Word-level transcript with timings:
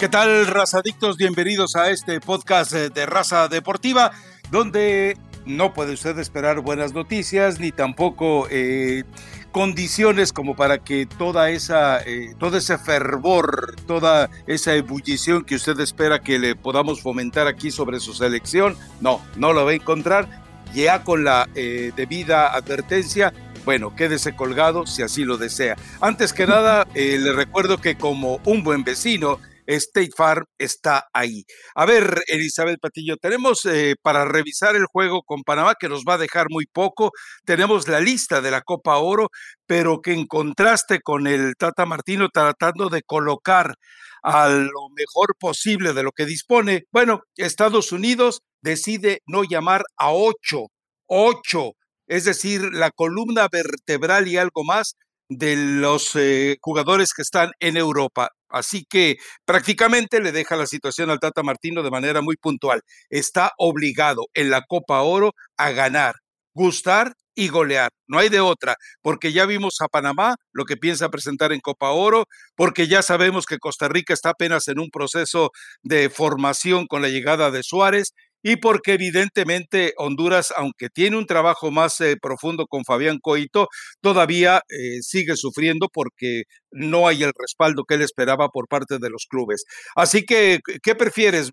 ¿Qué 0.00 0.08
tal, 0.08 0.46
razadictos? 0.46 1.18
Bienvenidos 1.18 1.76
a 1.76 1.90
este 1.90 2.20
podcast 2.20 2.72
eh, 2.72 2.88
de 2.88 3.04
Raza 3.04 3.48
Deportiva, 3.48 4.12
donde 4.50 5.18
no 5.44 5.74
puede 5.74 5.92
usted 5.92 6.18
esperar 6.18 6.60
buenas 6.60 6.94
noticias 6.94 7.60
ni 7.60 7.70
tampoco 7.70 8.48
eh, 8.50 9.04
condiciones 9.52 10.32
como 10.32 10.56
para 10.56 10.78
que 10.78 11.04
toda 11.04 11.50
esa, 11.50 12.00
eh, 12.00 12.34
todo 12.38 12.56
ese 12.56 12.78
fervor, 12.78 13.76
toda 13.86 14.30
esa 14.46 14.74
ebullición 14.74 15.44
que 15.44 15.56
usted 15.56 15.78
espera 15.80 16.20
que 16.20 16.38
le 16.38 16.56
podamos 16.56 17.02
fomentar 17.02 17.46
aquí 17.46 17.70
sobre 17.70 18.00
su 18.00 18.14
selección, 18.14 18.78
no, 19.02 19.20
no 19.36 19.52
lo 19.52 19.66
va 19.66 19.72
a 19.72 19.74
encontrar. 19.74 20.26
Ya 20.72 21.04
con 21.04 21.24
la 21.24 21.46
debida 21.52 22.54
advertencia, 22.54 23.34
bueno, 23.66 23.94
quédese 23.96 24.34
colgado 24.36 24.86
si 24.86 25.02
así 25.02 25.24
lo 25.24 25.36
desea. 25.36 25.76
Antes 26.00 26.32
que 26.32 26.46
nada, 26.46 26.86
le 26.94 27.32
recuerdo 27.32 27.78
que 27.78 27.96
como 27.96 28.40
un 28.44 28.62
buen 28.62 28.84
vecino, 28.84 29.40
State 29.76 30.10
Farm 30.16 30.44
está 30.58 31.08
ahí. 31.12 31.44
A 31.74 31.86
ver, 31.86 32.22
Elizabeth 32.26 32.80
Patillo, 32.80 33.16
tenemos 33.16 33.64
eh, 33.66 33.94
para 34.02 34.24
revisar 34.24 34.76
el 34.76 34.86
juego 34.86 35.22
con 35.22 35.42
Panamá, 35.42 35.74
que 35.78 35.88
nos 35.88 36.04
va 36.04 36.14
a 36.14 36.18
dejar 36.18 36.46
muy 36.50 36.66
poco, 36.66 37.12
tenemos 37.44 37.88
la 37.88 38.00
lista 38.00 38.40
de 38.40 38.50
la 38.50 38.62
Copa 38.62 38.98
Oro, 38.98 39.28
pero 39.66 40.00
que 40.00 40.12
en 40.12 40.26
contraste 40.26 41.00
con 41.00 41.26
el 41.26 41.54
Tata 41.56 41.86
Martino 41.86 42.28
tratando 42.32 42.88
de 42.88 43.02
colocar 43.02 43.74
a 44.22 44.48
lo 44.48 44.88
mejor 44.96 45.34
posible 45.38 45.92
de 45.92 46.02
lo 46.02 46.12
que 46.12 46.26
dispone, 46.26 46.84
bueno, 46.92 47.22
Estados 47.36 47.92
Unidos 47.92 48.42
decide 48.62 49.20
no 49.26 49.44
llamar 49.44 49.84
a 49.96 50.12
ocho, 50.12 50.66
ocho, 51.06 51.72
es 52.06 52.24
decir, 52.24 52.62
la 52.72 52.90
columna 52.90 53.48
vertebral 53.50 54.28
y 54.28 54.36
algo 54.36 54.64
más 54.64 54.96
de 55.28 55.56
los 55.56 56.16
eh, 56.16 56.58
jugadores 56.60 57.14
que 57.14 57.22
están 57.22 57.52
en 57.60 57.76
Europa. 57.76 58.30
Así 58.50 58.84
que 58.88 59.16
prácticamente 59.44 60.20
le 60.20 60.32
deja 60.32 60.56
la 60.56 60.66
situación 60.66 61.10
al 61.10 61.20
Tata 61.20 61.42
Martino 61.42 61.82
de 61.82 61.90
manera 61.90 62.20
muy 62.20 62.36
puntual. 62.36 62.82
Está 63.08 63.52
obligado 63.58 64.26
en 64.34 64.50
la 64.50 64.62
Copa 64.62 65.02
Oro 65.02 65.32
a 65.56 65.70
ganar, 65.70 66.16
gustar 66.54 67.14
y 67.34 67.48
golear. 67.48 67.90
No 68.06 68.18
hay 68.18 68.28
de 68.28 68.40
otra, 68.40 68.74
porque 69.02 69.32
ya 69.32 69.46
vimos 69.46 69.80
a 69.80 69.88
Panamá 69.88 70.36
lo 70.52 70.64
que 70.64 70.76
piensa 70.76 71.08
presentar 71.08 71.52
en 71.52 71.60
Copa 71.60 71.90
Oro, 71.90 72.26
porque 72.56 72.88
ya 72.88 73.02
sabemos 73.02 73.46
que 73.46 73.58
Costa 73.58 73.88
Rica 73.88 74.12
está 74.12 74.30
apenas 74.30 74.68
en 74.68 74.78
un 74.78 74.90
proceso 74.90 75.50
de 75.82 76.10
formación 76.10 76.86
con 76.86 77.02
la 77.02 77.08
llegada 77.08 77.50
de 77.50 77.62
Suárez 77.62 78.12
y 78.42 78.56
porque 78.56 78.94
evidentemente 78.94 79.94
Honduras, 79.96 80.52
aunque 80.56 80.88
tiene 80.88 81.16
un 81.16 81.26
trabajo 81.26 81.70
más 81.70 82.00
eh, 82.00 82.16
profundo 82.20 82.66
con 82.66 82.84
Fabián 82.84 83.18
Coito, 83.20 83.68
todavía 84.00 84.62
eh, 84.68 85.02
sigue 85.02 85.36
sufriendo 85.36 85.88
porque 85.92 86.44
no 86.70 87.08
hay 87.08 87.22
el 87.22 87.32
respaldo 87.38 87.84
que 87.84 87.94
él 87.94 88.02
esperaba 88.02 88.48
por 88.48 88.68
parte 88.68 88.98
de 88.98 89.10
los 89.10 89.26
clubes. 89.28 89.64
Así 89.96 90.24
que, 90.24 90.60
¿qué 90.82 90.94
prefieres? 90.94 91.52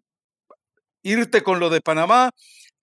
¿Irte 1.03 1.41
con 1.43 1.59
lo 1.59 1.69
de 1.69 1.81
Panamá? 1.81 2.31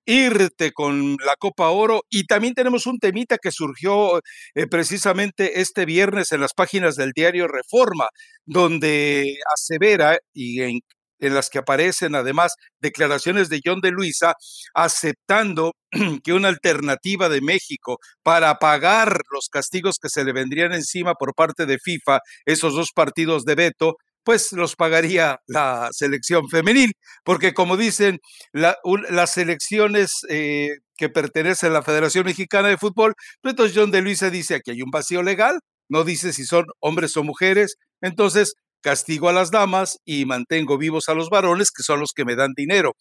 irte 0.06 0.72
con 0.72 1.16
la 1.24 1.36
Copa 1.36 1.70
Oro 1.70 2.02
y 2.10 2.24
también 2.26 2.54
tenemos 2.54 2.86
un 2.86 2.98
temita 2.98 3.38
que 3.38 3.50
surgió 3.50 4.18
eh, 4.54 4.66
precisamente 4.66 5.60
este 5.60 5.84
viernes 5.86 6.32
en 6.32 6.40
las 6.40 6.52
páginas 6.54 6.96
del 6.96 7.12
diario 7.12 7.48
Reforma, 7.48 8.08
donde 8.44 9.38
asevera 9.54 10.18
y 10.32 10.62
en, 10.62 10.80
en 11.18 11.34
las 11.34 11.50
que 11.50 11.58
aparecen 11.58 12.14
además 12.14 12.54
declaraciones 12.80 13.48
de 13.48 13.60
John 13.64 13.80
de 13.80 13.90
Luisa 13.90 14.34
aceptando 14.74 15.72
que 16.24 16.32
una 16.32 16.48
alternativa 16.48 17.28
de 17.28 17.40
México 17.40 17.98
para 18.22 18.54
pagar 18.56 19.20
los 19.32 19.48
castigos 19.48 19.98
que 20.00 20.08
se 20.08 20.24
le 20.24 20.32
vendrían 20.32 20.72
encima 20.72 21.14
por 21.14 21.34
parte 21.34 21.66
de 21.66 21.78
FIFA, 21.78 22.20
esos 22.44 22.74
dos 22.74 22.92
partidos 22.92 23.44
de 23.44 23.54
veto, 23.54 23.96
pues 24.24 24.52
los 24.52 24.74
pagaría 24.74 25.38
la 25.46 25.90
selección 25.92 26.48
femenil, 26.48 26.92
porque 27.24 27.52
como 27.52 27.76
dicen, 27.76 28.20
las 28.52 29.32
selecciones 29.32 30.20
eh, 30.30 30.70
que 30.96 31.10
pertenecen 31.10 31.70
a 31.70 31.74
la 31.74 31.82
Federación 31.82 32.24
Mexicana 32.24 32.68
de 32.68 32.78
Fútbol, 32.78 33.14
pues 33.42 33.52
entonces 33.52 33.76
John 33.76 33.90
de 33.90 34.00
Luisa 34.00 34.30
dice 34.30 34.56
aquí 34.56 34.70
hay 34.70 34.82
un 34.82 34.90
vacío 34.90 35.22
legal, 35.22 35.60
no 35.88 36.04
dice 36.04 36.32
si 36.32 36.44
son 36.44 36.64
hombres 36.80 37.16
o 37.16 37.22
mujeres, 37.22 37.76
entonces 38.00 38.54
castigo 38.84 39.30
a 39.30 39.32
las 39.32 39.50
damas 39.50 39.98
y 40.04 40.26
mantengo 40.26 40.76
vivos 40.76 41.08
a 41.08 41.14
los 41.14 41.30
varones, 41.30 41.70
que 41.72 41.82
son 41.82 42.00
los 42.00 42.12
que 42.12 42.26
me 42.26 42.36
dan 42.36 42.52
dinero. 42.54 42.92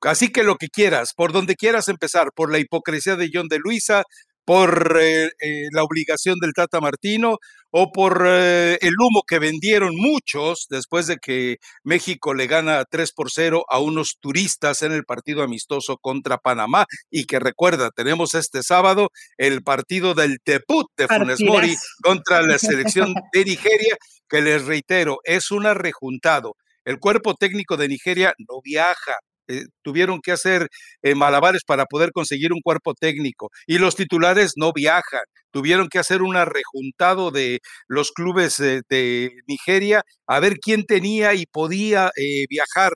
Así 0.00 0.30
que 0.30 0.44
lo 0.44 0.56
que 0.56 0.68
quieras, 0.68 1.12
por 1.14 1.32
donde 1.32 1.56
quieras 1.56 1.88
empezar, 1.88 2.30
por 2.34 2.52
la 2.52 2.60
hipocresía 2.60 3.16
de 3.16 3.28
John 3.32 3.48
de 3.48 3.58
Luisa, 3.58 4.04
por 4.48 4.96
eh, 4.98 5.30
eh, 5.40 5.66
la 5.72 5.82
obligación 5.82 6.38
del 6.40 6.54
Tata 6.54 6.80
Martino 6.80 7.36
o 7.70 7.92
por 7.92 8.24
eh, 8.26 8.78
el 8.80 8.94
humo 8.98 9.22
que 9.26 9.38
vendieron 9.38 9.94
muchos 9.94 10.68
después 10.70 11.06
de 11.06 11.18
que 11.18 11.58
México 11.82 12.32
le 12.32 12.46
gana 12.46 12.82
3 12.88 13.12
por 13.12 13.30
0 13.30 13.64
a 13.68 13.78
unos 13.78 14.16
turistas 14.20 14.80
en 14.80 14.92
el 14.92 15.04
partido 15.04 15.42
amistoso 15.42 15.98
contra 15.98 16.38
Panamá 16.38 16.86
y 17.10 17.26
que 17.26 17.40
recuerda, 17.40 17.90
tenemos 17.90 18.32
este 18.32 18.62
sábado 18.62 19.10
el 19.36 19.62
partido 19.62 20.14
del 20.14 20.38
debut 20.46 20.86
de 20.96 21.08
Funes 21.08 21.42
Mori 21.42 21.76
contra 22.02 22.40
la 22.40 22.58
selección 22.58 23.12
de 23.34 23.44
Nigeria, 23.44 23.98
que 24.28 24.42
les 24.42 24.64
reitero, 24.66 25.18
es 25.24 25.50
un 25.50 25.66
arrejuntado. 25.66 26.54
El 26.84 26.98
cuerpo 26.98 27.34
técnico 27.34 27.76
de 27.76 27.88
Nigeria 27.88 28.34
no 28.38 28.60
viaja, 28.62 29.16
eh, 29.48 29.64
tuvieron 29.82 30.20
que 30.20 30.32
hacer 30.32 30.68
eh, 31.02 31.14
malabares 31.14 31.64
para 31.64 31.86
poder 31.86 32.12
conseguir 32.12 32.52
un 32.52 32.60
cuerpo 32.60 32.92
técnico 32.94 33.48
y 33.66 33.78
los 33.78 33.96
titulares 33.96 34.52
no 34.56 34.72
viajan, 34.74 35.22
tuvieron 35.50 35.88
que 35.88 35.98
hacer 35.98 36.20
un 36.22 36.34
rejuntado 36.34 37.30
de 37.30 37.60
los 37.88 38.12
clubes 38.12 38.58
de 38.58 39.30
Nigeria 39.46 40.02
a 40.26 40.40
ver 40.40 40.58
quién 40.58 40.84
tenía 40.84 41.32
y 41.34 41.46
podía 41.46 42.10
eh, 42.16 42.44
viajar 42.50 42.92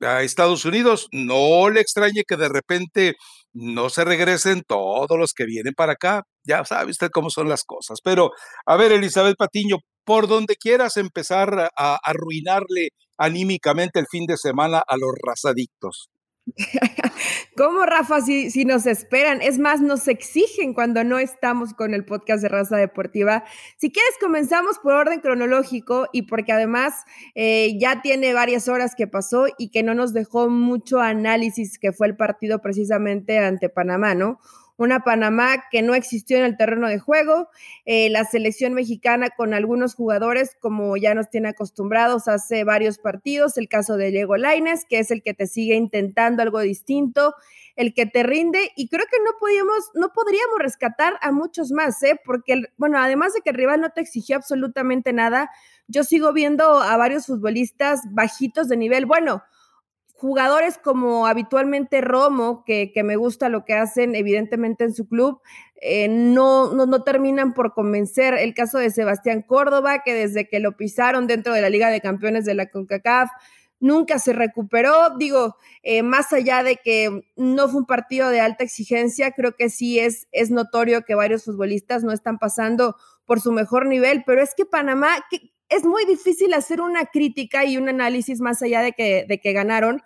a 0.00 0.22
Estados 0.22 0.64
Unidos. 0.64 1.08
No 1.12 1.70
le 1.70 1.80
extrañe 1.80 2.24
que 2.26 2.36
de 2.36 2.48
repente 2.48 3.14
no 3.52 3.88
se 3.90 4.04
regresen 4.04 4.62
todos 4.66 5.18
los 5.18 5.32
que 5.32 5.46
vienen 5.46 5.74
para 5.74 5.92
acá. 5.92 6.22
Ya 6.44 6.64
sabe 6.64 6.90
usted 6.90 7.10
cómo 7.10 7.30
son 7.30 7.48
las 7.48 7.64
cosas. 7.64 8.00
Pero, 8.02 8.32
a 8.66 8.76
ver, 8.76 8.92
Elizabeth 8.92 9.36
Patiño, 9.36 9.78
por 10.04 10.28
donde 10.28 10.56
quieras 10.56 10.96
empezar 10.96 11.70
a 11.76 11.98
arruinarle 12.04 12.90
anímicamente 13.18 14.00
el 14.00 14.06
fin 14.06 14.26
de 14.26 14.36
semana 14.36 14.82
a 14.86 14.96
los 14.96 15.12
razadictos. 15.22 16.10
¿Cómo, 17.56 17.86
Rafa? 17.86 18.20
Si, 18.20 18.64
nos 18.64 18.86
esperan, 18.86 19.40
es 19.40 19.58
más, 19.58 19.80
nos 19.80 20.08
exigen 20.08 20.74
cuando 20.74 21.02
no 21.02 21.18
estamos 21.18 21.72
con 21.72 21.94
el 21.94 22.04
podcast 22.04 22.42
de 22.42 22.48
Raza 22.48 22.76
Deportiva. 22.76 23.44
Si 23.78 23.90
quieres, 23.90 24.14
comenzamos 24.20 24.78
por 24.78 24.94
orden 24.94 25.20
cronológico 25.20 26.08
y 26.12 26.22
porque 26.22 26.52
además 26.52 27.04
eh, 27.34 27.78
ya 27.80 28.02
tiene 28.02 28.34
varias 28.34 28.68
horas 28.68 28.94
que 28.94 29.06
pasó 29.06 29.46
y 29.58 29.70
que 29.70 29.82
no 29.82 29.94
nos 29.94 30.12
dejó 30.12 30.50
mucho 30.50 31.00
análisis 31.00 31.78
que 31.78 31.92
fue 31.92 32.08
el 32.08 32.16
partido 32.16 32.60
precisamente 32.60 33.38
ante 33.38 33.68
Panamá, 33.68 34.14
¿no? 34.14 34.38
Una 34.76 35.00
Panamá 35.00 35.64
que 35.70 35.82
no 35.82 35.94
existió 35.94 36.36
en 36.38 36.44
el 36.44 36.56
terreno 36.56 36.88
de 36.88 36.98
juego, 36.98 37.48
eh, 37.84 38.10
la 38.10 38.24
selección 38.24 38.74
mexicana 38.74 39.30
con 39.30 39.54
algunos 39.54 39.94
jugadores 39.94 40.56
como 40.60 40.96
ya 40.96 41.14
nos 41.14 41.30
tiene 41.30 41.48
acostumbrados 41.48 42.28
hace 42.28 42.64
varios 42.64 42.98
partidos, 42.98 43.56
el 43.56 43.68
caso 43.68 43.96
de 43.96 44.10
Diego 44.10 44.36
Laines, 44.36 44.84
que 44.88 44.98
es 44.98 45.10
el 45.10 45.22
que 45.22 45.34
te 45.34 45.46
sigue 45.46 45.74
intentando 45.74 46.42
algo 46.42 46.60
distinto, 46.60 47.34
el 47.76 47.94
que 47.94 48.06
te 48.06 48.22
rinde 48.22 48.72
y 48.76 48.88
creo 48.88 49.06
que 49.10 49.18
no 49.24 49.30
podíamos, 49.38 49.90
no 49.94 50.12
podríamos 50.12 50.58
rescatar 50.58 51.14
a 51.20 51.32
muchos 51.32 51.70
más, 51.70 52.02
¿eh? 52.02 52.20
porque, 52.24 52.62
bueno, 52.76 52.98
además 52.98 53.34
de 53.34 53.40
que 53.40 53.50
el 53.50 53.56
rival 53.56 53.80
no 53.80 53.90
te 53.90 54.00
exigió 54.00 54.36
absolutamente 54.36 55.12
nada, 55.12 55.50
yo 55.86 56.04
sigo 56.04 56.32
viendo 56.32 56.80
a 56.80 56.96
varios 56.96 57.26
futbolistas 57.26 58.00
bajitos 58.10 58.68
de 58.68 58.76
nivel, 58.76 59.06
bueno, 59.06 59.42
jugadores 60.24 60.78
como 60.78 61.26
habitualmente 61.26 62.00
Romo, 62.00 62.64
que, 62.64 62.90
me 63.04 63.16
gusta 63.16 63.50
lo 63.50 63.66
que 63.66 63.74
hacen 63.74 64.14
evidentemente 64.14 64.84
en 64.84 64.94
su 64.94 65.06
club, 65.06 65.42
eh, 65.82 66.08
no, 66.08 66.72
no, 66.72 67.02
terminan 67.02 67.52
por 67.52 67.74
convencer. 67.74 68.32
El 68.32 68.54
caso 68.54 68.78
de 68.78 68.88
Sebastián 68.88 69.42
Córdoba, 69.42 70.02
que 70.02 70.14
desde 70.14 70.48
que 70.48 70.60
lo 70.60 70.78
pisaron 70.78 71.26
dentro 71.26 71.52
de 71.52 71.60
la 71.60 71.68
Liga 71.68 71.90
de 71.90 72.00
Campeones 72.00 72.46
de 72.46 72.54
la 72.54 72.70
CONCACAF, 72.70 73.28
nunca 73.80 74.18
se 74.18 74.32
recuperó. 74.32 75.14
Digo, 75.18 75.56
eh, 75.82 76.02
más 76.02 76.32
allá 76.32 76.62
de 76.62 76.76
que 76.82 77.28
no 77.36 77.68
fue 77.68 77.80
un 77.80 77.86
partido 77.86 78.30
de 78.30 78.40
alta 78.40 78.64
exigencia, 78.64 79.32
creo 79.32 79.56
que 79.56 79.68
sí 79.68 79.98
es, 79.98 80.26
es 80.32 80.50
notorio 80.50 81.02
que 81.02 81.14
varios 81.14 81.44
futbolistas 81.44 82.02
no 82.02 82.12
están 82.12 82.38
pasando 82.38 82.96
por 83.26 83.42
su 83.42 83.52
mejor 83.52 83.84
nivel, 83.84 84.22
pero 84.24 84.42
es 84.42 84.54
que 84.56 84.64
Panamá, 84.64 85.18
es 85.68 85.84
muy 85.84 86.06
difícil 86.06 86.54
hacer 86.54 86.80
una 86.80 87.04
crítica 87.04 87.66
y 87.66 87.76
un 87.76 87.90
análisis 87.90 88.40
más 88.40 88.62
allá 88.62 88.80
de 88.80 88.92
que, 88.92 89.26
de 89.28 89.38
que 89.38 89.52
ganaron, 89.52 90.02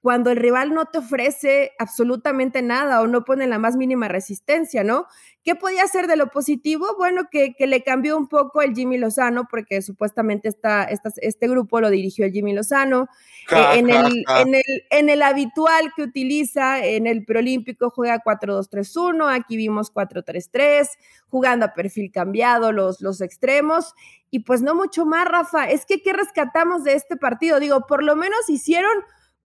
cuando 0.00 0.30
el 0.30 0.36
rival 0.36 0.74
no 0.74 0.86
te 0.86 0.98
ofrece 0.98 1.72
absolutamente 1.78 2.62
nada 2.62 3.00
o 3.00 3.08
no 3.08 3.24
pone 3.24 3.48
la 3.48 3.58
más 3.58 3.76
mínima 3.76 4.06
resistencia, 4.06 4.84
¿no? 4.84 5.06
¿Qué 5.42 5.56
podía 5.56 5.82
hacer 5.82 6.06
de 6.06 6.16
lo 6.16 6.28
positivo? 6.28 6.86
Bueno, 6.96 7.22
que, 7.30 7.54
le 7.58 7.82
cambió 7.82 8.16
un 8.16 8.28
poco 8.28 8.62
el 8.62 8.74
Jimmy 8.74 8.96
Lozano, 8.98 9.48
porque 9.50 9.82
supuestamente 9.82 10.48
esta, 10.48 10.84
este 10.84 11.48
grupo 11.48 11.80
lo 11.80 11.90
dirigió 11.90 12.26
el 12.26 12.32
Jimmy 12.32 12.52
Lozano. 12.52 13.08
Eh, 13.50 13.78
en, 13.78 13.90
el, 13.90 14.24
en, 14.28 14.54
el, 14.54 14.84
en, 14.90 15.08
el, 15.08 15.22
habitual 15.22 15.92
que 15.96 16.02
utiliza, 16.02 16.84
en 16.84 17.06
el 17.06 17.24
preolímpico 17.24 17.90
juega 17.90 18.22
4-2-3-1, 18.22 19.34
aquí 19.34 19.56
vimos 19.56 19.92
4-3-3, 19.92 20.86
jugando 21.28 21.66
a 21.66 21.74
perfil 21.74 22.12
cambiado 22.12 22.70
los, 22.70 23.00
los 23.00 23.20
extremos. 23.20 23.94
Y 24.30 24.40
pues 24.40 24.62
no 24.62 24.74
mucho 24.74 25.06
más, 25.06 25.26
Rafa. 25.26 25.68
Es 25.70 25.86
que, 25.86 26.02
¿qué 26.02 26.12
rescatamos 26.12 26.84
de 26.84 26.92
este 26.92 27.16
partido? 27.16 27.58
Digo, 27.58 27.86
por 27.86 28.04
lo 28.04 28.14
menos 28.14 28.48
hicieron 28.48 28.92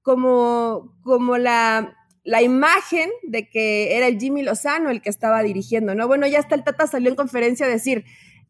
como, 0.03 0.95
como 1.01 1.37
la, 1.37 1.97
la 2.23 2.41
imagen 2.41 3.09
de 3.23 3.49
que 3.49 3.97
era 3.97 4.07
el 4.07 4.19
Jimmy 4.19 4.43
Lozano 4.43 4.91
el 4.91 5.01
que 5.01 5.09
estaba 5.09 5.41
dirigiendo, 5.41 5.95
¿no? 5.95 6.07
Bueno, 6.07 6.27
ya 6.27 6.39
hasta 6.39 6.55
el 6.55 6.63
Tata 6.63 6.85
salió 6.85 7.09
en 7.09 7.15
conferencia 7.15 7.65
a 7.65 7.69
decir, 7.69 8.05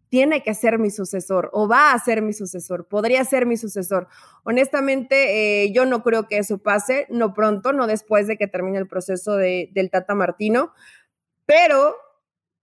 tiene 0.10 0.44
que 0.44 0.54
ser 0.54 0.78
mi 0.78 0.92
sucesor 0.92 1.50
o 1.54 1.68
va 1.68 1.92
a 1.92 1.98
ser 2.00 2.22
mi 2.22 2.34
sucesor, 2.34 2.88
podría 2.88 3.24
ser 3.24 3.48
mi 3.48 3.58
sucesor. 3.58 4.08
Honestamente, 4.44 5.64
eh, 5.64 5.72
yo 5.72 5.86
no 5.86 6.04
creo 6.04 6.28
que 6.28 6.38
eso 6.38 6.60
pase, 6.60 7.08
no 7.10 7.34
pronto, 7.34 7.74
no 7.74 7.88
después 7.88 8.28
de 8.28 8.38
que 8.38 8.48
termine 8.48 8.78
el 8.78 8.88
proceso 8.88 9.36
de, 9.38 9.72
del 9.74 9.90
Tata 9.90 10.14
Martino, 10.14 10.72
pero 11.48 11.96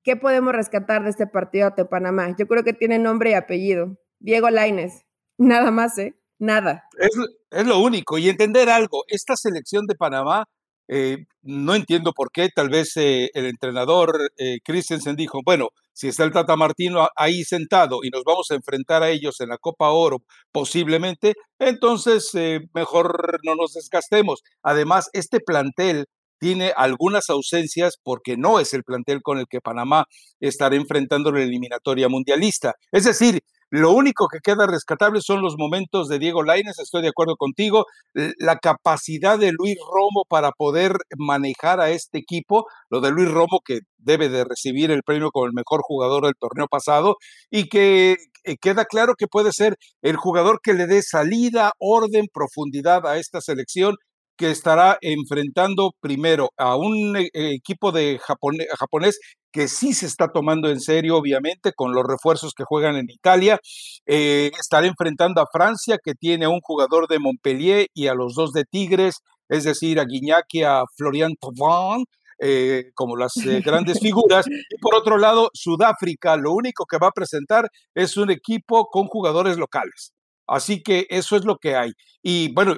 ¿qué 0.05 0.15
podemos 0.15 0.55
rescatar 0.55 1.03
de 1.03 1.11
este 1.11 1.27
partido 1.27 1.67
ante 1.67 1.85
Panamá? 1.85 2.37
Yo 2.39 2.47
creo 2.47 2.63
que 2.63 2.73
tiene 2.73 3.01
nombre 3.01 3.31
y 3.31 3.35
apellido, 3.35 3.99
Diego 4.21 4.49
Laines, 4.51 5.05
nada 5.39 5.73
más, 5.73 5.99
¿eh? 5.99 6.20
Nada. 6.41 6.85
Es, 6.99 7.67
lo 7.67 7.79
único. 7.81 8.19
Y 8.19 8.29
entender 8.29 8.71
algo, 8.71 9.05
esta 9.09 9.37
selección 9.37 9.87
de 9.87 9.95
Panamá, 9.95 10.47
eh, 10.89 11.27
no 11.43 11.75
entiendo 11.75 12.13
por 12.13 12.33
qué, 12.33 12.49
tal 12.49 12.71
vez 12.71 12.97
eh, 12.97 13.31
el 13.35 13.45
entrenador 13.45 14.33
eh, 14.39 14.59
Christensen 14.65 15.17
dijo, 15.17 15.41
bueno, 15.45 15.69
si 15.93 16.09
está 16.09 16.25
el 16.25 16.33
Tata 16.33 16.57
Martino 16.57 17.09
ahí 17.15 17.45
sentado 17.45 18.01
y 18.03 18.09
nos 18.09 18.25
vamos 18.25 18.51
a 18.51 18.55
enfrentar 18.55 19.03
a 19.03 19.11
ellos 19.11 19.39
en 19.41 19.51
la 19.51 19.59
Copa 19.59 19.91
Oro 19.91 20.23
posiblemente, 20.51 21.35
entonces 21.59 22.31
mejor 22.73 23.39
no 23.45 23.55
nos 23.55 23.75
desgastemos. 23.75 24.41
Además, 24.63 25.11
este 25.13 25.41
plantel 25.41 26.07
tiene 26.39 26.73
algunas 26.75 27.29
ausencias 27.29 27.99
porque 28.03 28.39
no 28.39 28.61
es 28.61 28.73
el 28.73 28.83
plantel 28.83 29.21
con 29.23 29.39
el 29.39 29.47
que 29.47 29.61
Panamá 29.61 30.07
estará 30.41 30.75
enfrentando 30.75 31.31
la 31.31 31.43
eliminatoria 31.43 32.09
mundialista. 32.09 32.75
Es 32.91 33.05
decir, 33.05 33.43
lo 33.71 33.93
único 33.93 34.29
que 34.29 34.41
queda 34.41 34.67
rescatable 34.67 35.21
son 35.23 35.43
los 35.43 35.57
momentos 35.57 36.09
de 36.09 36.19
Diego 36.19 36.43
Laines, 36.43 36.79
estoy 36.79 37.03
de 37.03 37.09
acuerdo 37.09 37.37
contigo, 37.37 37.87
la 38.13 38.59
capacidad 38.59 39.39
de 39.39 39.53
Luis 39.53 39.77
Romo 39.93 40.25
para 40.29 40.53
poder 40.53 40.97
manejar 41.17 41.81
a 41.81 41.91
este 41.91 42.19
equipo, 42.19 42.67
lo 42.91 43.01
de 43.01 43.11
Luis 43.11 43.31
Romo 43.31 43.61
que 43.65 43.81
debe 43.99 44.29
de 44.29 44.45
recibir 44.45 44.91
el 44.91 45.03
premio 45.03 45.31
como 45.31 45.47
el 45.47 45.53
mejor 45.53 45.81
jugador 45.83 46.25
del 46.25 46.35
torneo 46.39 46.67
pasado 46.69 47.17
y 47.51 47.69
que 47.69 48.17
eh, 48.45 48.57
queda 48.61 48.85
claro 48.87 49.15
que 49.17 49.27
puede 49.27 49.53
ser 49.53 49.77
el 50.03 50.17
jugador 50.17 50.61
que 50.63 50.75
le 50.75 50.87
dé 50.87 51.03
salida, 51.03 51.73
orden, 51.79 52.27
profundidad 52.33 53.07
a 53.07 53.19
esta 53.19 53.41
selección 53.41 53.97
que 54.41 54.51
estará 54.51 54.97
enfrentando 55.03 55.93
primero 56.01 56.49
a 56.57 56.75
un 56.75 57.15
eh, 57.15 57.29
equipo 57.35 57.93
de 57.93 58.19
japonés 58.19 59.21
que 59.53 59.69
sí 59.69 59.93
se 59.93 60.07
está 60.07 60.29
tomando 60.29 60.71
en 60.71 60.81
serio, 60.81 61.19
obviamente, 61.19 61.73
con 61.77 61.93
los 61.93 62.07
refuerzos 62.07 62.55
que 62.57 62.65
juegan 62.65 62.97
en 62.97 63.11
Italia. 63.11 63.59
Eh, 64.07 64.51
estará 64.59 64.87
enfrentando 64.87 65.43
a 65.43 65.47
Francia, 65.53 65.99
que 66.03 66.15
tiene 66.15 66.47
a 66.47 66.49
un 66.49 66.61
jugador 66.63 67.07
de 67.07 67.19
Montpellier 67.19 67.89
y 67.93 68.07
a 68.07 68.15
los 68.15 68.35
dos 68.35 68.53
de 68.53 68.65
Tigres, 68.65 69.17
es 69.51 69.65
decir, 69.65 70.01
a 70.01 70.07
Guignac 70.07 70.47
y 70.53 70.63
a 70.63 70.85
Florian 70.97 71.35
Thauvin, 71.39 72.07
eh, 72.39 72.85
como 72.95 73.17
las 73.17 73.35
grandes 73.63 74.01
figuras. 74.01 74.47
Y 74.49 74.79
por 74.81 74.95
otro 74.95 75.19
lado, 75.19 75.51
Sudáfrica, 75.53 76.39
lo 76.39 76.55
único 76.55 76.87
que 76.87 76.97
va 76.97 77.09
a 77.09 77.13
presentar 77.13 77.69
es 77.95 78.17
un 78.17 78.31
equipo 78.31 78.87
con 78.87 79.07
jugadores 79.07 79.59
locales. 79.59 80.15
Así 80.51 80.83
que 80.83 81.07
eso 81.11 81.37
es 81.37 81.45
lo 81.45 81.59
que 81.59 81.77
hay. 81.77 81.93
Y 82.23 82.53
bueno, 82.53 82.75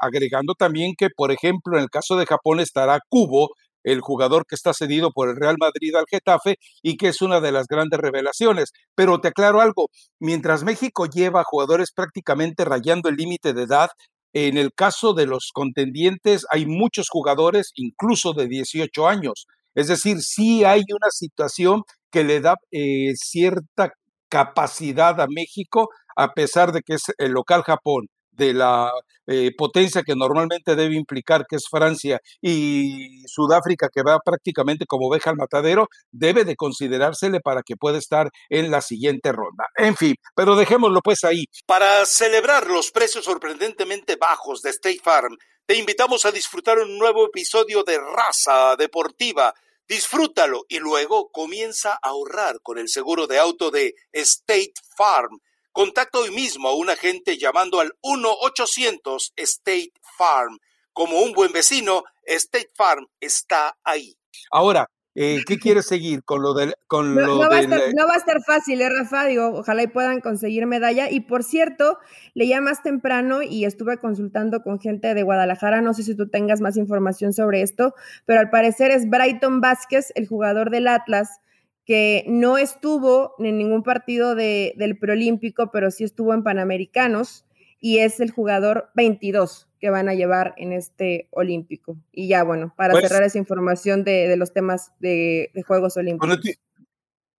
agregando 0.00 0.54
también 0.54 0.94
que, 0.96 1.08
por 1.10 1.30
ejemplo, 1.30 1.76
en 1.76 1.84
el 1.84 1.90
caso 1.90 2.16
de 2.16 2.24
Japón 2.24 2.58
estará 2.58 3.00
Kubo, 3.10 3.50
el 3.84 4.00
jugador 4.00 4.46
que 4.46 4.54
está 4.54 4.72
cedido 4.72 5.10
por 5.12 5.28
el 5.28 5.36
Real 5.36 5.56
Madrid 5.60 5.94
al 5.94 6.06
Getafe 6.08 6.56
y 6.82 6.96
que 6.96 7.08
es 7.08 7.20
una 7.20 7.40
de 7.40 7.52
las 7.52 7.66
grandes 7.66 8.00
revelaciones. 8.00 8.72
Pero 8.94 9.20
te 9.20 9.28
aclaro 9.28 9.60
algo, 9.60 9.88
mientras 10.20 10.64
México 10.64 11.06
lleva 11.06 11.44
jugadores 11.44 11.92
prácticamente 11.92 12.64
rayando 12.64 13.10
el 13.10 13.16
límite 13.16 13.52
de 13.52 13.64
edad, 13.64 13.90
en 14.32 14.56
el 14.56 14.72
caso 14.72 15.12
de 15.12 15.26
los 15.26 15.50
contendientes 15.52 16.46
hay 16.50 16.64
muchos 16.64 17.08
jugadores, 17.10 17.72
incluso 17.74 18.32
de 18.32 18.48
18 18.48 19.06
años. 19.06 19.46
Es 19.74 19.88
decir, 19.88 20.22
sí 20.22 20.64
hay 20.64 20.82
una 20.88 21.10
situación 21.10 21.82
que 22.10 22.24
le 22.24 22.40
da 22.40 22.56
eh, 22.70 23.12
cierta 23.16 23.92
capacidad 24.32 25.20
a 25.20 25.26
México 25.28 25.90
a 26.16 26.32
pesar 26.32 26.72
de 26.72 26.80
que 26.80 26.94
es 26.94 27.02
el 27.18 27.32
local 27.32 27.62
Japón, 27.62 28.08
de 28.30 28.54
la 28.54 28.90
eh, 29.26 29.50
potencia 29.54 30.02
que 30.02 30.14
normalmente 30.16 30.74
debe 30.74 30.94
implicar, 30.94 31.44
que 31.46 31.56
es 31.56 31.64
Francia, 31.70 32.18
y 32.40 33.22
Sudáfrica, 33.26 33.90
que 33.92 34.02
va 34.02 34.18
prácticamente 34.24 34.86
como 34.86 35.08
oveja 35.08 35.28
al 35.28 35.36
matadero, 35.36 35.88
debe 36.10 36.44
de 36.44 36.56
considerársele 36.56 37.40
para 37.40 37.62
que 37.62 37.76
pueda 37.76 37.98
estar 37.98 38.30
en 38.48 38.70
la 38.70 38.80
siguiente 38.80 39.32
ronda. 39.32 39.66
En 39.76 39.96
fin, 39.96 40.14
pero 40.34 40.56
dejémoslo 40.56 41.00
pues 41.02 41.24
ahí. 41.24 41.44
Para 41.66 42.06
celebrar 42.06 42.68
los 42.68 42.90
precios 42.90 43.26
sorprendentemente 43.26 44.16
bajos 44.16 44.62
de 44.62 44.70
State 44.70 45.00
Farm, 45.04 45.36
te 45.66 45.76
invitamos 45.76 46.24
a 46.24 46.32
disfrutar 46.32 46.78
un 46.78 46.98
nuevo 46.98 47.26
episodio 47.26 47.82
de 47.84 47.98
Raza 47.98 48.76
Deportiva. 48.76 49.52
Disfrútalo 49.88 50.64
y 50.68 50.78
luego 50.78 51.30
comienza 51.30 51.92
a 51.94 52.08
ahorrar 52.08 52.60
con 52.62 52.78
el 52.78 52.88
seguro 52.88 53.26
de 53.26 53.38
auto 53.38 53.70
de 53.70 53.94
State 54.12 54.72
Farm 54.96 55.40
Contacta 55.72 56.18
hoy 56.18 56.30
mismo 56.30 56.68
a 56.68 56.74
un 56.74 56.90
agente 56.90 57.38
llamando 57.38 57.80
al 57.80 57.92
1-800 58.02 59.32
State 59.36 59.92
Farm. 60.18 60.58
Como 60.92 61.20
un 61.20 61.32
buen 61.32 61.50
vecino, 61.50 62.04
State 62.26 62.68
Farm 62.76 63.06
está 63.18 63.74
ahí. 63.82 64.14
Ahora, 64.50 64.86
eh, 65.14 65.40
¿qué 65.46 65.58
quieres 65.58 65.86
seguir 65.86 66.24
con 66.24 66.42
lo 66.42 66.54
del... 66.54 66.74
Con 66.86 67.14
no, 67.14 67.20
lo 67.20 67.38
va 67.38 67.48
no, 67.60 68.06
va 68.06 68.14
a 68.14 68.16
estar 68.16 68.42
fácil, 68.42 68.80
¿eh, 68.80 68.88
Rafa? 68.88 69.26
Digo, 69.26 69.48
ojalá 69.58 69.82
y 69.82 69.86
puedan 69.88 70.20
conseguir 70.20 70.66
medalla. 70.66 71.10
Y 71.10 71.20
por 71.20 71.44
cierto, 71.44 71.98
leía 72.34 72.60
más 72.60 72.82
temprano 72.82 73.42
y 73.42 73.64
estuve 73.64 73.98
consultando 73.98 74.62
con 74.62 74.80
gente 74.80 75.14
de 75.14 75.22
Guadalajara, 75.22 75.82
no 75.82 75.92
sé 75.92 76.02
si 76.02 76.14
tú 76.14 76.28
tengas 76.28 76.60
más 76.60 76.76
información 76.76 77.32
sobre 77.32 77.62
esto, 77.62 77.94
pero 78.24 78.40
al 78.40 78.50
parecer 78.50 78.90
es 78.90 79.08
Brighton 79.08 79.60
Vázquez, 79.60 80.12
el 80.14 80.26
jugador 80.26 80.70
del 80.70 80.88
Atlas, 80.88 81.40
que 81.84 82.24
no 82.26 82.56
estuvo 82.58 83.34
en 83.38 83.58
ningún 83.58 83.82
partido 83.82 84.34
de, 84.34 84.72
del 84.76 84.98
preolímpico, 84.98 85.70
pero 85.70 85.90
sí 85.90 86.04
estuvo 86.04 86.32
en 86.32 86.42
Panamericanos 86.42 87.44
y 87.84 87.98
es 87.98 88.20
el 88.20 88.30
jugador 88.30 88.90
22 88.94 89.68
que 89.80 89.90
van 89.90 90.08
a 90.08 90.14
llevar 90.14 90.54
en 90.56 90.72
este 90.72 91.28
olímpico. 91.32 91.96
Y 92.12 92.28
ya, 92.28 92.44
bueno, 92.44 92.72
para 92.76 92.92
pues 92.92 93.08
cerrar 93.08 93.24
esa 93.24 93.38
información 93.38 94.04
de, 94.04 94.36
los 94.36 94.52
temas 94.52 94.92
de, 95.00 95.50
Juegos 95.66 95.96
Olímpicos. 95.96 96.38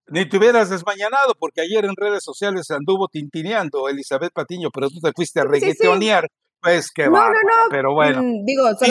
ni 0.07 0.27
te 0.27 0.38
hubieras 0.38 0.69
desmañanado, 0.69 1.33
porque 1.39 1.62
ayer 1.62 1.85
en 1.85 1.95
redes 1.95 2.25
sociales 2.25 2.69
anduvo 2.71 3.07
tintineando 3.07 3.88
Elizabeth 3.88 4.33
Patiño, 4.33 4.69
pero 4.71 4.89
tú 4.89 5.00
te 5.00 5.13
fuiste 5.15 5.39
a 5.39 5.45
reggaetonear. 5.45 6.27
Pues 6.63 6.91
que 6.91 7.10
va, 7.10 7.27
no, 7.27 7.34
no, 7.34 7.70
pero 7.70 7.93
bueno. 7.93 8.24
Mm, 8.24 8.46
digo, 8.46 8.63
¿qué, 8.79 8.88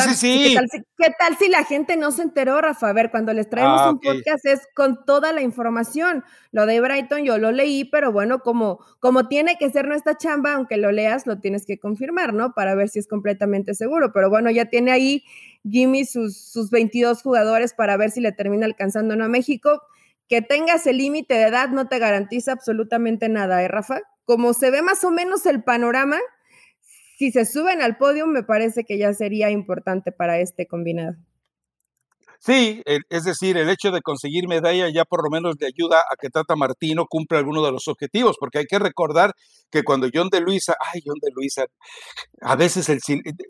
tal 1.19 1.37
si, 1.39 1.49
la 1.49 1.65
gente 1.65 1.97
no 1.97 2.13
se 2.13 2.21
enteró, 2.21 2.61
Rafa? 2.61 2.91
A 2.91 2.93
ver, 2.93 3.11
cuando 3.11 3.33
les 3.33 3.49
traemos 3.49 3.81
ah, 3.81 3.91
un 3.93 3.99
podcast 3.99 4.45
es 4.45 4.69
con 4.75 5.07
toda 5.07 5.33
la 5.33 5.41
información. 5.41 6.23
Lo 6.51 6.67
de 6.67 6.83
Brighton 6.83 7.25
yo 7.25 7.39
lo 7.39 7.51
leí, 7.51 7.87
pero 7.87 8.13
bueno, 8.13 8.41
como, 8.41 8.85
como 9.01 9.27
tiene 9.27 9.57
que 9.57 9.71
ser 9.71 9.89
nuestra 9.89 10.19
chamba, 10.19 10.53
aunque 10.53 10.77
lo 10.77 10.93
leas, 10.93 11.27
lo 11.27 11.41
tienes 11.41 11.65
que 11.65 11.79
confirmar, 11.79 12.35
¿no? 12.35 12.53
Para 12.53 12.75
ver 12.75 12.91
si 12.91 12.99
es 12.99 13.09
completamente 13.09 13.73
seguro. 13.73 14.13
Pero 14.13 14.29
bueno, 14.29 14.51
ya 14.51 14.67
tiene 14.67 14.93
ahí 14.93 15.25
Jimmy 15.65 16.05
sus, 16.05 16.37
sus 16.37 16.71
22 16.71 17.23
jugadores 17.23 17.73
para 17.73 17.97
ver 17.97 18.11
si 18.11 18.21
le 18.21 18.33
termina 18.33 18.67
alcanzando 18.67 19.17
no 19.17 19.25
a 19.25 19.29
México. 19.29 19.81
Que 20.29 20.43
tengas 20.43 20.87
el 20.87 20.99
límite 20.99 21.33
de 21.35 21.45
edad 21.45 21.71
no 21.71 21.89
te 21.89 21.99
garantiza 21.99 22.53
absolutamente 22.53 23.31
nada, 23.31 23.63
¿eh, 23.63 23.69
Rafa? 23.69 24.03
Como 24.27 24.53
se 24.53 24.71
ve 24.71 24.83
más 24.83 25.05
o 25.05 25.11
menos 25.11 25.47
el 25.47 25.65
panorama, 25.65 26.19
si 27.19 27.33
se 27.33 27.45
suben 27.45 27.83
al 27.83 27.97
podio, 27.97 28.27
me 28.27 28.43
parece 28.43 28.85
que 28.85 28.99
ya 28.99 29.13
sería 29.13 29.51
importante 29.51 30.13
para 30.13 30.39
este 30.41 30.67
combinado. 30.67 31.17
Sí, 32.45 32.83
es 33.09 33.23
decir, 33.23 33.57
el 33.57 33.69
hecho 33.71 33.93
de 33.93 34.03
conseguir 34.03 34.49
medalla 34.49 34.89
ya 34.89 35.05
por 35.05 35.23
lo 35.23 35.31
menos 35.31 35.55
le 35.61 35.69
ayuda 35.69 35.99
a 36.01 36.17
que 36.21 36.29
Tata 36.29 36.57
Martino 36.57 37.07
cumpla 37.09 37.39
alguno 37.39 37.65
de 37.65 37.71
los 37.71 37.87
objetivos, 37.87 38.37
porque 38.37 38.59
hay 38.59 38.65
que 38.65 38.81
recordar 38.81 39.33
que 39.71 39.85
cuando 39.85 40.09
John 40.13 40.29
de 40.29 40.41
Luisa, 40.41 40.75
ay, 40.93 41.03
John 41.07 41.19
de 41.23 41.31
Luisa, 41.33 41.67
a 42.41 42.57
veces 42.57 42.89
el, 42.89 42.99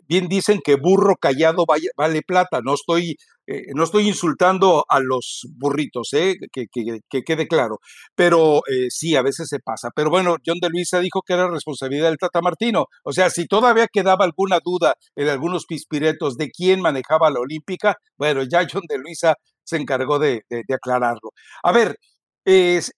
bien 0.07 0.27
dicen 0.27 0.59
que 0.63 0.75
burro 0.75 1.15
callado 1.15 1.65
vale 1.97 2.21
plata, 2.21 2.61
no 2.63 2.75
estoy 2.75 3.17
eh, 3.45 3.73
no 3.73 3.83
estoy 3.83 4.07
insultando 4.07 4.85
a 4.87 4.99
los 4.99 5.47
burritos, 5.57 6.13
eh, 6.13 6.35
que, 6.51 7.23
quede 7.23 7.47
claro, 7.47 7.79
pero 8.15 8.61
eh, 8.69 8.87
sí, 8.89 9.15
a 9.15 9.21
veces 9.21 9.49
se 9.49 9.59
pasa. 9.59 9.89
Pero 9.95 10.09
bueno, 10.09 10.37
John 10.45 10.59
de 10.61 10.69
Luisa 10.69 10.99
dijo 10.99 11.21
que 11.25 11.33
era 11.33 11.49
responsabilidad 11.49 12.09
del 12.09 12.17
Tata 12.17 12.41
Martino. 12.41 12.87
O 13.03 13.11
sea, 13.11 13.29
si 13.29 13.45
todavía 13.47 13.87
quedaba 13.91 14.25
alguna 14.25 14.59
duda 14.63 14.95
en 15.15 15.27
algunos 15.29 15.65
pispiretos 15.65 16.37
de 16.37 16.49
quién 16.51 16.81
manejaba 16.81 17.29
la 17.31 17.39
Olímpica, 17.39 17.97
bueno, 18.17 18.43
ya 18.43 18.65
John 18.71 18.83
de 18.87 18.97
Luisa 18.97 19.35
se 19.63 19.77
encargó 19.77 20.19
de 20.19 20.43
aclararlo. 20.73 21.31
A 21.63 21.71
ver, 21.71 21.97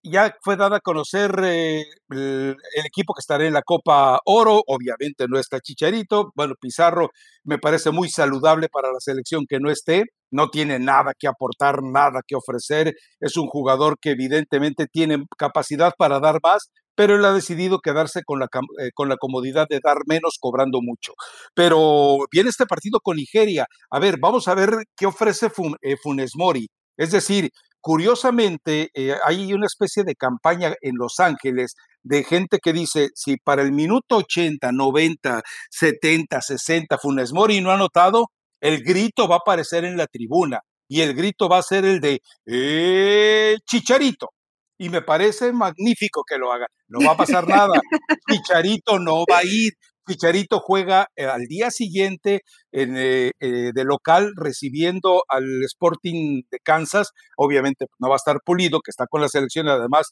ya 0.03 0.35
fue 0.41 0.55
dada 0.57 0.77
a 0.77 0.79
conocer 0.79 1.31
eh, 1.43 1.83
el, 2.09 2.55
equipo 2.85 3.13
que 3.13 3.19
estará 3.19 3.45
en 3.45 3.53
la 3.53 3.61
Copa 3.61 4.19
Oro, 4.25 4.61
obviamente 4.67 5.27
no 5.27 5.37
está 5.37 5.59
Chicharito, 5.59 6.31
bueno, 6.35 6.55
Pizarro 6.59 7.11
me 7.43 7.59
parece 7.59 7.91
muy 7.91 8.09
saludable 8.09 8.69
para 8.69 8.91
la 8.91 8.99
selección 8.99 9.45
que 9.47 9.59
no 9.59 9.69
esté, 9.69 10.05
no 10.31 10.49
tiene 10.49 10.79
nada 10.79 11.13
que 11.17 11.27
aportar, 11.27 11.83
nada 11.83 12.21
que 12.27 12.35
ofrecer, 12.35 12.95
es 13.19 13.37
un 13.37 13.47
jugador 13.47 13.97
que 13.99 14.11
evidentemente 14.11 14.87
tiene 14.87 15.23
capacidad 15.37 15.93
para 15.97 16.19
dar 16.19 16.39
más, 16.43 16.71
pero 16.95 17.15
él 17.15 17.25
ha 17.25 17.33
decidido 17.33 17.79
quedarse 17.79 18.23
con 18.23 18.39
la, 18.39 18.47
eh, 18.79 18.89
con 18.93 19.09
la 19.09 19.17
comodidad 19.17 19.67
de 19.69 19.79
dar 19.83 19.97
menos 20.07 20.37
cobrando 20.39 20.79
mucho. 20.81 21.13
Pero 21.53 22.19
viene 22.31 22.49
este 22.49 22.65
partido 22.65 22.99
con 23.01 23.17
Nigeria. 23.17 23.67
A 23.91 23.99
ver, 23.99 24.17
vamos 24.19 24.47
a 24.47 24.55
ver 24.55 24.71
qué 24.95 25.05
ofrece 25.05 25.51
eh, 25.81 25.97
Funes 26.01 26.31
Mori. 26.35 26.67
Es 26.97 27.11
decir, 27.11 27.51
Curiosamente, 27.85 28.89
eh, 28.95 29.13
hay 29.23 29.53
una 29.53 29.67
especie 29.67 30.03
de 30.03 30.15
campaña 30.15 30.73
en 30.81 30.95
Los 30.97 31.19
Ángeles 31.19 31.75
de 32.01 32.23
gente 32.23 32.57
que 32.57 32.73
dice, 32.73 33.09
si 33.13 33.37
para 33.37 33.61
el 33.61 33.73
minuto 33.73 34.17
80, 34.17 34.71
90, 34.71 35.43
70, 35.69 36.41
60 36.41 36.97
Funes 36.97 37.31
Mori 37.31 37.61
no 37.61 37.69
ha 37.69 37.77
notado, 37.77 38.31
el 38.59 38.81
grito 38.83 39.27
va 39.27 39.35
a 39.35 39.37
aparecer 39.37 39.85
en 39.85 39.97
la 39.97 40.07
tribuna 40.07 40.61
y 40.87 41.01
el 41.01 41.13
grito 41.13 41.47
va 41.47 41.59
a 41.59 41.61
ser 41.61 41.85
el 41.85 41.99
de 41.99 42.21
¡Eh, 42.47 43.55
Chicharito. 43.69 44.31
Y 44.79 44.89
me 44.89 45.03
parece 45.03 45.53
magnífico 45.53 46.23
que 46.27 46.39
lo 46.39 46.51
hagan. 46.51 46.69
No 46.87 47.05
va 47.05 47.11
a 47.11 47.17
pasar 47.17 47.47
nada. 47.47 47.79
Chicharito 48.27 48.97
no 48.97 49.25
va 49.31 49.37
a 49.37 49.45
ir. 49.45 49.73
Chicharito 50.07 50.59
juega 50.59 51.07
eh, 51.15 51.25
al 51.25 51.45
día 51.47 51.71
siguiente 51.71 52.41
en, 52.71 52.97
eh, 52.97 53.31
eh, 53.39 53.71
de 53.73 53.83
local 53.83 54.31
recibiendo 54.35 55.23
al 55.29 55.63
Sporting 55.65 56.43
de 56.51 56.59
Kansas. 56.63 57.11
Obviamente 57.37 57.85
no 57.99 58.09
va 58.09 58.15
a 58.15 58.17
estar 58.17 58.39
pulido, 58.45 58.81
que 58.81 58.91
está 58.91 59.07
con 59.07 59.21
la 59.21 59.29
selección, 59.29 59.67
además 59.67 60.11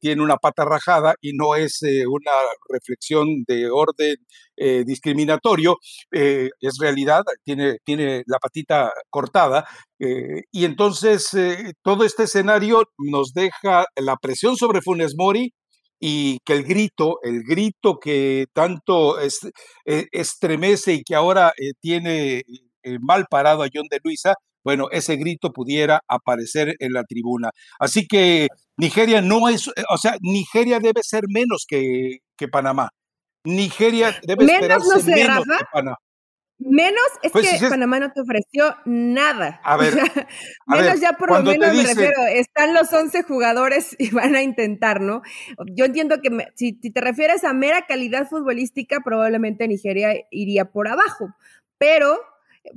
tiene 0.00 0.22
una 0.22 0.36
pata 0.36 0.64
rajada 0.64 1.14
y 1.20 1.34
no 1.34 1.54
es 1.54 1.80
una 1.82 2.32
reflexión 2.68 3.44
de 3.46 3.70
orden 3.70 4.16
discriminatorio, 4.84 5.76
es 6.10 6.78
realidad, 6.80 7.22
tiene, 7.44 7.78
tiene 7.84 8.24
la 8.26 8.38
patita 8.38 8.92
cortada. 9.08 9.64
y 9.98 10.64
entonces 10.64 11.30
todo 11.82 12.04
este 12.04 12.24
escenario 12.24 12.82
nos 12.98 13.32
deja 13.32 13.86
la 13.96 14.16
presión 14.16 14.56
sobre 14.56 14.82
Funes 14.82 15.14
Mori, 15.16 15.52
y 16.00 16.38
que 16.44 16.54
el 16.54 16.64
grito, 16.64 17.18
el 17.22 17.42
grito 17.42 17.98
que 17.98 18.46
tanto 18.52 19.18
es, 19.20 19.40
e, 19.84 20.06
estremece 20.12 20.94
y 20.94 21.02
que 21.02 21.14
ahora 21.14 21.52
eh, 21.58 21.72
tiene 21.80 22.44
eh, 22.82 22.98
mal 23.00 23.26
parado 23.30 23.62
a 23.62 23.68
John 23.72 23.86
de 23.90 24.00
Luisa, 24.02 24.34
bueno, 24.64 24.88
ese 24.90 25.16
grito 25.16 25.52
pudiera 25.52 26.02
aparecer 26.08 26.76
en 26.78 26.92
la 26.92 27.04
tribuna. 27.04 27.50
Así 27.78 28.06
que 28.06 28.48
Nigeria 28.76 29.22
no 29.22 29.48
es, 29.48 29.68
eh, 29.68 29.84
o 29.90 29.98
sea, 29.98 30.16
Nigeria 30.20 30.78
debe 30.80 31.02
ser 31.02 31.24
menos 31.28 31.64
que, 31.66 32.18
que 32.36 32.48
Panamá. 32.48 32.90
Nigeria 33.44 34.18
debe 34.26 34.44
menos, 34.44 34.84
no 34.86 35.02
menos 35.04 35.44
que 35.44 35.64
Panamá. 35.72 35.96
Menos 36.60 37.06
es 37.22 37.30
pues 37.30 37.60
que 37.60 37.68
Panamá 37.68 38.00
no 38.00 38.12
te 38.12 38.20
ofreció 38.20 38.76
nada. 38.84 39.60
A 39.62 39.76
ver, 39.76 39.94
menos 40.66 41.00
ya 41.00 41.12
por 41.12 41.30
lo 41.30 41.42
menos 41.42 41.72
me 41.72 41.82
refiero, 41.84 42.20
están 42.32 42.74
los 42.74 42.92
11 42.92 43.22
jugadores 43.22 43.94
y 43.98 44.10
van 44.10 44.34
a 44.34 44.42
intentar, 44.42 45.00
¿no? 45.00 45.22
Yo 45.66 45.84
entiendo 45.84 46.20
que 46.20 46.30
si, 46.56 46.72
te 46.72 47.00
refieres 47.00 47.44
a 47.44 47.52
mera 47.52 47.86
calidad 47.86 48.28
futbolística, 48.28 49.00
probablemente 49.04 49.68
Nigeria 49.68 50.14
iría 50.30 50.66
por 50.72 50.88
abajo, 50.88 51.32
pero 51.78 52.18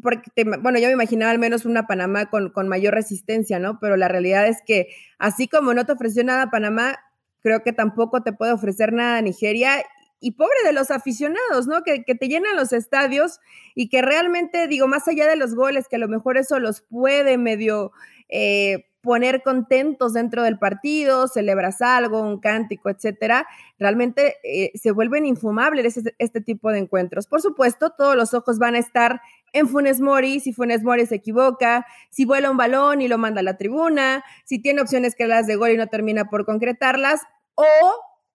porque 0.03 0.29
bueno, 0.59 0.79
yo 0.79 0.87
me 0.87 0.93
imaginaba 0.93 1.31
al 1.31 1.39
menos 1.39 1.65
una 1.65 1.87
Panamá 1.87 2.29
con, 2.29 2.51
con 2.51 2.69
mayor 2.69 2.93
resistencia, 2.93 3.57
¿no? 3.57 3.79
Pero 3.79 3.97
la 3.97 4.07
realidad 4.07 4.47
es 4.47 4.59
que 4.65 4.89
así 5.17 5.47
como 5.47 5.73
no 5.73 5.85
te 5.85 5.93
ofreció 5.93 6.23
nada 6.23 6.51
Panamá, 6.51 6.99
creo 7.41 7.63
que 7.63 7.73
tampoco 7.73 8.21
te 8.21 8.31
puede 8.31 8.51
ofrecer 8.51 8.93
nada 8.93 9.21
Nigeria 9.21 9.83
y 10.21 10.31
pobre 10.31 10.55
de 10.63 10.71
los 10.71 10.91
aficionados, 10.91 11.67
¿no? 11.67 11.81
Que, 11.83 12.03
te 12.03 12.27
llenan 12.27 12.55
los 12.55 12.71
estadios 12.71 13.39
y 13.75 13.89
que 13.89 14.01
realmente, 14.01 14.67
digo, 14.67 14.87
más 14.87 15.07
allá 15.07 15.27
de 15.27 15.35
los 15.35 15.55
goles, 15.55 15.87
que 15.89 15.95
a 15.95 15.99
lo 15.99 16.07
mejor 16.07 16.37
eso 16.37 16.59
los 16.59 16.81
puede 16.81 17.37
medio 17.37 17.91
eh, 18.29 18.85
poner 19.01 19.41
contentos 19.41 20.13
dentro 20.13 20.43
del 20.43 20.59
partido, 20.59 21.27
celebras 21.27 21.81
algo, 21.81 22.21
un 22.21 22.39
cántico, 22.39 22.91
etcétera, 22.91 23.47
realmente 23.79 24.35
eh, 24.43 24.71
se 24.75 24.91
vuelven 24.91 25.25
infumables 25.25 25.97
este, 25.97 26.13
este, 26.19 26.39
tipo 26.39 26.71
de 26.71 26.77
encuentros. 26.77 27.25
Por 27.25 27.41
supuesto, 27.41 27.89
todos 27.97 28.15
los 28.15 28.35
ojos 28.35 28.59
van 28.59 28.75
a 28.75 28.79
estar 28.79 29.21
en 29.53 29.67
Funes 29.67 30.01
Mori, 30.01 30.39
si 30.39 30.53
Funes 30.53 30.83
Mori 30.83 31.07
se 31.07 31.15
equivoca, 31.15 31.87
si 32.11 32.25
vuela 32.25 32.51
un 32.51 32.57
balón 32.57 33.01
y 33.01 33.07
lo 33.07 33.17
manda 33.17 33.39
a 33.39 33.43
la 33.43 33.57
tribuna, 33.57 34.23
si 34.45 34.59
tiene 34.59 34.81
opciones 34.81 35.15
que 35.15 35.25
las 35.25 35.47
de 35.47 35.55
gol 35.55 35.71
y 35.71 35.77
no 35.77 35.87
termina 35.87 36.25
por 36.25 36.45
concretarlas, 36.45 37.21
o, 37.55 37.65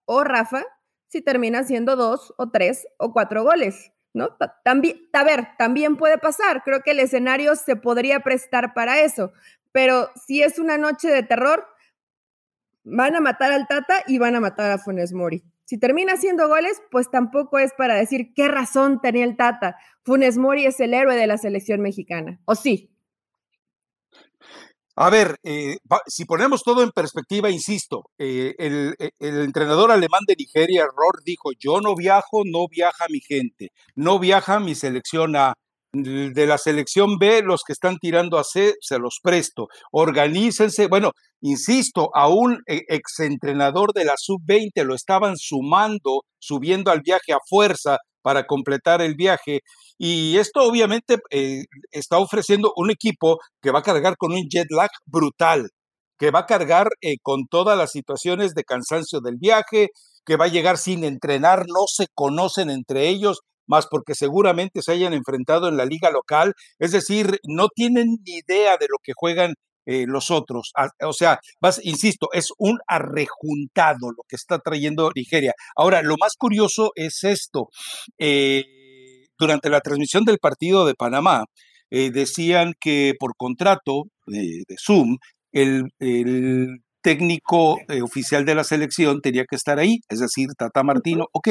o 0.05 0.23
Rafa, 0.25 0.63
si 1.07 1.21
termina 1.21 1.63
siendo 1.63 1.95
dos 1.95 2.33
o 2.37 2.49
tres 2.49 2.87
o 2.97 3.13
cuatro 3.13 3.43
goles, 3.43 3.91
¿no? 4.13 4.29
También, 4.63 4.97
a 5.13 5.23
ver, 5.23 5.47
también 5.57 5.95
puede 5.95 6.17
pasar, 6.17 6.63
creo 6.63 6.81
que 6.81 6.91
el 6.91 6.99
escenario 6.99 7.55
se 7.55 7.75
podría 7.75 8.21
prestar 8.21 8.73
para 8.73 8.99
eso, 9.01 9.31
pero 9.71 10.09
si 10.25 10.41
es 10.41 10.59
una 10.59 10.77
noche 10.77 11.09
de 11.09 11.23
terror, 11.23 11.65
van 12.83 13.15
a 13.15 13.21
matar 13.21 13.51
al 13.51 13.67
Tata 13.67 14.03
y 14.07 14.17
van 14.17 14.35
a 14.35 14.39
matar 14.39 14.71
a 14.71 14.77
Funes 14.77 15.13
Mori. 15.13 15.43
Si 15.65 15.77
termina 15.77 16.13
haciendo 16.13 16.47
goles, 16.47 16.81
pues 16.89 17.11
tampoco 17.11 17.59
es 17.59 17.73
para 17.73 17.95
decir 17.95 18.33
qué 18.33 18.47
razón 18.47 19.01
tenía 19.01 19.25
el 19.25 19.35
Tata. 19.35 19.77
Funes 20.03 20.37
Mori 20.37 20.65
es 20.65 20.79
el 20.79 20.93
héroe 20.93 21.15
de 21.15 21.27
la 21.27 21.37
selección 21.37 21.81
mexicana, 21.81 22.39
¿o 22.45 22.55
sí? 22.55 22.96
A 24.99 25.11
ver, 25.11 25.37
eh, 25.43 25.77
si 26.07 26.25
ponemos 26.25 26.63
todo 26.63 26.81
en 26.81 26.89
perspectiva, 26.89 27.51
insisto, 27.51 28.05
eh, 28.17 28.55
el, 28.57 28.95
eh, 28.97 29.11
el, 29.19 29.41
entrenador 29.41 29.91
alemán 29.91 30.21
de 30.27 30.35
Nigeria, 30.35 30.85
Ror, 30.85 31.21
dijo, 31.23 31.51
yo 31.59 31.81
no 31.81 31.95
viajo, 31.95 32.41
no 32.45 32.67
viaja 32.67 33.05
mi 33.07 33.19
gente, 33.19 33.69
no 33.93 34.17
viaja 34.17 34.59
mi 34.59 34.73
selección 34.73 35.35
A. 35.35 35.53
De 35.93 36.45
la 36.45 36.57
selección 36.57 37.17
B, 37.17 37.41
los 37.43 37.61
que 37.65 37.73
están 37.73 37.97
tirando 37.97 38.37
a 38.37 38.43
C, 38.43 38.73
se 38.81 38.99
los 38.99 39.19
presto. 39.23 39.67
Organícense. 39.91 40.87
Bueno, 40.87 41.11
insisto, 41.41 42.09
a 42.13 42.27
un 42.27 42.61
exentrenador 42.65 43.93
de 43.93 44.05
la 44.05 44.15
sub-20 44.17 44.83
lo 44.83 44.93
estaban 44.95 45.37
sumando, 45.37 46.23
subiendo 46.39 46.91
al 46.91 47.01
viaje 47.01 47.33
a 47.33 47.39
fuerza 47.47 47.97
para 48.21 48.45
completar 48.45 49.01
el 49.01 49.15
viaje. 49.15 49.61
Y 49.97 50.37
esto 50.37 50.61
obviamente 50.63 51.17
eh, 51.31 51.63
está 51.91 52.19
ofreciendo 52.19 52.73
un 52.75 52.91
equipo 52.91 53.39
que 53.61 53.71
va 53.71 53.79
a 53.79 53.83
cargar 53.83 54.17
con 54.17 54.33
un 54.33 54.47
jet 54.49 54.67
lag 54.69 54.89
brutal, 55.05 55.69
que 56.17 56.31
va 56.31 56.39
a 56.39 56.45
cargar 56.45 56.89
eh, 57.01 57.17
con 57.21 57.47
todas 57.47 57.77
las 57.77 57.91
situaciones 57.91 58.53
de 58.53 58.63
cansancio 58.63 59.21
del 59.21 59.37
viaje, 59.37 59.89
que 60.25 60.35
va 60.35 60.45
a 60.45 60.49
llegar 60.49 60.77
sin 60.77 61.03
entrenar, 61.03 61.65
no 61.67 61.85
se 61.87 62.07
conocen 62.13 62.69
entre 62.69 63.07
ellos, 63.07 63.41
más 63.67 63.87
porque 63.87 64.15
seguramente 64.15 64.81
se 64.81 64.93
hayan 64.93 65.13
enfrentado 65.13 65.67
en 65.67 65.77
la 65.77 65.85
liga 65.85 66.11
local, 66.11 66.53
es 66.79 66.91
decir, 66.91 67.39
no 67.43 67.67
tienen 67.73 68.17
ni 68.25 68.37
idea 68.37 68.77
de 68.77 68.87
lo 68.89 68.97
que 69.03 69.13
juegan 69.15 69.53
eh, 69.89 70.03
los 70.05 70.31
otros. 70.31 70.71
Ah, 70.75 70.89
o 71.05 71.13
sea, 71.13 71.39
vas, 71.61 71.79
insisto, 71.81 72.27
es 72.33 72.49
un 72.57 72.77
arrejuntado 72.87 74.11
lo 74.11 74.23
que 74.27 74.35
está 74.35 74.59
trayendo 74.59 75.11
Nigeria. 75.15 75.53
Ahora, 75.77 76.01
lo 76.01 76.17
más 76.19 76.35
curioso 76.37 76.91
es 76.95 77.23
esto. 77.23 77.69
Eh, 78.17 78.65
durante 79.39 79.69
la 79.69 79.79
transmisión 79.79 80.25
del 80.25 80.39
partido 80.39 80.85
de 80.85 80.93
Panamá, 80.93 81.45
eh, 81.89 82.11
decían 82.11 82.73
que 82.81 83.13
por 83.17 83.37
contrato 83.37 84.03
de, 84.25 84.65
Zoom, 84.77 85.17
el, 85.53 85.85
técnico 87.01 87.77
oficial 88.03 88.43
de 88.43 88.55
la 88.55 88.65
selección 88.65 89.21
tenía 89.21 89.45
que 89.45 89.55
estar 89.55 89.79
ahí, 89.79 89.99
es 90.09 90.19
decir, 90.19 90.49
Tata 90.57 90.83
Martino, 90.83 91.27
ok. 91.31 91.49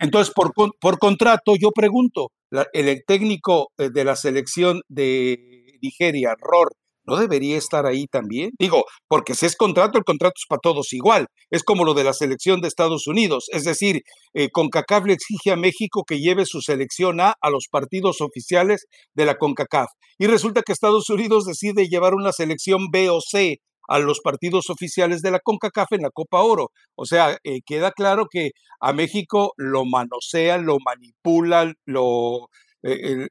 Entonces, 0.00 0.34
por, 0.34 0.52
por 0.80 0.98
contrato, 0.98 1.54
yo 1.54 1.70
pregunto, 1.70 2.32
el 2.72 3.04
técnico 3.06 3.68
de 3.78 4.04
la 4.04 4.16
selección 4.16 4.80
de 4.88 5.78
Nigeria, 5.80 6.34
ROR, 6.40 6.72
¿no 7.06 7.16
debería 7.16 7.56
estar 7.56 7.86
ahí 7.86 8.06
también? 8.06 8.50
Digo, 8.58 8.84
porque 9.08 9.34
si 9.34 9.46
es 9.46 9.56
contrato, 9.56 9.98
el 9.98 10.04
contrato 10.04 10.34
es 10.36 10.46
para 10.48 10.60
todos 10.60 10.92
igual. 10.92 11.26
Es 11.50 11.62
como 11.62 11.84
lo 11.84 11.94
de 11.94 12.04
la 12.04 12.12
selección 12.12 12.60
de 12.60 12.68
Estados 12.68 13.06
Unidos. 13.06 13.46
Es 13.52 13.64
decir, 13.64 14.02
eh, 14.34 14.50
CONCACAF 14.50 15.06
le 15.06 15.14
exige 15.14 15.52
a 15.52 15.56
México 15.56 16.04
que 16.06 16.20
lleve 16.20 16.46
su 16.46 16.60
selección 16.60 17.20
A 17.20 17.34
a 17.40 17.50
los 17.50 17.68
partidos 17.70 18.20
oficiales 18.20 18.86
de 19.14 19.24
la 19.26 19.36
CONCACAF. 19.36 19.88
Y 20.18 20.26
resulta 20.26 20.62
que 20.62 20.72
Estados 20.72 21.08
Unidos 21.10 21.44
decide 21.44 21.88
llevar 21.88 22.14
una 22.14 22.32
selección 22.32 22.90
B 22.90 23.10
o 23.10 23.20
C 23.20 23.60
a 23.88 23.98
los 23.98 24.20
partidos 24.20 24.68
oficiales 24.70 25.22
de 25.22 25.30
la 25.30 25.40
CONCACAF 25.40 25.92
en 25.92 26.02
la 26.02 26.10
Copa 26.10 26.42
Oro. 26.42 26.70
O 26.96 27.06
sea, 27.06 27.38
eh, 27.44 27.60
queda 27.64 27.92
claro 27.92 28.26
que 28.30 28.50
a 28.80 28.92
México 28.92 29.52
lo 29.56 29.84
manosean, 29.84 30.66
lo 30.66 30.78
manipulan, 30.84 31.74
lo, 31.84 32.48
eh, 32.82 33.28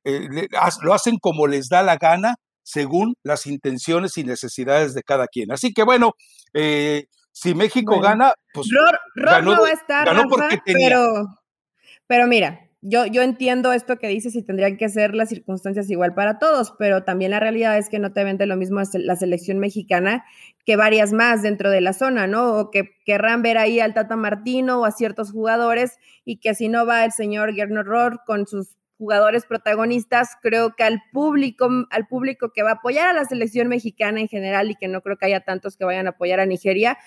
lo 0.82 0.94
hacen 0.94 1.18
como 1.20 1.48
les 1.48 1.68
da 1.70 1.84
la 1.84 1.98
gana 1.98 2.36
según 2.66 3.16
las 3.24 3.46
intenciones 3.46 4.18
y 4.18 4.24
necesidades 4.24 4.96
de 4.96 5.04
cada 5.04 5.28
quien. 5.28 5.52
Así 5.52 5.72
que 5.72 5.84
bueno, 5.84 6.14
eh, 6.54 7.06
si 7.32 7.54
México 7.54 8.00
gana, 8.00 8.34
pues 8.54 8.68
ganó, 9.16 9.56
no 9.56 9.62
va 9.62 9.68
a 9.68 9.72
estar, 9.72 10.08
Pero, 10.66 11.28
pero 12.08 12.28
mira, 12.28 12.62
yo, 12.82 13.06
yo 13.06 13.22
entiendo 13.22 13.72
esto 13.72 13.98
que 13.98 14.08
dices 14.08 14.36
y 14.36 14.42
tendrían 14.42 14.78
que 14.78 14.90
ser 14.90 15.14
las 15.14 15.30
circunstancias 15.30 15.90
igual 15.92 16.16
para 16.16 16.40
todos, 16.40 16.74
pero 16.80 17.04
también 17.04 17.32
la 17.32 17.40
realidad 17.40 17.78
es 17.78 17.88
que 17.90 18.00
no 18.00 18.14
te 18.14 18.24
vende 18.24 18.48
lo 18.48 18.58
mismo 18.58 18.82
la 18.94 19.16
selección 19.16 19.60
mexicana 19.60 20.26
que 20.66 20.76
varias 20.76 21.14
más 21.14 21.44
dentro 21.44 21.70
de 21.70 21.82
la 21.82 21.94
zona, 21.94 22.26
¿no? 22.26 22.58
O 22.58 22.72
que 22.72 22.96
querrán 23.06 23.44
ver 23.44 23.60
ahí 23.60 23.80
al 23.80 23.94
Tata 23.94 24.16
Martino 24.16 24.80
o 24.80 24.86
a 24.86 24.92
ciertos 24.92 25.32
jugadores 25.32 25.98
y 26.26 26.38
que 26.40 26.56
si 26.56 26.68
no 26.68 26.88
va 26.88 27.06
el 27.06 27.12
señor 27.12 27.54
Gernot 27.54 27.86
Rohr 27.86 28.22
con 28.26 28.48
sus 28.48 28.76
jugadores 28.98 29.46
protagonistas, 29.46 30.30
creo 30.42 30.76
que 30.76 30.84
al 30.84 31.02
público, 31.12 31.70
al 31.90 32.08
público 32.08 32.52
que 32.54 32.64
va 32.64 32.72
a 32.72 32.74
apoyar 32.76 33.08
a 33.08 33.14
la 33.14 33.26
selección 33.26 33.68
mexicana 33.68 34.20
en 34.20 34.28
general 34.28 34.72
y 34.72 34.76
que 34.76 34.88
no 34.88 35.02
creo 35.02 35.18
que 35.18 35.26
haya 35.26 35.42
tantos 35.42 35.78
que 35.78 35.86
vayan 35.86 36.08
a 36.08 36.12
apoyar 36.12 36.40
a 36.40 36.46
Nigeria, 36.46 36.98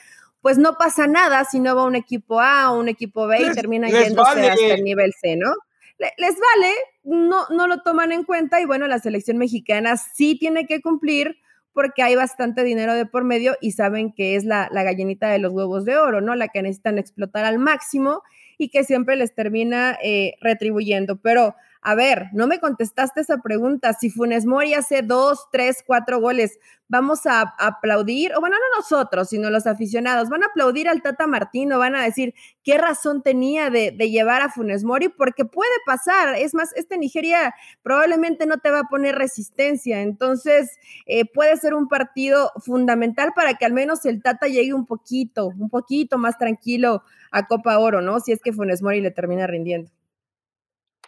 pues 0.40 0.58
no 0.58 0.74
pasa 0.74 1.06
nada 1.06 1.44
si 1.44 1.60
no 1.60 1.74
va 1.74 1.84
un 1.84 1.96
equipo 1.96 2.40
A 2.40 2.70
o 2.72 2.78
un 2.78 2.88
equipo 2.88 3.26
B 3.26 3.42
y 3.42 3.54
termina 3.54 3.88
yéndose 3.88 4.50
hasta 4.50 4.74
el 4.74 4.84
nivel 4.84 5.12
C, 5.20 5.36
¿no? 5.36 5.52
les 5.98 6.36
vale, 6.36 6.74
no, 7.02 7.46
no 7.50 7.66
lo 7.66 7.82
toman 7.82 8.12
en 8.12 8.22
cuenta 8.22 8.60
y 8.60 8.64
bueno, 8.64 8.86
la 8.86 9.00
selección 9.00 9.36
mexicana 9.36 9.96
sí 9.96 10.38
tiene 10.38 10.64
que 10.66 10.80
cumplir 10.80 11.38
porque 11.72 12.02
hay 12.02 12.14
bastante 12.14 12.64
dinero 12.64 12.94
de 12.94 13.06
por 13.06 13.24
medio 13.24 13.56
y 13.60 13.72
saben 13.72 14.12
que 14.12 14.36
es 14.36 14.44
la, 14.44 14.68
la 14.72 14.82
gallinita 14.82 15.28
de 15.28 15.38
los 15.38 15.52
huevos 15.52 15.84
de 15.84 15.96
oro, 15.96 16.20
¿no? 16.20 16.34
La 16.34 16.48
que 16.48 16.62
necesitan 16.62 16.98
explotar 16.98 17.44
al 17.44 17.58
máximo 17.58 18.22
y 18.58 18.70
que 18.70 18.84
siempre 18.84 19.16
les 19.16 19.34
termina 19.34 19.96
eh, 20.02 20.34
retribuyendo. 20.40 21.20
Pero 21.20 21.54
a 21.80 21.94
ver, 21.94 22.26
no 22.32 22.46
me 22.46 22.58
contestaste 22.58 23.20
esa 23.20 23.38
pregunta. 23.38 23.92
Si 23.92 24.10
Funes 24.10 24.46
Mori 24.46 24.74
hace 24.74 25.02
dos, 25.02 25.48
tres, 25.52 25.84
cuatro 25.86 26.20
goles, 26.20 26.58
¿vamos 26.88 27.24
a 27.26 27.54
aplaudir? 27.58 28.32
O 28.34 28.40
bueno, 28.40 28.56
no 28.56 28.80
nosotros, 28.80 29.28
sino 29.28 29.48
los 29.50 29.66
aficionados. 29.66 30.28
¿Van 30.28 30.42
a 30.42 30.46
aplaudir 30.46 30.88
al 30.88 31.02
Tata 31.02 31.26
Martino? 31.26 31.78
¿Van 31.78 31.94
a 31.94 32.02
decir 32.02 32.34
qué 32.64 32.78
razón 32.78 33.22
tenía 33.22 33.70
de, 33.70 33.92
llevar 33.92 34.42
a 34.42 34.50
Funes 34.50 34.84
Mori? 34.84 35.08
Porque 35.08 35.44
puede 35.44 35.70
pasar. 35.86 36.34
Es 36.36 36.54
más, 36.54 36.72
este 36.74 36.98
Nigeria 36.98 37.54
probablemente 37.82 38.46
no 38.46 38.58
te 38.58 38.70
va 38.70 38.80
a 38.80 38.88
poner 38.88 39.14
resistencia. 39.14 40.02
Entonces, 40.02 40.78
eh, 41.06 41.24
puede 41.32 41.56
ser 41.58 41.74
un 41.74 41.88
partido 41.88 42.52
fundamental 42.56 43.32
para 43.36 43.54
que 43.54 43.64
al 43.64 43.72
menos 43.72 44.04
el 44.04 44.22
Tata 44.22 44.48
llegue 44.48 44.74
un 44.74 44.86
poquito, 44.86 45.48
un 45.48 45.70
poquito 45.70 46.18
más 46.18 46.38
tranquilo 46.38 47.02
a 47.30 47.46
Copa 47.46 47.78
Oro, 47.78 48.00
¿no? 48.00 48.18
Si 48.20 48.32
es 48.32 48.40
que 48.40 48.52
Funes 48.52 48.82
Mori 48.82 49.00
le 49.00 49.10
termina 49.10 49.46
rindiendo. 49.46 49.90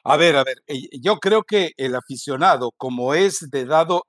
A 0.04 0.16
ver, 0.16 0.36
a 0.36 0.44
ver, 0.44 0.56
eh, 0.66 0.80
yo 1.02 1.16
creo 1.18 1.42
que 1.42 1.72
el 1.76 1.94
aficionado, 1.94 2.70
como 2.76 3.14
es 3.14 3.38
de 3.50 3.66
dado 3.66 4.04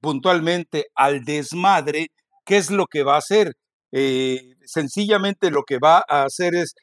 puntualmente 0.00 0.86
al 0.94 1.24
desmadre, 1.24 2.08
¿qué 2.46 2.56
es 2.56 2.70
lo 2.70 2.86
que 2.86 3.02
va 3.02 3.14
a 3.16 3.18
hacer? 3.18 3.52
Eh, 3.92 4.54
sencillamente 4.64 5.50
lo 5.50 5.62
que 5.64 5.78
va 5.78 6.02
a 6.08 6.24
hacer 6.24 6.54
es 6.54 6.74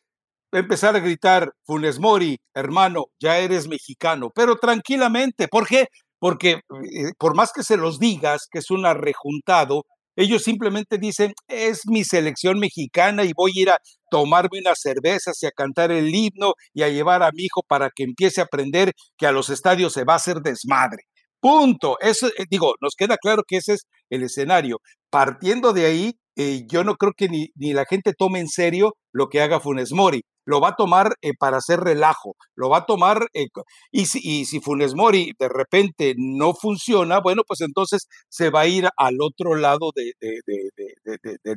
empezar 0.52 0.96
a 0.96 1.00
gritar, 1.00 1.52
Funes 1.66 2.00
Mori, 2.00 2.38
hermano, 2.56 3.06
ya 3.22 3.40
eres 3.40 3.68
mexicano, 3.68 4.30
pero 4.36 4.58
tranquilamente. 4.58 5.48
¿Por 5.50 5.68
qué? 5.68 5.88
Porque 6.20 6.52
eh, 6.54 7.12
por 7.20 7.36
más 7.36 7.52
que 7.54 7.64
se 7.64 7.78
los 7.78 8.00
digas 8.00 8.48
que 8.52 8.60
es 8.60 8.72
un 8.72 8.86
arrejuntado, 8.86 9.84
ellos 10.16 10.44
simplemente 10.44 10.98
dicen, 11.00 11.34
es 11.48 11.82
mi 11.88 12.04
selección 12.04 12.60
mexicana 12.60 13.24
y 13.26 13.34
voy 13.36 13.52
a 13.58 13.62
ir 13.62 13.70
a 13.72 13.78
tomarme 14.12 14.60
unas 14.60 14.80
cervezas 14.80 15.42
y 15.42 15.48
a 15.48 15.52
cantar 15.52 15.92
el 15.92 16.14
himno 16.14 16.54
y 16.74 16.84
a 16.84 16.90
llevar 16.90 17.24
a 17.24 17.32
mi 17.32 17.46
hijo 17.46 17.64
para 17.68 17.90
que 17.96 18.04
empiece 18.04 18.42
a 18.42 18.44
aprender 18.44 18.94
que 19.18 19.26
a 19.26 19.32
los 19.32 19.50
estadios 19.50 19.94
se 19.94 20.04
va 20.04 20.14
a 20.14 20.18
hacer 20.18 20.42
desmadre. 20.42 21.04
Punto. 21.40 21.98
Eso, 22.02 22.28
eh, 22.28 22.46
digo, 22.50 22.76
nos 22.82 22.96
queda 22.96 23.18
claro 23.18 23.44
que 23.48 23.58
ese 23.58 23.74
es 23.74 23.88
el 24.10 24.24
escenario. 24.24 24.80
Partiendo 25.12 25.74
de 25.74 25.86
ahí, 25.86 26.14
eh, 26.38 26.66
yo 26.72 26.84
no 26.84 26.96
creo 26.96 27.12
que 27.16 27.28
ni, 27.30 27.50
ni, 27.56 27.74
la 27.74 27.86
gente 27.86 28.14
tome 28.18 28.40
en 28.40 28.48
serio 28.48 28.94
lo 29.12 29.28
que 29.28 29.42
haga 29.42 29.60
Funes 29.60 29.92
Mori 29.92 30.22
lo 30.46 30.60
va 30.60 30.70
a 30.70 30.76
tomar 30.76 31.14
eh, 31.22 31.34
para 31.38 31.58
hacer 31.58 31.80
relajo, 31.80 32.36
lo 32.56 32.70
va 32.70 32.80
a 32.80 32.86
tomar, 32.86 33.28
eh, 33.34 33.48
y, 33.92 34.06
si, 34.08 34.46
si 34.46 34.60
Funes 34.60 34.96
Mori 34.96 35.34
de 35.40 35.50
repente 35.50 36.14
no 36.18 36.54
funciona, 36.54 37.20
bueno, 37.20 37.44
pues 37.48 37.62
entonces 37.62 38.08
se 38.30 38.50
va 38.50 38.62
a 38.62 38.68
ir 38.68 38.90
al 38.98 39.18
otro 39.22 39.56
lado 39.56 39.92
de, 39.96 40.14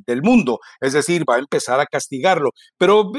del 0.06 0.22
mundo, 0.22 0.58
es 0.80 0.92
decir, 0.92 1.24
va 1.28 1.36
a 1.36 1.38
empezar 1.38 1.80
a 1.80 1.86
castigarlo. 1.86 2.50
Pero 2.78 3.10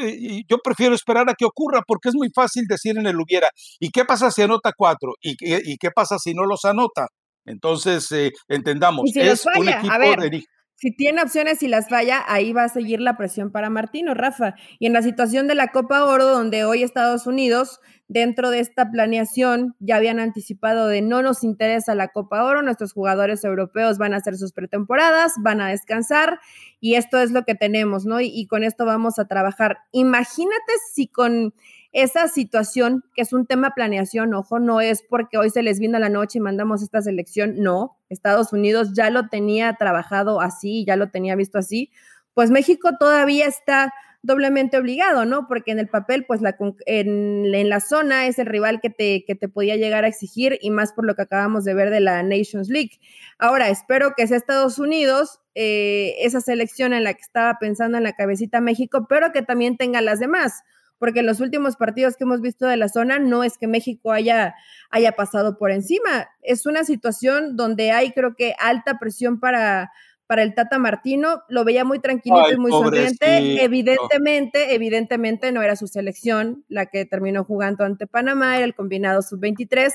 yo 0.48 0.58
prefiero 0.64 0.96
esperar 0.96 1.30
a 1.30 1.34
que 1.36 1.46
ocurra 1.46 1.82
porque 1.88 2.10
es 2.10 2.16
muy 2.16 2.30
fácil 2.34 2.66
decir 2.68 2.98
en 2.98 3.08
el 3.08 3.20
hubiera, 3.20 3.50
¿y 3.80 3.90
qué 3.90 4.06
pasa 4.06 4.32
si 4.32 4.42
anota 4.44 4.72
cuatro? 4.76 5.14
¿Y, 5.22 5.36
y 5.42 5.78
qué 5.78 5.92
pasa 5.92 6.20
si 6.20 6.34
no 6.34 6.46
los 6.46 6.66
anota? 6.66 7.08
Entonces, 7.46 8.10
entendamos, 8.48 9.10
es 9.16 9.46
un 9.46 9.70
equipo 9.70 10.22
de 10.22 10.44
si 10.78 10.92
tiene 10.92 11.22
opciones 11.22 11.64
y 11.64 11.70
las 11.70 11.88
falla, 11.88 12.24
ahí 12.28 12.52
va 12.52 12.66
a 12.66 12.70
seguir 12.70 13.00
la 13.00 13.16
presión 13.16 13.50
para 13.50 13.70
Martino, 13.70 14.14
Rafa. 14.14 14.56
Y 14.78 14.88
en 14.88 14.94
la 14.94 15.02
situación 15.02 15.48
de 15.48 15.56
la 15.56 15.70
Copa 15.70 16.04
Oro, 16.04 16.26
donde 16.26 16.66
hoy 16.66 16.84
Estados 16.84 17.28
Unidos, 17.28 17.80
dentro 18.10 18.50
de 18.50 18.60
esta 18.60 18.92
planeación, 18.92 19.76
ya 19.80 19.96
habían 19.96 20.20
anticipado 20.20 20.90
de 20.90 21.02
no 21.02 21.22
nos 21.22 21.46
interesa 21.46 21.96
la 21.96 22.10
Copa 22.10 22.44
Oro, 22.44 22.62
nuestros 22.62 22.92
jugadores 22.92 23.46
europeos 23.46 23.98
van 23.98 24.14
a 24.14 24.18
hacer 24.18 24.36
sus 24.36 24.52
pretemporadas, 24.52 25.32
van 25.40 25.62
a 25.62 25.70
descansar 25.70 26.40
y 26.82 26.96
esto 26.96 27.20
es 27.20 27.32
lo 27.32 27.44
que 27.44 27.56
tenemos, 27.56 28.06
¿no? 28.06 28.20
Y, 28.20 28.28
y 28.28 28.46
con 28.46 28.64
esto 28.64 28.86
vamos 28.86 29.18
a 29.18 29.28
trabajar. 29.28 29.78
Imagínate 29.94 30.74
si 30.94 31.08
con 31.08 31.54
esa 31.96 32.28
situación, 32.28 33.06
que 33.16 33.22
es 33.22 33.32
un 33.32 33.46
tema 33.46 33.72
planeación, 33.74 34.34
ojo, 34.34 34.60
no 34.60 34.82
es 34.82 35.02
porque 35.02 35.38
hoy 35.38 35.50
se 35.50 35.64
les 35.64 35.80
vino 35.80 35.96
a 35.96 36.02
la 36.02 36.10
noche 36.10 36.40
y 36.40 36.42
mandamos 36.42 36.84
esta 36.84 37.02
selección, 37.02 37.56
no, 37.60 37.98
Estados 38.10 38.52
Unidos 38.52 38.92
ya 38.94 39.10
lo 39.10 39.30
tenía 39.30 39.74
trabajado 39.76 40.42
así, 40.42 40.84
ya 40.86 40.98
lo 40.98 41.10
tenía 41.10 41.38
visto 41.38 41.58
así, 41.58 41.92
pues 42.34 42.52
México 42.52 42.98
todavía 43.00 43.48
está 43.48 43.94
doblemente 44.24 44.78
obligado, 44.78 45.24
¿no? 45.24 45.48
Porque 45.48 45.72
en 45.72 45.80
el 45.80 45.88
papel, 45.88 46.26
pues 46.26 46.42
la, 46.42 46.58
en, 46.86 47.70
la 47.70 47.80
zona 47.80 48.28
es 48.28 48.40
el 48.40 48.48
rival 48.48 48.82
que 48.82 48.90
te, 48.90 49.24
que 49.24 49.36
te 49.36 49.48
podía 49.48 49.78
llegar 49.78 50.04
a 50.04 50.10
exigir 50.10 50.60
y 50.62 50.72
más 50.72 50.92
por 50.92 51.06
lo 51.06 51.16
que 51.16 51.22
acabamos 51.22 51.64
de 51.64 51.76
ver 51.76 51.92
de 51.92 52.02
la 52.02 52.24
Nations 52.24 52.68
League. 52.68 53.00
Ahora, 53.40 53.70
espero 53.70 54.16
que 54.18 54.28
sea 54.28 54.36
Estados 54.36 54.80
Unidos 54.80 55.40
eh, 55.54 56.16
esa 56.20 56.42
selección 56.42 56.92
en 56.92 57.06
la 57.06 57.14
que 57.14 57.22
estaba 57.22 57.58
pensando 57.58 57.98
en 57.98 58.04
la 58.04 58.14
cabecita 58.18 58.60
México, 58.60 59.06
pero 59.08 59.32
que 59.32 59.44
también 59.44 59.78
tenga 59.78 60.02
las 60.02 60.20
demás 60.20 60.64
porque 60.98 61.20
en 61.20 61.26
los 61.26 61.40
últimos 61.40 61.76
partidos 61.76 62.16
que 62.16 62.24
hemos 62.24 62.42
visto 62.42 62.66
de 62.68 62.78
la 62.78 62.90
zona 62.90 63.20
no 63.20 63.44
es 63.44 63.58
que 63.58 63.68
México 63.68 64.12
haya, 64.12 64.56
haya 64.90 65.12
pasado 65.14 65.58
por 65.58 65.72
encima. 65.72 66.30
Es 66.42 66.66
una 66.66 66.84
situación 66.84 67.56
donde 67.56 67.92
hay, 67.92 68.12
creo 68.12 68.36
que, 68.36 68.56
alta 68.60 68.98
presión 68.98 69.40
para, 69.40 69.92
para 70.26 70.44
el 70.44 70.54
Tata 70.56 70.80
Martino. 70.80 71.44
Lo 71.50 71.66
veía 71.66 71.84
muy 71.84 72.00
tranquilito 72.00 72.52
y 72.52 72.58
muy 72.58 72.72
sonriente. 72.72 73.64
Evidentemente, 73.64 74.74
evidentemente 74.74 75.52
no 75.52 75.62
era 75.62 75.76
su 75.76 75.88
selección 75.88 76.64
la 76.70 76.86
que 76.86 77.06
terminó 77.06 77.44
jugando 77.44 77.84
ante 77.84 78.08
Panamá, 78.08 78.56
era 78.56 78.66
el 78.66 78.76
combinado 78.76 79.22
sub-23. 79.22 79.94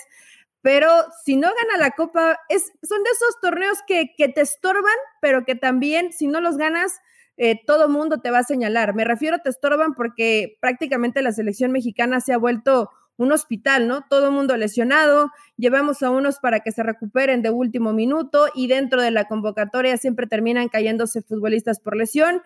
Pero 0.62 0.88
si 1.24 1.36
no 1.36 1.48
gana 1.48 1.82
la 1.82 1.92
Copa, 1.92 2.38
es, 2.50 2.70
son 2.82 3.02
de 3.02 3.10
esos 3.10 3.40
torneos 3.40 3.78
que, 3.86 4.14
que 4.14 4.28
te 4.28 4.42
estorban, 4.42 4.94
pero 5.22 5.46
que 5.46 5.54
también, 5.54 6.12
si 6.12 6.26
no 6.26 6.42
los 6.42 6.58
ganas, 6.58 7.00
eh, 7.36 7.60
todo 7.66 7.88
mundo 7.88 8.18
te 8.18 8.30
va 8.30 8.38
a 8.38 8.44
señalar. 8.44 8.94
Me 8.94 9.04
refiero, 9.04 9.38
te 9.38 9.50
estorban 9.50 9.94
porque 9.94 10.58
prácticamente 10.60 11.22
la 11.22 11.32
selección 11.32 11.72
mexicana 11.72 12.20
se 12.20 12.32
ha 12.32 12.38
vuelto 12.38 12.90
un 13.20 13.32
hospital, 13.32 13.86
¿no? 13.86 14.06
Todo 14.08 14.32
mundo 14.32 14.56
lesionado, 14.56 15.30
llevamos 15.58 16.02
a 16.02 16.10
unos 16.10 16.38
para 16.38 16.60
que 16.60 16.72
se 16.72 16.82
recuperen 16.82 17.42
de 17.42 17.50
último 17.50 17.92
minuto 17.92 18.46
y 18.54 18.66
dentro 18.66 19.02
de 19.02 19.10
la 19.10 19.26
convocatoria 19.26 19.98
siempre 19.98 20.26
terminan 20.26 20.68
cayéndose 20.68 21.20
futbolistas 21.20 21.80
por 21.80 21.96
lesión. 21.96 22.42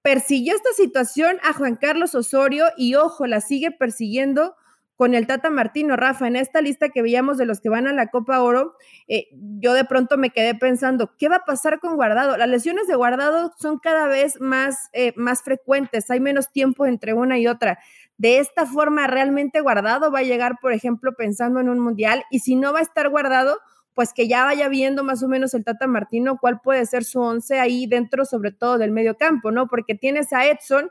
Persiguió 0.00 0.54
esta 0.54 0.72
situación 0.76 1.36
a 1.42 1.52
Juan 1.52 1.76
Carlos 1.76 2.14
Osorio 2.14 2.66
y 2.76 2.94
ojo, 2.94 3.26
la 3.26 3.42
sigue 3.42 3.70
persiguiendo 3.70 4.56
con 4.96 5.14
el 5.14 5.26
Tata 5.26 5.50
Martino, 5.50 5.96
Rafa, 5.96 6.28
en 6.28 6.36
esta 6.36 6.60
lista 6.60 6.88
que 6.88 7.02
veíamos 7.02 7.36
de 7.36 7.46
los 7.46 7.60
que 7.60 7.68
van 7.68 7.86
a 7.86 7.92
la 7.92 8.08
Copa 8.08 8.40
Oro, 8.40 8.76
eh, 9.08 9.26
yo 9.32 9.72
de 9.72 9.84
pronto 9.84 10.16
me 10.16 10.30
quedé 10.30 10.54
pensando, 10.54 11.14
¿qué 11.18 11.28
va 11.28 11.36
a 11.36 11.44
pasar 11.44 11.80
con 11.80 11.96
Guardado? 11.96 12.36
Las 12.36 12.48
lesiones 12.48 12.86
de 12.86 12.94
Guardado 12.94 13.52
son 13.58 13.78
cada 13.78 14.06
vez 14.06 14.40
más, 14.40 14.90
eh, 14.92 15.12
más 15.16 15.42
frecuentes, 15.42 16.10
hay 16.10 16.20
menos 16.20 16.52
tiempo 16.52 16.86
entre 16.86 17.12
una 17.12 17.38
y 17.38 17.46
otra. 17.46 17.78
De 18.18 18.38
esta 18.38 18.66
forma, 18.66 19.06
realmente 19.08 19.60
Guardado 19.60 20.12
va 20.12 20.20
a 20.20 20.22
llegar, 20.22 20.58
por 20.60 20.72
ejemplo, 20.72 21.12
pensando 21.14 21.58
en 21.60 21.68
un 21.68 21.80
mundial, 21.80 22.22
y 22.30 22.40
si 22.40 22.54
no 22.54 22.72
va 22.72 22.78
a 22.78 22.82
estar 22.82 23.08
Guardado, 23.08 23.58
pues 23.94 24.12
que 24.12 24.28
ya 24.28 24.44
vaya 24.44 24.68
viendo 24.68 25.04
más 25.04 25.22
o 25.22 25.28
menos 25.28 25.54
el 25.54 25.64
Tata 25.64 25.86
Martino 25.86 26.38
cuál 26.40 26.60
puede 26.60 26.84
ser 26.84 27.04
su 27.04 27.20
once 27.20 27.60
ahí 27.60 27.86
dentro, 27.86 28.24
sobre 28.24 28.50
todo 28.50 28.76
del 28.76 28.90
medio 28.90 29.16
campo, 29.16 29.50
¿no? 29.52 29.68
Porque 29.68 29.94
tienes 29.94 30.32
a 30.32 30.46
Edson, 30.46 30.90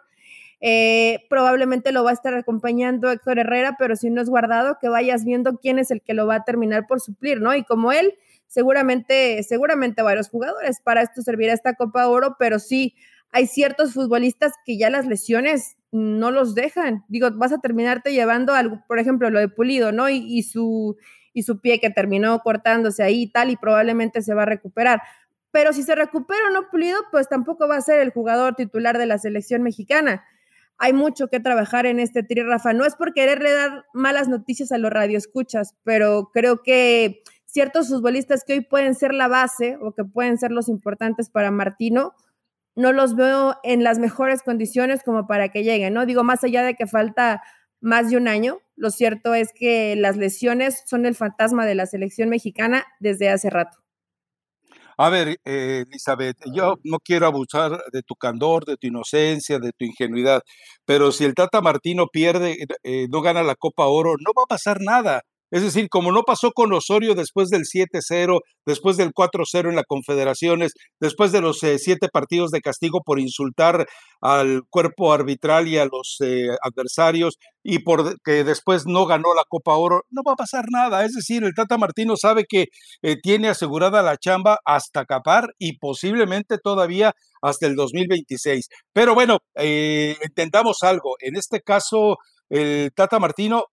eh, 0.66 1.26
probablemente 1.30 1.92
lo 1.92 2.06
va 2.06 2.12
a 2.12 2.14
estar 2.14 2.34
acompañando 2.34 3.12
Héctor 3.12 3.38
Herrera, 3.38 3.76
pero 3.78 3.98
si 3.98 4.10
no 4.10 4.22
es 4.22 4.30
guardado, 4.30 4.78
que 4.80 4.88
vayas 4.88 5.26
viendo 5.26 5.58
quién 5.58 5.78
es 5.78 5.92
el 5.92 6.02
que 6.02 6.14
lo 6.14 6.26
va 6.26 6.36
a 6.36 6.44
terminar 6.46 6.88
por 6.88 7.02
suplir, 7.02 7.42
¿no? 7.42 7.54
Y 7.54 7.66
como 7.66 7.92
él, 7.92 8.14
seguramente, 8.48 9.44
seguramente 9.44 10.02
varios 10.04 10.30
jugadores. 10.30 10.80
Para 10.80 11.02
esto 11.02 11.22
servirá 11.22 11.52
esta 11.52 11.74
Copa 11.74 12.08
Oro, 12.08 12.38
pero 12.40 12.60
sí 12.60 12.96
hay 13.30 13.46
ciertos 13.46 13.94
futbolistas 13.94 14.54
que 14.66 14.78
ya 14.78 14.90
las 14.90 15.06
lesiones 15.06 15.76
no 15.92 16.32
los 16.32 16.56
dejan. 16.56 17.04
Digo, 17.10 17.30
vas 17.34 17.52
a 17.52 17.60
terminarte 17.60 18.14
llevando 18.14 18.54
algo, 18.54 18.82
por 18.88 19.00
ejemplo, 19.00 19.30
lo 19.30 19.40
de 19.40 19.50
Pulido, 19.50 19.92
¿no? 19.92 20.08
Y, 20.08 20.44
su 20.44 20.96
y 21.34 21.44
su 21.44 21.60
pie 21.60 21.82
que 21.82 21.90
terminó 21.90 22.40
cortándose 22.40 23.04
ahí 23.04 23.24
y 23.24 23.28
tal, 23.30 23.50
y 23.50 23.58
probablemente 23.58 24.22
se 24.22 24.34
va 24.34 24.44
a 24.44 24.46
recuperar. 24.46 25.02
Pero 25.52 25.74
si 25.74 25.84
se 25.84 25.94
recupera 25.94 26.48
o 26.48 26.52
no 26.52 26.70
pulido, 26.70 26.98
pues 27.12 27.28
tampoco 27.28 27.68
va 27.68 27.76
a 27.76 27.82
ser 27.82 28.00
el 28.00 28.12
jugador 28.12 28.56
titular 28.56 28.98
de 28.98 29.08
la 29.08 29.18
selección 29.18 29.62
mexicana. 29.62 30.24
Hay 30.86 30.92
mucho 30.92 31.30
que 31.30 31.40
trabajar 31.40 31.86
en 31.86 31.98
este 32.02 32.24
tri, 32.24 32.44
Rafa. 32.44 32.74
No 32.74 32.84
es 32.84 32.98
por 32.98 33.14
quererle 33.14 33.54
dar 33.54 33.86
malas 33.94 34.28
noticias 34.28 34.74
a 34.74 34.78
los 34.78 34.92
radioescuchas, 34.92 35.76
pero 35.86 36.30
creo 36.34 36.62
que 36.62 37.22
ciertos 37.46 37.88
futbolistas 37.88 38.44
que 38.44 38.52
hoy 38.52 38.60
pueden 38.60 38.94
ser 38.94 39.14
la 39.14 39.30
base 39.30 39.78
o 39.80 39.94
que 39.94 40.04
pueden 40.04 40.38
ser 40.38 40.52
los 40.52 40.68
importantes 40.68 41.30
para 41.30 41.52
Martino, 41.52 42.16
no 42.76 42.92
los 42.92 43.16
veo 43.16 43.56
en 43.64 43.86
las 43.86 43.98
mejores 43.98 44.44
condiciones 44.44 45.04
como 45.04 45.26
para 45.26 45.48
que 45.54 45.64
lleguen, 45.64 45.94
¿no? 45.94 46.06
Digo, 46.06 46.26
más 46.26 46.44
allá 46.44 46.64
de 46.64 46.74
que 46.74 46.86
falta 46.86 47.42
más 47.80 48.10
de 48.10 48.18
un 48.18 48.28
año, 48.28 48.60
lo 48.76 48.90
cierto 48.90 49.34
es 49.34 49.54
que 49.54 49.96
las 49.96 50.18
lesiones 50.18 50.84
son 50.86 51.06
el 51.06 51.16
fantasma 51.16 51.66
de 51.66 51.76
la 51.76 51.86
selección 51.86 52.28
mexicana 52.28 52.84
desde 53.00 53.30
hace 53.30 53.50
rato. 53.50 53.83
A 55.04 55.10
ver, 55.10 55.38
eh, 55.44 55.84
Elizabeth, 55.86 56.38
yo 56.54 56.76
no 56.86 56.98
quiero 57.00 57.26
abusar 57.28 57.84
de 57.92 58.04
tu 58.04 58.16
candor, 58.16 58.64
de 58.64 58.78
tu 58.78 58.88
inocencia, 58.88 59.60
de 59.60 59.74
tu 59.74 59.84
ingenuidad, 59.84 60.42
pero 60.86 61.12
si 61.12 61.26
el 61.26 61.34
Tata 61.34 61.60
Martino 61.60 62.08
pierde, 62.08 62.56
eh, 62.84 63.08
no 63.10 63.22
gana 63.22 63.44
la 63.44 63.56
Copa 63.56 63.86
Oro, 63.88 64.16
no 64.18 64.32
va 64.38 64.44
a 64.44 64.48
pasar 64.48 64.80
nada. 64.80 65.22
Es 65.54 65.62
decir, 65.62 65.88
como 65.88 66.12
no 66.12 66.24
pasó 66.24 66.52
con 66.52 66.74
Osorio 66.74 67.14
después 67.14 67.50
del 67.50 67.62
7-0, 67.66 68.40
después 68.66 68.98
del 68.98 69.12
4-0 69.14 69.70
en 69.70 69.76
las 69.76 69.86
Confederaciones, 69.86 70.74
después 71.00 71.32
de 71.32 71.42
los 71.42 71.62
eh, 71.62 71.78
siete 71.78 72.08
partidos 72.12 72.50
de 72.50 72.60
castigo 72.60 73.02
por 73.06 73.20
insultar 73.20 73.86
al 74.20 74.64
cuerpo 74.72 75.14
arbitral 75.14 75.68
y 75.68 75.78
a 75.78 75.86
los 75.86 76.18
eh, 76.22 76.48
adversarios 76.64 77.38
y 77.62 77.84
por 77.84 78.20
que 78.24 78.44
después 78.44 78.88
no 78.88 79.06
ganó 79.06 79.36
la 79.36 79.44
Copa 79.48 79.76
Oro, 79.76 80.02
no 80.10 80.24
va 80.28 80.34
a 80.34 80.38
pasar 80.38 80.66
nada. 80.72 81.06
Es 81.06 81.14
decir, 81.14 81.44
el 81.44 81.54
Tata 81.54 81.78
Martino 81.78 82.18
sabe 82.18 82.46
que 82.50 82.70
eh, 83.04 83.18
tiene 83.22 83.50
asegurada 83.50 84.02
la 84.02 84.18
chamba 84.18 84.58
hasta 84.66 85.06
capar 85.06 85.54
y 85.60 85.78
posiblemente 85.78 86.58
todavía 86.58 87.14
hasta 87.44 87.68
el 87.68 87.76
2026. 87.76 88.70
Pero 88.92 89.14
bueno, 89.14 89.38
intentamos 89.56 90.82
algo. 90.82 91.14
En 91.20 91.36
este 91.36 91.62
caso, 91.62 92.18
el 92.50 92.92
Tata 92.96 93.20
Martino 93.20 93.66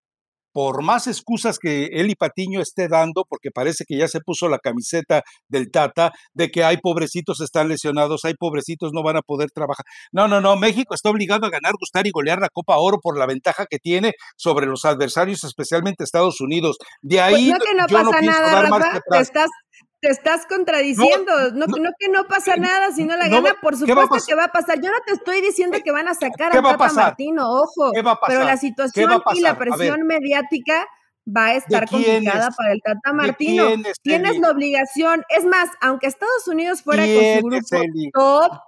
por 0.52 0.82
más 0.82 1.06
excusas 1.06 1.58
que 1.58 1.88
y 1.92 2.14
Patiño 2.16 2.60
esté 2.60 2.88
dando, 2.88 3.24
porque 3.28 3.50
parece 3.50 3.84
que 3.84 3.96
ya 3.96 4.08
se 4.08 4.20
puso 4.20 4.48
la 4.48 4.58
camiseta 4.58 5.22
del 5.48 5.70
Tata, 5.70 6.12
de 6.34 6.50
que 6.50 6.64
hay 6.64 6.78
pobrecitos 6.78 7.40
están 7.40 7.68
lesionados, 7.68 8.24
hay 8.24 8.34
pobrecitos 8.34 8.92
no 8.92 9.02
van 9.02 9.16
a 9.16 9.22
poder 9.22 9.50
trabajar. 9.50 9.84
No, 10.12 10.26
no, 10.26 10.40
no, 10.40 10.56
México 10.56 10.94
está 10.94 11.10
obligado 11.10 11.46
a 11.46 11.50
ganar, 11.50 11.74
gustar 11.78 12.06
y 12.06 12.10
golear 12.10 12.40
la 12.40 12.48
Copa 12.48 12.78
Oro 12.78 12.98
por 13.00 13.16
la 13.16 13.26
ventaja 13.26 13.66
que 13.66 13.78
tiene 13.78 14.14
sobre 14.36 14.66
los 14.66 14.84
adversarios, 14.84 15.44
especialmente 15.44 16.04
Estados 16.04 16.40
Unidos. 16.40 16.78
De 17.02 17.16
pues 17.16 17.22
ahí 17.22 17.50
no 17.50 17.58
que 17.58 17.74
no 17.74 17.86
pasa 17.86 18.20
nada, 18.20 18.62
Rafa, 18.62 19.00
te 19.08 19.18
estás, 19.18 19.50
te 20.00 20.08
estás 20.08 20.46
contradiciendo. 20.46 21.52
No, 21.52 21.66
no, 21.66 21.90
que 21.98 22.08
no 22.08 22.26
pasa 22.26 22.56
nada 22.56 22.92
si 22.92 23.04
no 23.04 23.16
la 23.16 23.28
gana, 23.28 23.54
por 23.60 23.76
supuesto 23.76 24.16
que 24.26 24.34
va 24.34 24.44
a 24.44 24.52
pasar. 24.52 24.80
Yo 24.80 24.90
no 24.90 24.98
te 25.06 25.12
estoy 25.12 25.40
diciendo 25.40 25.78
que 25.84 25.92
van 25.92 26.08
a 26.08 26.14
sacar 26.14 26.56
a 26.56 26.62
Tata 26.62 26.92
Martino, 26.92 27.50
ojo. 27.50 27.92
Pero 28.26 28.44
la 28.44 28.56
situación 28.56 29.22
y 29.34 29.40
la 29.40 29.58
presión 29.58 30.06
mediática 30.06 30.86
va 31.26 31.46
a 31.46 31.54
estar 31.54 31.88
complicada 31.88 32.50
para 32.56 32.72
el 32.72 32.80
Tata 32.82 33.12
Martino. 33.12 33.68
Tienes 34.02 34.38
la 34.38 34.50
obligación, 34.50 35.22
es 35.28 35.44
más, 35.44 35.68
aunque 35.80 36.06
Estados 36.06 36.48
Unidos 36.48 36.82
fuera 36.82 37.04
con 37.04 37.40
su 37.40 37.46
grupo 37.46 38.10
top, 38.12 38.60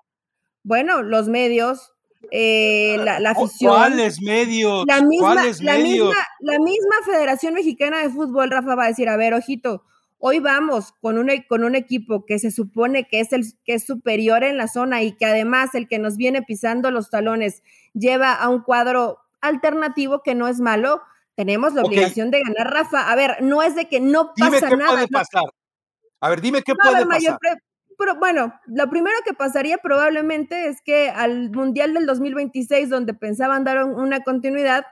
bueno, 0.65 1.03
los 1.03 1.29
medios, 1.29 1.93
eh, 2.31 2.97
la, 2.99 3.19
la, 3.19 3.31
afición. 3.31 3.73
¿Cuáles 3.73 4.21
medios? 4.21 4.85
La 4.87 5.03
misma, 5.03 5.35
la, 5.35 5.79
Misma, 5.79 6.15
la 6.41 6.59
misma 6.61 6.97
Federación 7.05 7.55
Mexicana 7.55 7.99
de 7.99 8.11
Fútbol, 8.11 8.51
Rafa, 8.51 8.77
va 8.77 8.85
a 8.85 8.89
decir, 8.89 9.09
a 9.09 9.17
ver, 9.17 9.35
ojito, 9.35 9.85
Hoy 10.25 10.39
vamos 10.39 10.95
con 11.01 11.19
un, 11.19 11.31
e, 11.31 11.49
con 11.49 11.65
un 11.65 11.75
equipo 11.75 12.25
que 12.25 12.39
se 12.39 12.53
supone 12.53 13.09
que 13.09 13.19
es, 13.19 13.33
el, 13.33 13.43
que 13.65 13.75
es 13.75 13.85
superior 13.85 14.45
en 14.45 14.57
la 14.57 14.69
zona 14.69 15.03
y 15.03 15.17
que 15.17 15.27
además 15.27 15.75
el 15.75 15.89
que 15.89 15.99
nos 15.99 16.17
viene 16.17 16.43
pisando 16.43 16.93
los 16.93 17.11
talones 17.11 17.65
lleva 17.93 18.33
a 18.33 18.49
un 18.49 18.63
cuadro 18.63 19.19
alternativo 19.41 20.23
que 20.23 20.37
no 20.37 20.47
es 20.47 20.61
malo. 20.61 21.03
Tenemos 21.35 21.75
la 21.75 21.83
obligación 21.83 22.31
de 22.31 22.41
ganar, 22.41 22.73
Rafa. 22.73 23.11
A 23.11 23.17
ver, 23.17 23.43
no 23.43 23.65
es 23.65 23.75
de 23.75 23.89
que 23.89 23.99
no 23.99 24.33
pasa 24.39 24.59
dime 24.59 24.69
qué 24.69 24.77
nada. 24.77 24.93
Puede 24.93 25.09
pasar. 25.09 25.43
A 26.21 26.29
ver, 26.29 26.41
dime 26.41 26.63
qué 26.63 26.75
puede 26.77 27.05
pasar. 27.05 27.39
pero 27.99 28.15
bueno, 28.15 28.55
lo 28.69 28.89
primero 28.91 29.17
que 29.27 29.35
pasaría 29.35 29.79
probablemente 29.79 30.69
es 30.69 30.83
que 30.83 31.11
al 31.11 31.51
Mundial 31.51 31.95
del 31.95 32.07
2026, 32.07 32.91
donde 32.91 33.13
pensaban 33.13 33.65
dar 33.65 33.83
una 33.83 34.21
continuidad, 34.21 34.85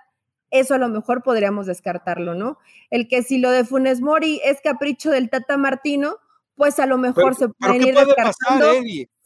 eso 0.51 0.75
a 0.75 0.79
lo 0.79 0.89
mejor 0.89 1.23
podríamos 1.23 1.67
descartarlo, 1.67 2.35
¿no? 2.35 2.59
El 2.91 3.09
que 3.09 3.23
si 3.23 3.39
lo 3.39 3.51
de 3.51 3.65
Funes 3.65 4.01
Mori 4.01 4.41
es 4.45 4.61
capricho 4.63 5.11
del 5.11 5.31
Tata 5.31 5.57
Martino, 5.57 6.17
pues 6.57 6.79
a 6.79 6.87
lo 6.87 6.99
mejor 6.99 7.35
se 7.35 7.49
pueden 7.49 7.83
ir 7.83 7.95
descartando 7.95 8.73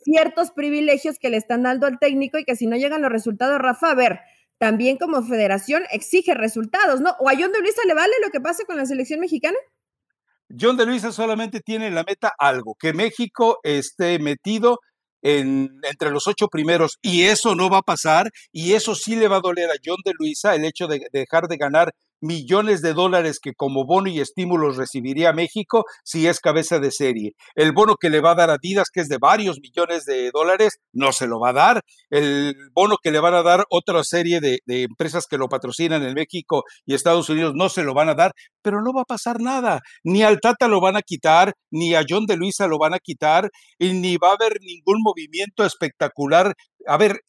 ciertos 0.04 0.50
privilegios 0.50 1.18
que 1.18 1.30
le 1.30 1.36
están 1.36 1.62
dando 1.62 1.86
al 1.86 1.98
técnico 1.98 2.38
y 2.38 2.44
que 2.44 2.56
si 2.56 2.66
no 2.66 2.76
llegan 2.76 3.02
los 3.02 3.10
resultados, 3.10 3.58
Rafa, 3.58 3.90
a 3.90 3.94
ver, 3.94 4.20
también 4.58 4.98
como 4.98 5.22
federación 5.22 5.82
exige 5.90 6.34
resultados, 6.34 7.00
¿no? 7.00 7.16
¿O 7.18 7.28
a 7.28 7.32
John 7.32 7.52
de 7.52 7.60
Luisa 7.60 7.82
le 7.86 7.94
vale 7.94 8.12
lo 8.22 8.30
que 8.30 8.40
pase 8.40 8.64
con 8.64 8.76
la 8.76 8.86
selección 8.86 9.20
mexicana? 9.20 9.56
John 10.58 10.76
de 10.76 10.86
Luisa 10.86 11.10
solamente 11.10 11.60
tiene 11.60 11.90
la 11.90 12.04
meta 12.04 12.32
algo, 12.38 12.76
que 12.78 12.92
México 12.92 13.58
esté 13.62 14.18
metido 14.18 14.78
entre 15.24 16.10
los 16.10 16.26
ocho 16.26 16.48
primeros 16.48 16.98
y 17.00 17.22
eso 17.22 17.54
no 17.54 17.70
va 17.70 17.78
a 17.78 17.82
pasar 17.82 18.30
y 18.52 18.74
eso 18.74 18.94
sí 18.94 19.16
le 19.16 19.26
va 19.26 19.36
a 19.36 19.40
doler 19.40 19.70
a 19.70 19.80
John 19.84 19.96
de 20.04 20.12
Luisa 20.18 20.54
el 20.54 20.64
hecho 20.64 20.86
de 20.86 21.00
dejar 21.12 21.48
de 21.48 21.56
ganar 21.56 21.92
millones 22.24 22.80
de 22.80 22.94
dólares 22.94 23.38
que 23.40 23.52
como 23.54 23.84
bono 23.84 24.08
y 24.08 24.20
estímulos 24.20 24.76
recibiría 24.76 25.32
México 25.32 25.84
si 26.02 26.26
es 26.26 26.40
cabeza 26.40 26.78
de 26.78 26.90
serie. 26.90 27.32
El 27.54 27.72
bono 27.72 27.96
que 27.96 28.10
le 28.10 28.20
va 28.20 28.32
a 28.32 28.34
dar 28.34 28.50
Adidas, 28.50 28.88
que 28.92 29.00
es 29.00 29.08
de 29.08 29.18
varios 29.18 29.60
millones 29.60 30.04
de 30.04 30.30
dólares, 30.32 30.78
no 30.92 31.12
se 31.12 31.26
lo 31.26 31.38
va 31.38 31.50
a 31.50 31.52
dar. 31.52 31.82
El 32.10 32.54
bono 32.72 32.96
que 33.02 33.10
le 33.10 33.20
van 33.20 33.34
a 33.34 33.42
dar 33.42 33.64
otra 33.70 34.02
serie 34.04 34.40
de, 34.40 34.60
empresas 34.66 35.26
que 35.28 35.38
lo 35.38 35.48
patrocinan 35.48 36.02
en 36.02 36.14
México 36.14 36.64
y 36.86 36.94
Estados 36.94 37.28
Unidos, 37.28 37.52
no 37.54 37.68
se 37.68 37.82
lo 37.82 37.94
van 37.94 38.08
a 38.08 38.14
dar, 38.14 38.32
pero 38.62 38.80
no 38.82 38.92
va 38.92 39.02
a 39.02 39.06
pasar 39.06 39.40
nada. 39.40 39.80
Ni 40.02 40.22
al 40.22 40.40
Tata 40.40 40.68
lo 40.68 40.80
van 40.80 40.96
a 40.96 41.02
quitar, 41.02 41.52
ni 41.70 41.94
a 41.94 42.04
John 42.08 42.26
de 42.26 42.36
Luisa 42.36 42.66
lo 42.66 42.78
van 42.78 42.94
a 42.94 42.98
quitar, 42.98 43.50
y 43.78 43.92
ni 43.92 44.16
va 44.16 44.30
a 44.30 44.34
haber 44.34 44.58
ningún 44.60 45.02
movimiento 45.02 45.64
espectacular. 45.64 46.54
A 46.86 46.96
ver, 46.96 47.20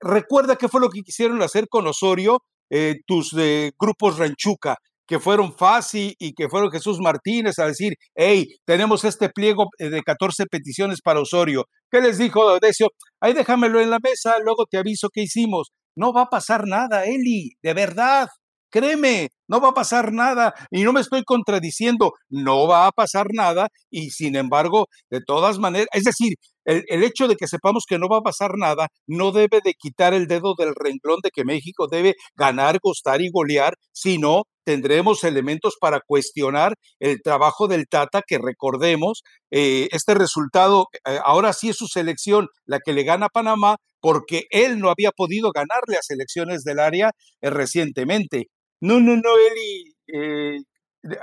recuerda 0.00 0.56
qué 0.56 0.68
fue 0.68 0.80
lo 0.80 0.90
que 0.90 1.02
quisieron 1.02 1.42
hacer 1.42 1.68
con 1.68 1.86
Osorio 1.86 2.42
eh, 2.70 2.96
tus 3.06 3.34
eh, 3.38 3.72
grupos 3.78 4.18
Ranchuca, 4.18 4.76
que 5.06 5.20
fueron 5.20 5.56
Fasi 5.56 6.14
y 6.18 6.32
que 6.34 6.48
fueron 6.48 6.70
Jesús 6.70 6.98
Martínez 7.00 7.58
a 7.58 7.66
decir, 7.66 7.94
hey, 8.14 8.46
tenemos 8.64 9.04
este 9.04 9.28
pliego 9.30 9.68
eh, 9.78 9.88
de 9.88 10.02
14 10.02 10.46
peticiones 10.46 11.00
para 11.00 11.20
Osorio. 11.20 11.66
¿Qué 11.90 12.00
les 12.00 12.18
dijo 12.18 12.58
Decio? 12.58 12.88
Ahí 13.20 13.32
déjamelo 13.32 13.80
en 13.80 13.90
la 13.90 13.98
mesa, 14.02 14.38
luego 14.44 14.66
te 14.66 14.78
aviso 14.78 15.08
qué 15.12 15.22
hicimos. 15.22 15.70
No 15.94 16.12
va 16.12 16.22
a 16.22 16.26
pasar 16.30 16.66
nada, 16.66 17.04
Eli, 17.04 17.52
de 17.62 17.74
verdad. 17.74 18.28
Créeme, 18.68 19.30
no 19.48 19.60
va 19.60 19.68
a 19.68 19.74
pasar 19.74 20.12
nada 20.12 20.52
y 20.70 20.82
no 20.82 20.92
me 20.92 21.00
estoy 21.00 21.22
contradiciendo, 21.22 22.12
no 22.28 22.66
va 22.66 22.88
a 22.88 22.92
pasar 22.92 23.28
nada 23.32 23.68
y 23.90 24.10
sin 24.10 24.34
embargo, 24.36 24.88
de 25.08 25.20
todas 25.24 25.58
maneras, 25.58 25.86
es 25.92 26.02
decir, 26.04 26.34
el, 26.66 27.04
hecho 27.04 27.28
de 27.28 27.36
que 27.36 27.46
sepamos 27.46 27.84
que 27.88 27.98
no 27.98 28.08
va 28.08 28.18
a 28.18 28.22
pasar 28.22 28.56
nada 28.56 28.88
no 29.06 29.32
debe 29.32 29.60
de 29.64 29.74
quitar 29.74 30.14
el 30.14 30.26
dedo 30.26 30.54
del 30.58 30.74
renglón 30.74 31.20
de 31.22 31.30
que 31.30 31.44
México 31.44 31.86
debe 31.88 32.14
ganar, 32.34 32.78
gustar 32.82 33.22
y 33.22 33.30
golear, 33.30 33.74
sino 33.92 34.42
tendremos 34.64 35.22
elementos 35.22 35.76
para 35.80 36.00
cuestionar 36.00 36.74
el 36.98 37.22
trabajo 37.22 37.68
del 37.68 37.86
Tata, 37.86 38.22
que 38.26 38.38
recordemos, 38.38 39.22
eh, 39.52 39.88
este 39.92 40.14
resultado, 40.14 40.88
eh, 41.06 41.20
ahora 41.24 41.52
sí 41.52 41.68
es 41.68 41.76
su 41.76 41.86
selección 41.86 42.48
la 42.64 42.80
que 42.84 42.92
le 42.92 43.04
gana 43.04 43.26
a 43.26 43.30
Panamá, 43.30 43.76
porque 44.00 44.42
él 44.50 44.80
no 44.80 44.90
había 44.90 45.12
podido 45.12 45.52
ganarle 45.52 45.96
a 45.96 46.02
selecciones 46.02 46.64
del 46.64 46.80
área 46.80 47.12
eh, 47.40 47.50
recientemente. 47.50 48.46
No, 48.80 48.98
no, 49.00 49.14
no, 49.16 49.30
Eli, 49.38 49.94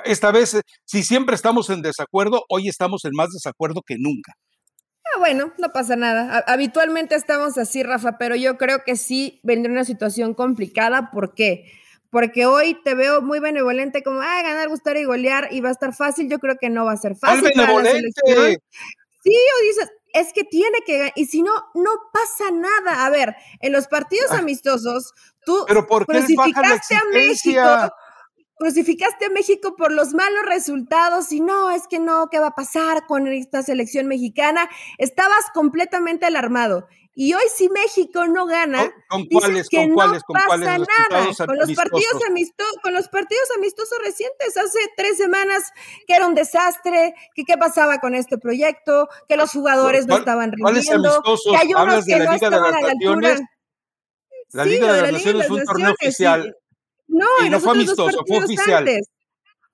esta 0.06 0.32
vez, 0.32 0.62
si 0.86 1.04
siempre 1.04 1.36
estamos 1.36 1.70
en 1.70 1.82
desacuerdo, 1.82 2.44
hoy 2.50 2.70
estamos 2.70 3.04
en 3.04 3.12
más 3.14 3.30
desacuerdo 3.32 3.82
que 3.86 3.96
nunca. 4.00 4.34
Ah, 5.13 5.19
bueno, 5.19 5.54
no 5.58 5.71
pasa 5.71 5.95
nada. 5.95 6.43
Habitualmente 6.47 7.15
estamos 7.15 7.58
así, 7.58 7.84
Rafa, 7.84 8.17
pero 8.17 8.36
yo 8.36 8.58
creo 8.58 8.84
que 8.84 8.95
sí 8.95 9.39
vendrá 9.43 9.71
una 9.71 9.86
situación 9.86 10.34
complicada. 10.34 11.12
¿Por 11.12 11.34
qué? 11.34 11.71
Porque 12.10 12.45
hoy 12.45 12.78
te 12.84 12.93
veo 12.95 13.21
muy 13.21 13.39
benevolente, 13.39 14.04
como, 14.04 14.21
ah, 14.21 14.41
ganar, 14.43 14.69
gustar 14.69 14.97
y 14.97 15.04
golear 15.04 15.49
y 15.52 15.62
va 15.62 15.69
a 15.69 15.71
estar 15.71 15.93
fácil. 15.93 16.30
Yo 16.30 16.39
creo 16.39 16.58
que 16.60 16.69
no 16.69 16.86
va 16.86 16.93
a 16.93 16.97
ser 16.97 17.15
fácil. 17.15 17.52
Para 17.56 17.73
la 17.73 17.91
selección. 17.91 18.58
Sí, 19.23 19.36
o 19.36 19.63
dices, 19.67 19.89
es 20.13 20.34
que 20.34 20.43
tiene 20.43 20.80
que 20.86 20.97
ganar. 20.97 21.13
Y 21.15 21.26
si 21.26 21.41
no, 21.41 21.54
no 21.73 21.91
pasa 22.12 22.52
nada. 22.52 23.06
A 23.06 23.10
ver, 23.10 23.36
en 23.60 23.71
los 23.71 23.88
partidos 23.88 24.32
ah. 24.32 24.39
amistosos, 24.39 25.13
tú 25.45 25.65
¿Pero 25.67 25.88
por 25.88 26.06
qué 26.06 26.19
crucificaste 26.19 26.95
a 26.95 27.02
México 27.12 27.93
crucificaste 28.63 29.26
a 29.26 29.30
México 29.30 29.76
por 29.76 29.91
los 29.91 30.13
malos 30.13 30.45
resultados 30.45 31.34
y 31.34 31.41
no, 31.41 31.69
es 31.69 31.86
que 31.86 31.99
no, 31.99 32.30
¿qué 32.32 32.39
va 32.39 32.47
a 32.47 32.56
pasar 32.56 33.06
con 33.08 33.28
esta 33.28 33.62
selección 33.62 34.08
mexicana? 34.08 34.69
Estabas 34.97 35.52
completamente 35.54 36.26
alarmado. 36.26 36.88
Y 37.13 37.34
hoy 37.34 37.43
si 37.54 37.67
México 37.67 38.26
no 38.26 38.45
gana, 38.45 38.89
¿con, 39.10 39.26
cuáles, 39.26 39.67
que 39.67 39.78
con 39.78 39.89
no 39.89 39.95
cuáles, 39.95 40.23
con 40.23 40.34
pasa 40.36 40.47
cuáles 40.47 40.67
nada. 40.67 41.28
Con 41.45 41.58
los 41.58 41.73
partidos 41.73 42.23
amistosos, 42.26 42.78
con 42.82 42.93
los 42.93 43.10
partidos 43.10 43.49
amistosos 43.58 43.99
recientes, 44.02 44.56
hace 44.56 44.80
tres 44.95 45.17
semanas 45.17 45.69
que 46.08 46.15
era 46.15 46.26
un 46.26 46.34
desastre, 46.34 47.13
que 47.36 47.43
qué 47.43 47.58
pasaba 47.58 47.99
con 47.99 48.15
este 48.15 48.38
proyecto, 48.38 49.10
que 49.28 49.36
los 49.36 49.52
jugadores 49.52 50.08
no 50.08 50.17
estaban 50.17 50.54
rindiendo, 50.54 51.21
que 51.21 51.58
hay 51.58 51.73
unos 51.73 52.06
que 52.06 52.15
no 52.15 52.34
estaban 52.34 52.76
a 52.76 52.82
la 52.82 52.91
altura. 52.91 53.38
La 54.54 54.65
Liga 54.65 54.93
de 54.93 55.02
las 55.02 55.12
Naciones 55.12 55.47
fue 55.47 55.60
un 55.60 55.65
torneo 55.65 55.91
oficial. 55.91 56.56
No, 57.08 57.26
y 57.46 57.50
no 57.50 57.60
fue 57.60 57.74
amistoso, 57.74 58.24
fue 58.28 58.38
oficial. 58.44 58.88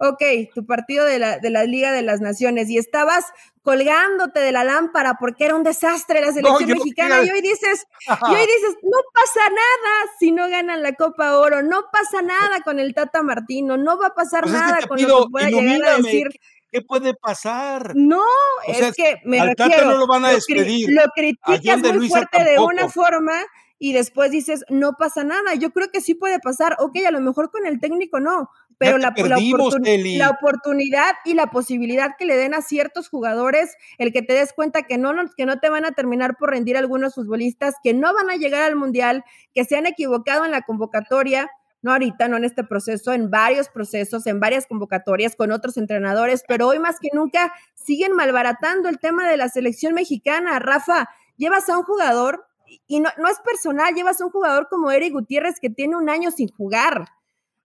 Ok, 0.01 0.23
tu 0.55 0.65
partido 0.65 1.03
de 1.03 1.19
la, 1.19 1.39
de 1.39 1.49
la 1.49 1.65
Liga 1.65 1.91
de 1.91 2.01
las 2.01 2.21
Naciones 2.21 2.69
y 2.69 2.77
estabas 2.77 3.25
colgándote 3.63 4.39
de 4.39 4.53
la 4.53 4.63
lámpara 4.63 5.17
porque 5.19 5.43
era 5.43 5.55
un 5.55 5.63
desastre 5.63 6.21
la 6.21 6.31
selección 6.31 6.69
mexicana 6.69 7.21
y 7.21 7.29
hoy 7.29 7.41
dices, 7.41 7.85
y 8.07 8.33
hoy 8.33 8.41
dices, 8.57 8.77
no 8.81 8.97
pasa 9.13 9.49
nada 9.49 10.11
si 10.17 10.31
no 10.31 10.47
ganan 10.49 10.81
la 10.83 10.93
Copa 10.93 11.37
Oro, 11.37 11.63
no 11.63 11.83
pasa 11.91 12.21
nada 12.21 12.61
con 12.63 12.79
el 12.79 12.93
Tata 12.93 13.23
Martino, 13.23 13.75
no 13.75 13.99
va 13.99 14.07
a 14.07 14.15
pasar 14.15 14.43
pues 14.43 14.53
nada 14.53 14.77
es 14.77 14.83
que 14.83 14.87
con 14.87 14.97
pido, 14.97 15.19
lo 15.19 15.25
que 15.25 15.31
pueda 15.31 15.49
llegar 15.49 15.83
a 15.89 15.97
decir. 15.97 16.29
¿Qué 16.71 16.81
puede 16.81 17.13
pasar? 17.15 17.91
No, 17.95 18.21
O 18.67 18.71
es 18.71 18.95
que 18.95 19.17
me 19.25 19.39
al 19.39 19.49
Tata 19.55 19.69
refiero, 19.69 19.91
no 19.91 19.97
lo 19.97 20.07
van 20.07 20.23
a 20.23 20.29
cri- 20.31 20.35
despedir. 20.35 20.89
Lo 20.91 21.01
A 21.01 21.09
criticas 21.13 21.79
muy 21.79 21.91
Luisa 21.91 22.19
fuerte 22.19 22.43
de 22.49 22.59
una 22.59 22.87
forma 22.87 23.33
y 23.79 23.93
después 23.93 24.29
dices, 24.31 24.65
no 24.69 24.93
pasa 24.99 25.23
nada. 25.23 25.55
Yo 25.55 25.71
creo 25.71 25.89
que 25.89 26.01
sí 26.01 26.13
puede 26.13 26.39
pasar. 26.39 26.75
Ok, 26.79 26.97
a 27.07 27.11
lo 27.11 27.21
mejor 27.21 27.49
con 27.49 27.65
el 27.65 27.79
técnico 27.79 28.19
no, 28.19 28.49
pero 28.77 28.97
la, 28.97 29.13
la 29.29 29.37
oportun- 29.37 29.81
la 30.17 30.29
oportunidad 30.31 31.13
y 31.25 31.33
la 31.33 31.47
posibilidad 31.47 32.11
que 32.17 32.25
le 32.25 32.35
den 32.37 32.53
a 32.53 32.61
ciertos 32.61 33.07
jugadores, 33.09 33.75
el 33.97 34.11
que 34.11 34.21
te 34.21 34.33
des 34.33 34.51
cuenta 34.53 34.83
que 34.83 34.97
no, 34.97 35.13
no- 35.13 35.29
que 35.35 35.45
no 35.45 35.59
te 35.59 35.69
van 35.69 35.85
a 35.85 35.91
terminar 35.93 36.35
por 36.37 36.49
rendir 36.51 36.75
algunos 36.77 37.15
futbolistas, 37.15 37.75
que 37.83 37.93
no 37.93 38.13
van 38.13 38.29
a 38.29 38.35
llegar 38.35 38.61
al 38.63 38.75
Mundial, 38.75 39.23
que 39.55 39.63
se 39.63 39.77
han 39.77 39.85
equivocado 39.85 40.43
en 40.45 40.51
la 40.51 40.61
convocatoria, 40.61 41.49
no 41.81 41.93
ahorita, 41.93 42.27
no 42.27 42.35
en 42.35 42.43
este 42.43 42.65
proceso, 42.65 43.13
en 43.13 43.29
varios 43.31 43.69
procesos, 43.69 44.27
en 44.27 44.41
varias 44.41 44.65
convocatorias 44.67 45.37
con 45.37 45.53
otros 45.53 45.77
entrenadores, 45.77 46.43
pero 46.45 46.67
hoy 46.67 46.79
más 46.79 46.99
que 46.99 47.07
nunca 47.13 47.53
siguen 47.73 48.11
malbaratando 48.11 48.89
el 48.89 48.99
tema 48.99 49.29
de 49.29 49.37
la 49.37 49.47
selección 49.47 49.93
mexicana. 49.93 50.59
Rafa, 50.59 51.07
llevas 51.37 51.69
a 51.69 51.77
un 51.77 51.83
jugador, 51.85 52.45
y- 52.87 52.99
no, 52.99 53.09
no 53.17 53.27
es 53.27 53.39
personal, 53.39 53.93
llevas 53.95 54.21
un 54.21 54.29
jugador 54.29 54.67
como 54.69 54.91
Eric 54.91 55.13
Gutiérrez 55.13 55.59
que 55.59 55.69
tiene 55.69 55.95
un 55.95 56.09
año 56.09 56.31
sin 56.31 56.49
jugar. 56.49 57.05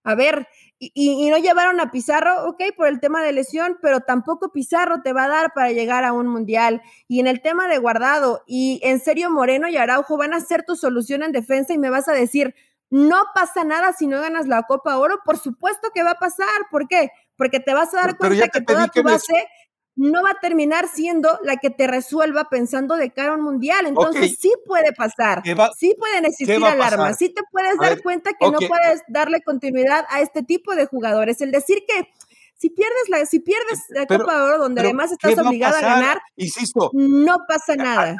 A 0.06 0.14
ver, 0.14 0.46
y, 0.78 1.30
no 1.30 1.38
llevaron 1.38 1.80
a 1.80 1.90
Pizarro, 1.90 2.46
ok, 2.46 2.62
por 2.76 2.88
el 2.88 3.00
tema 3.00 3.22
de 3.22 3.32
lesión, 3.32 3.78
pero 3.80 4.00
tampoco 4.00 4.52
Pizarro 4.52 5.00
te 5.00 5.14
va 5.14 5.24
a 5.24 5.28
dar 5.28 5.54
para 5.54 5.72
llegar 5.72 6.04
a 6.04 6.12
un 6.12 6.26
mundial. 6.26 6.82
Y 7.08 7.20
en 7.20 7.26
el 7.26 7.40
tema 7.40 7.68
de 7.68 7.78
guardado, 7.78 8.42
y 8.46 8.80
en 8.82 9.00
serio 9.00 9.30
Moreno 9.30 9.66
y 9.66 9.78
Araujo 9.78 10.18
van 10.18 10.34
a 10.34 10.40
ser 10.40 10.64
tu 10.66 10.76
solución 10.76 11.22
en 11.22 11.32
defensa 11.32 11.72
y 11.72 11.78
me 11.78 11.88
vas 11.88 12.06
a 12.08 12.12
decir, 12.12 12.54
no 12.90 13.16
pasa 13.34 13.64
nada 13.64 13.94
si 13.94 14.06
no 14.06 14.20
ganas 14.20 14.46
la 14.46 14.64
Copa 14.64 14.98
Oro. 14.98 15.20
Por 15.24 15.38
supuesto 15.38 15.88
que 15.94 16.02
va 16.02 16.10
a 16.12 16.18
pasar. 16.18 16.46
¿Por 16.70 16.86
qué? 16.86 17.10
Porque 17.38 17.58
te 17.58 17.72
vas 17.72 17.94
a 17.94 18.02
dar 18.02 18.16
Pero- 18.18 18.34
cuenta 18.34 18.48
que 18.48 18.60
toda 18.60 18.88
tu 18.88 19.02
base 19.02 19.48
no 19.96 20.22
va 20.22 20.30
a 20.30 20.40
terminar 20.40 20.88
siendo 20.88 21.38
la 21.44 21.56
que 21.56 21.70
te 21.70 21.86
resuelva 21.86 22.48
pensando 22.50 22.96
de 22.96 23.12
cara 23.12 23.32
a 23.32 23.34
un 23.36 23.42
mundial. 23.42 23.86
Entonces 23.86 24.36
sí 24.40 24.52
puede 24.66 24.92
pasar. 24.92 25.42
¿Qué 25.42 25.54
va- 25.54 25.70
sí 25.78 25.94
pueden 25.98 26.24
existir 26.24 26.56
alarmas. 26.64 27.16
Sí 27.16 27.28
te 27.28 27.42
puedes 27.52 27.78
A 27.78 27.82
dar 27.82 27.94
ver, 27.94 28.02
cuenta 28.02 28.30
que 28.38 28.50
no 28.50 28.58
puedes 28.58 29.02
darle 29.08 29.40
continuidad 29.42 30.04
a 30.10 30.20
este 30.20 30.42
tipo 30.42 30.74
de 30.74 30.86
jugadores. 30.86 31.40
El 31.40 31.52
decir 31.52 31.84
que 31.86 32.08
si 32.56 32.70
pierdes 32.70 33.08
la, 33.08 33.24
si 33.26 33.38
pierdes 33.40 33.80
la 33.90 34.06
Pero- 34.06 34.24
Copa 34.24 34.42
Oro, 34.44 34.58
donde 34.58 34.80
además 34.80 35.10
¿qué 35.20 35.28
estás 35.30 35.44
a 35.44 35.48
obligado 35.48 35.76
a, 35.76 35.80
ganar, 35.80 36.20
Insisto, 36.36 36.90
no 36.92 37.38
pasa 37.46 37.76
nada. 37.76 38.16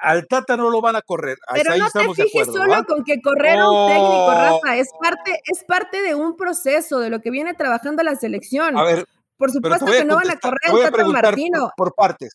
al 0.00 0.26
Tata 0.28 0.56
no 0.56 0.70
lo 0.70 0.80
van 0.80 0.96
a 0.96 1.02
correr. 1.02 1.38
Hasta 1.46 1.60
Pero 1.62 1.72
ahí 1.72 1.80
no 1.80 1.90
te 1.90 1.98
de 1.98 2.08
fijes 2.14 2.30
acuerdo, 2.30 2.52
solo 2.52 2.72
¿va? 2.72 2.84
con 2.84 3.04
que 3.04 3.20
correr 3.20 3.58
a 3.58 3.68
un 3.68 3.88
técnico, 3.88 4.26
Oh. 4.26 4.30
Rafa. 4.62 4.76
Es 4.76 4.88
parte, 5.00 5.40
es 5.50 5.64
parte 5.64 6.02
de 6.02 6.14
un 6.14 6.36
proceso, 6.36 7.00
de 7.00 7.10
lo 7.10 7.20
que 7.20 7.30
viene 7.30 7.54
trabajando 7.54 8.02
la 8.02 8.14
selección. 8.16 8.78
A 8.78 8.84
ver, 8.84 9.06
Por 9.38 9.50
supuesto 9.50 9.86
a 9.86 9.90
que 9.90 10.04
no 10.04 10.16
van 10.16 10.30
a 10.30 10.36
correr 10.38 10.58
te 10.62 10.68
a 10.68 10.72
voy 10.72 10.80
un 10.80 10.86
a 10.86 10.90
Tata 10.90 11.06
Martino. 11.28 11.58
por, 11.76 11.88
por 11.88 11.94
partes, 11.94 12.32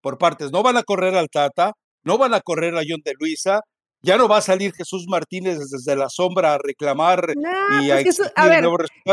por 0.00 0.18
partes. 0.18 0.50
No 0.50 0.62
van 0.62 0.76
a 0.76 0.82
correr 0.82 1.14
al 1.14 1.28
Tata, 1.28 1.72
no 2.02 2.18
van 2.18 2.34
a 2.34 2.40
correr 2.40 2.74
a 2.76 2.82
John 2.88 3.00
de 3.04 3.14
Luisa, 3.20 3.60
ya 4.02 4.16
no 4.16 4.28
va 4.28 4.38
a 4.38 4.42
salir 4.42 4.72
Jesús 4.74 5.06
Martínez 5.08 5.58
desde 5.70 5.96
la 5.96 6.08
sombra 6.08 6.54
a 6.54 6.58
reclamar 6.58 7.34
No, 7.36 7.82
y 7.82 7.90
a 7.90 7.94
pues 7.96 8.04
Jesús- 8.04 8.32
a 8.36 8.46
ver. 8.48 8.64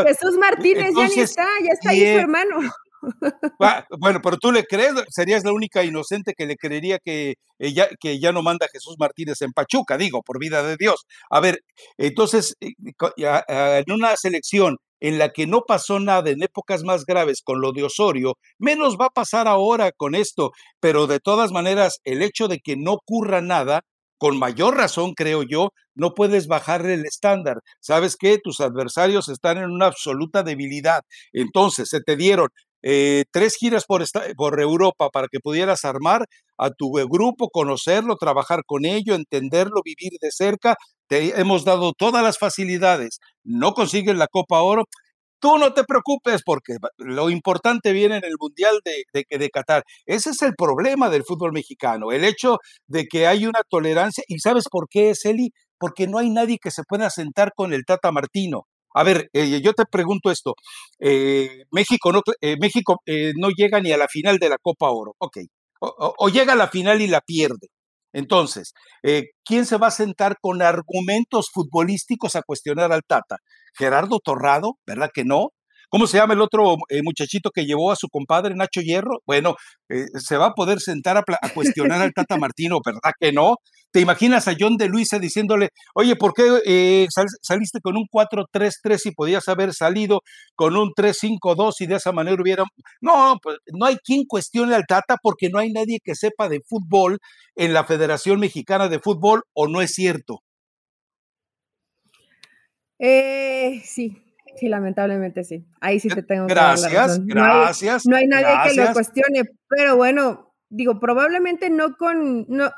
Jesús 0.06 0.36
Martínez 0.38 0.92
ya 0.96 1.06
ni 1.08 1.20
está, 1.20 1.46
ya 1.62 1.70
está 1.72 1.90
ahí 1.90 1.98
su 1.98 2.04
¿quién- 2.04 2.20
hermano. 2.20 2.56
Ah, 3.60 3.84
Bueno, 3.98 4.20
pero 4.22 4.38
tú 4.38 4.50
le 4.50 4.64
crees, 4.64 4.94
serías 5.10 5.44
la 5.44 5.52
única 5.52 5.84
inocente 5.84 6.32
que 6.34 6.46
le 6.46 6.56
creería 6.56 6.98
que 6.98 7.34
eh, 7.58 7.72
ya, 7.74 7.88
que 8.00 8.18
ya 8.18 8.32
no 8.32 8.42
manda 8.42 8.66
Jesús 8.72 8.96
Martínez 8.98 9.42
en 9.42 9.52
Pachuca, 9.52 9.96
digo, 9.98 10.22
por 10.22 10.38
vida 10.38 10.62
de 10.62 10.76
Dios. 10.78 11.04
A 11.30 11.40
ver, 11.40 11.60
entonces, 11.98 12.56
eh, 12.60 12.72
ah, 13.26 13.82
en 13.86 13.92
una 13.92 14.16
selección 14.16 14.78
en 15.00 15.18
la 15.18 15.30
que 15.30 15.46
no 15.46 15.62
pasó 15.66 16.00
nada 16.00 16.30
en 16.30 16.42
épocas 16.42 16.82
más 16.84 17.04
graves 17.04 17.42
con 17.42 17.60
lo 17.60 17.72
de 17.72 17.84
Osorio, 17.84 18.34
menos 18.58 18.96
va 19.00 19.06
a 19.06 19.10
pasar 19.10 19.48
ahora 19.48 19.92
con 19.92 20.14
esto, 20.14 20.52
pero 20.80 21.06
de 21.06 21.20
todas 21.20 21.52
maneras, 21.52 22.00
el 22.04 22.22
hecho 22.22 22.48
de 22.48 22.60
que 22.60 22.76
no 22.76 22.94
ocurra 22.94 23.40
nada, 23.40 23.82
con 24.18 24.38
mayor 24.38 24.76
razón, 24.76 25.12
creo 25.14 25.42
yo, 25.42 25.70
no 25.94 26.14
puedes 26.14 26.46
bajarle 26.46 26.94
el 26.94 27.04
estándar. 27.04 27.60
¿Sabes 27.80 28.16
qué? 28.16 28.38
Tus 28.42 28.60
adversarios 28.60 29.28
están 29.28 29.58
en 29.58 29.70
una 29.70 29.86
absoluta 29.86 30.42
debilidad. 30.42 31.02
Entonces, 31.32 31.88
se 31.88 32.00
te 32.00 32.16
dieron 32.16 32.48
eh, 32.86 33.24
tres 33.32 33.56
giras 33.56 33.84
por, 33.86 34.02
esta- 34.02 34.24
por 34.36 34.60
Europa 34.60 35.08
para 35.10 35.28
que 35.28 35.40
pudieras 35.40 35.84
armar 35.86 36.26
a 36.58 36.70
tu 36.70 36.92
grupo, 36.92 37.48
conocerlo, 37.50 38.16
trabajar 38.16 38.62
con 38.66 38.84
ello, 38.84 39.14
entenderlo, 39.14 39.80
vivir 39.84 40.12
de 40.20 40.30
cerca. 40.30 40.76
Te 41.08 41.40
hemos 41.40 41.64
dado 41.64 41.92
todas 41.94 42.22
las 42.22 42.38
facilidades. 42.38 43.18
No 43.44 43.72
consigues 43.74 44.16
la 44.16 44.28
Copa 44.28 44.62
Oro. 44.62 44.84
Tú 45.40 45.58
no 45.58 45.74
te 45.74 45.84
preocupes 45.84 46.42
porque 46.44 46.76
lo 46.96 47.28
importante 47.30 47.92
viene 47.92 48.16
en 48.16 48.24
el 48.24 48.36
Mundial 48.40 48.80
de, 48.84 49.04
de, 49.12 49.38
de 49.38 49.50
Qatar. 49.50 49.82
Ese 50.06 50.30
es 50.30 50.40
el 50.42 50.54
problema 50.54 51.10
del 51.10 51.24
fútbol 51.24 51.52
mexicano, 51.52 52.12
el 52.12 52.24
hecho 52.24 52.58
de 52.86 53.04
que 53.06 53.26
hay 53.26 53.46
una 53.46 53.60
tolerancia. 53.68 54.24
¿Y 54.28 54.38
sabes 54.38 54.64
por 54.70 54.88
qué 54.88 55.10
es, 55.10 55.24
Eli? 55.26 55.50
Porque 55.78 56.06
no 56.06 56.18
hay 56.18 56.30
nadie 56.30 56.58
que 56.62 56.70
se 56.70 56.82
pueda 56.84 57.10
sentar 57.10 57.52
con 57.54 57.74
el 57.74 57.84
Tata 57.84 58.10
Martino. 58.12 58.66
A 58.94 59.02
ver, 59.04 59.28
eh, 59.32 59.60
yo 59.60 59.72
te 59.74 59.84
pregunto 59.86 60.30
esto. 60.30 60.54
eh, 61.00 61.64
México, 61.70 62.12
no, 62.12 62.22
eh, 62.40 62.56
México 62.60 63.02
no 63.36 63.48
llega 63.50 63.80
ni 63.80 63.92
a 63.92 63.96
la 63.98 64.08
final 64.08 64.38
de 64.38 64.48
la 64.48 64.58
Copa 64.58 64.90
Oro. 64.90 65.14
Ok. 65.18 65.38
O, 65.80 66.28
llega 66.30 66.54
a 66.54 66.56
la 66.56 66.68
final 66.68 67.02
y 67.02 67.08
la 67.08 67.20
pierde. 67.20 67.68
Entonces, 68.12 68.72
¿quién 69.44 69.66
se 69.66 69.76
va 69.76 69.88
a 69.88 69.90
sentar 69.90 70.36
con 70.40 70.62
argumentos 70.62 71.50
futbolísticos 71.52 72.36
a 72.36 72.42
cuestionar 72.42 72.92
al 72.92 73.02
Tata? 73.06 73.38
Gerardo 73.76 74.18
Torrado, 74.20 74.78
¿verdad 74.86 75.10
que 75.12 75.24
no? 75.24 75.50
¿Cómo 75.88 76.06
se 76.06 76.18
llama 76.18 76.34
el 76.34 76.40
otro 76.40 76.76
eh, 76.88 77.02
muchachito 77.02 77.50
que 77.50 77.66
llevó 77.66 77.92
a 77.92 77.96
su 77.96 78.08
compadre 78.08 78.54
Nacho 78.54 78.80
Hierro? 78.80 79.20
Bueno, 79.26 79.54
eh, 79.88 80.06
se 80.18 80.36
va 80.36 80.46
a 80.46 80.54
poder 80.54 80.80
sentar 80.80 81.16
a, 81.16 81.22
cuestionar 81.54 82.00
al 82.00 82.12
Tata 82.12 82.36
Martino, 82.36 82.78
¿verdad 82.84 83.12
que 83.18 83.32
no? 83.32 83.56
¿Te 83.92 84.00
imaginas 84.00 84.48
a 84.48 84.56
John 84.58 84.76
de 84.76 84.88
Luisa 84.88 85.20
diciéndole, 85.20 85.68
oye, 85.94 86.16
¿por 86.16 86.34
qué 86.34 86.42
eh, 86.66 87.06
sal- 87.10 87.26
saliste 87.42 87.80
con 87.80 87.96
un 87.96 88.06
4-3-3 88.10 89.06
y 89.06 89.12
podías 89.12 89.46
haber 89.48 89.72
salido 89.72 90.22
con 90.56 90.76
un 90.76 90.92
3-5-2 90.96 91.80
y 91.80 91.86
de 91.86 91.96
esa 91.96 92.10
manera 92.10 92.42
hubiera... 92.42 92.64
No, 93.00 93.36
pues 93.40 93.58
no 93.72 93.86
hay 93.86 93.96
quien 93.98 94.24
cuestione 94.26 94.74
al 94.74 94.86
Tata 94.88 95.16
porque 95.22 95.48
no 95.48 95.58
hay 95.60 95.70
nadie 95.72 95.98
que 96.02 96.16
sepa 96.16 96.48
de 96.48 96.60
fútbol 96.66 97.18
en 97.54 97.72
la 97.72 97.84
Federación 97.84 98.40
Mexicana 98.40 98.88
de 98.88 98.98
Fútbol, 98.98 99.42
¿o 99.52 99.68
no 99.68 99.80
es 99.80 99.92
cierto? 99.92 100.40
Eh, 102.98 103.80
sí, 103.84 104.16
sí, 104.56 104.68
lamentablemente 104.68 105.44
sí. 105.44 105.66
Ahí 105.80 106.00
sí 106.00 106.08
te 106.08 106.22
tengo 106.22 106.46
que 106.46 106.54
dar 106.54 106.78
la 106.78 106.88
Gracias. 106.88 107.20
No 107.20 107.44
hay, 107.44 107.60
gracias. 107.60 108.06
no 108.06 108.16
hay 108.16 108.26
nadie 108.26 108.46
que 108.46 108.76
lo 108.76 108.84
gracias. 108.84 108.92
cuestione, 108.92 109.42
pero 109.68 109.96
bueno, 109.96 110.54
digo, 110.68 111.00
probablemente 111.00 111.70
no 111.70 111.96
con, 111.96 112.46
no, 112.48 112.70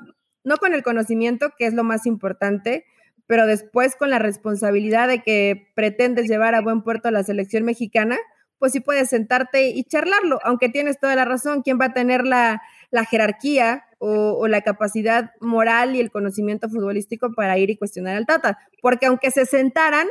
no 0.45 0.57
con 0.59 0.75
el 0.75 0.83
conocimiento, 0.83 1.51
que 1.59 1.67
es 1.67 1.75
lo 1.75 1.85
más 1.85 2.07
importante, 2.07 2.85
pero 3.27 3.47
después 3.47 3.97
con 3.97 4.11
la 4.11 4.19
responsabilidad 4.19 5.09
de 5.09 5.23
que 5.23 5.73
pretendes 5.75 6.29
llevar 6.29 6.55
a 6.55 6.61
buen 6.61 6.83
puerto 6.83 7.09
a 7.09 7.13
la 7.13 7.25
selección 7.25 7.65
mexicana, 7.65 8.17
pues 8.59 8.73
sí 8.73 8.81
puedes 8.81 9.11
sentarte 9.11 9.69
y 9.69 9.85
charlarlo, 9.85 10.39
aunque 10.43 10.69
tienes 10.69 10.99
toda 10.99 11.15
la 11.15 11.25
razón, 11.25 11.63
¿quién 11.63 11.79
va 11.81 11.87
a 11.87 11.93
tener 11.93 12.25
la, 12.25 12.63
la 12.91 13.05
jerarquía 13.05 13.85
o, 13.99 14.33
o 14.39 14.49
la 14.49 14.63
capacidad 14.63 15.33
moral 15.41 15.95
y 15.95 16.01
el 16.01 16.11
conocimiento 16.11 16.69
futbolístico 16.69 17.33
para 17.35 17.59
ir 17.59 17.71
y 17.71 17.77
cuestionar 17.77 18.17
al 18.17 18.27
Tata? 18.27 18.59
Porque 18.81 19.07
aunque 19.07 19.31
se 19.31 19.45
sentaran, 19.45 20.07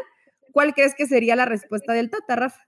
¿cuál 0.55 0.73
crees 0.73 0.95
que 0.95 1.05
sería 1.05 1.35
la 1.35 1.43
respuesta 1.43 1.91
del 1.91 2.09
Tata, 2.09 2.37
Rafa? 2.37 2.61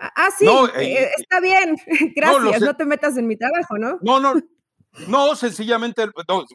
Ah, 0.00 0.12
ah, 0.16 0.28
sí, 0.36 0.44
No, 0.44 0.66
eh, 0.66 1.04
eh, 1.04 1.10
está 1.16 1.38
bien, 1.40 1.76
gracias, 2.16 2.62
no 2.62 2.74
te 2.74 2.84
metas 2.84 3.16
en 3.16 3.28
mi 3.28 3.36
trabajo, 3.36 3.78
¿no? 3.78 3.98
No, 4.02 4.18
no, 4.18 4.34
No, 5.06 5.36
sencillamente, 5.36 6.06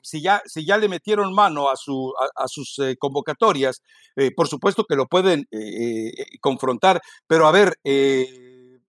si, 0.04 0.22
ya, 0.22 0.42
si 0.46 0.66
ya 0.66 0.78
le 0.78 0.90
metieron 0.90 1.34
mano 1.34 1.70
a, 1.70 1.78
su, 1.78 2.14
a, 2.36 2.48
sus 2.50 2.78
eh, 2.80 2.98
convocatorias, 3.00 3.82
eh, 4.18 4.32
por 4.36 4.50
supuesto 4.50 4.84
que 4.84 4.98
lo 4.98 5.08
pueden 5.08 5.46
confrontar, 6.42 7.00
pero 7.28 7.48
a 7.48 7.52
ver, 7.54 7.76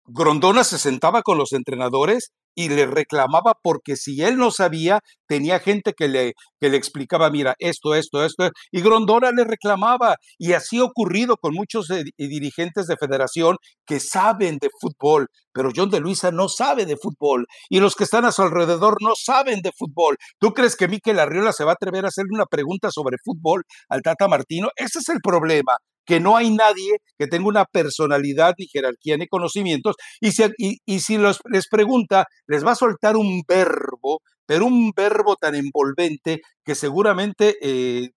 Grondona 0.06 0.64
se 0.64 0.78
sentaba 0.78 1.24
con 1.24 1.40
los 1.40 1.54
entrenadores 1.54 2.34
y 2.56 2.70
le 2.70 2.86
reclamaba 2.86 3.54
porque 3.62 3.96
si 3.96 4.22
él 4.22 4.38
no 4.38 4.52
sabía, 4.52 5.00
tenía 5.28 5.60
gente 5.60 5.94
que 5.94 6.08
le, 6.08 6.34
que 6.60 6.70
le 6.70 6.78
explicaba, 6.78 7.30
mira, 7.30 7.56
esto, 7.60 7.96
esto, 7.96 8.24
esto, 8.24 8.50
y 8.72 8.82
Grondona 8.82 9.32
le 9.32 9.44
reclamaba. 9.44 10.16
Y 10.38 10.54
así 10.54 10.80
ha 10.80 10.84
ocurrido 10.84 11.38
con 11.38 11.54
muchos 11.54 11.88
dirigentes 12.18 12.88
de 12.88 12.98
federación 12.98 13.58
que 13.86 14.00
saben 14.00 14.58
de 14.60 14.70
fútbol, 14.80 15.28
pero 15.54 15.72
John 15.76 15.90
de 15.90 16.00
Luisa 16.00 16.32
no 16.32 16.50
sabe 16.50 16.86
de 16.86 16.98
fútbol 16.98 17.46
y 17.70 17.80
los 17.80 17.96
que 17.96 18.04
están 18.04 18.26
a 18.26 18.32
su 18.32 18.42
alrededor 18.42 18.98
no 19.02 19.14
saben 19.16 19.62
de 19.62 19.72
fútbol. 19.78 20.18
¿Tú 20.40 20.54
crees 20.54 20.76
que 20.76 20.88
Miquel 20.88 21.20
Arriola 21.20 21.54
se 21.54 21.64
va 21.64 21.72
a 21.72 21.74
atrever 21.74 22.06
a 22.06 22.10
hacerle 22.10 22.32
una 22.34 22.46
pregunta 22.46 22.90
sobre 22.92 23.18
fútbol 23.24 23.64
al 23.90 24.02
Tata 24.02 24.28
Martino? 24.28 24.70
Ese 24.76 25.00
es 25.00 25.10
el 25.10 25.20
problema 25.22 25.78
que 26.12 26.20
no 26.20 26.36
hay 26.36 26.52
nadie 26.52 26.98
que 27.18 27.28
tenga 27.28 27.48
una 27.48 27.64
personalidad, 27.64 28.54
ni 28.58 28.68
jerarquía, 28.68 29.16
ni 29.16 29.28
conocimientos, 29.28 29.96
y 30.20 30.34
si, 30.34 30.44
y, 30.58 31.00
si 31.00 31.18
los, 31.18 31.40
les 31.50 31.70
pregunta, 31.70 32.26
les 32.48 32.66
va 32.66 32.74
a 32.74 32.76
soltar 32.76 33.16
un 33.16 33.44
verbo, 33.48 34.22
pero 34.46 34.66
un 34.66 34.92
verbo 34.94 35.38
tan 35.38 35.56
envolvente 35.56 36.42
que 36.66 36.76
seguramente 36.76 37.56
eh, 37.62 38.10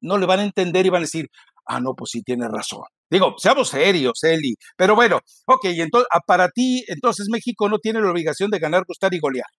no 0.00 0.18
le 0.18 0.26
van 0.26 0.38
a 0.38 0.44
entender 0.44 0.86
y 0.86 0.90
van 0.90 1.00
a 1.02 1.06
decir, 1.06 1.26
ah, 1.66 1.80
no, 1.80 1.94
pues 1.96 2.10
sí 2.12 2.22
tiene 2.22 2.46
razón. 2.46 2.84
Digo, 3.10 3.34
seamos 3.38 3.70
serios, 3.70 4.22
Eli. 4.22 4.54
Pero 4.76 4.94
bueno, 4.94 5.18
ok, 5.46 5.64
entonces, 5.64 6.06
ah, 6.12 6.20
para 6.24 6.48
ti, 6.48 6.84
entonces 6.86 7.26
México 7.28 7.68
no 7.68 7.80
tiene 7.80 8.00
la 8.00 8.08
obligación 8.12 8.52
de 8.52 8.60
ganar, 8.60 8.84
gustar 8.86 9.12
y 9.14 9.18
golear. 9.18 9.50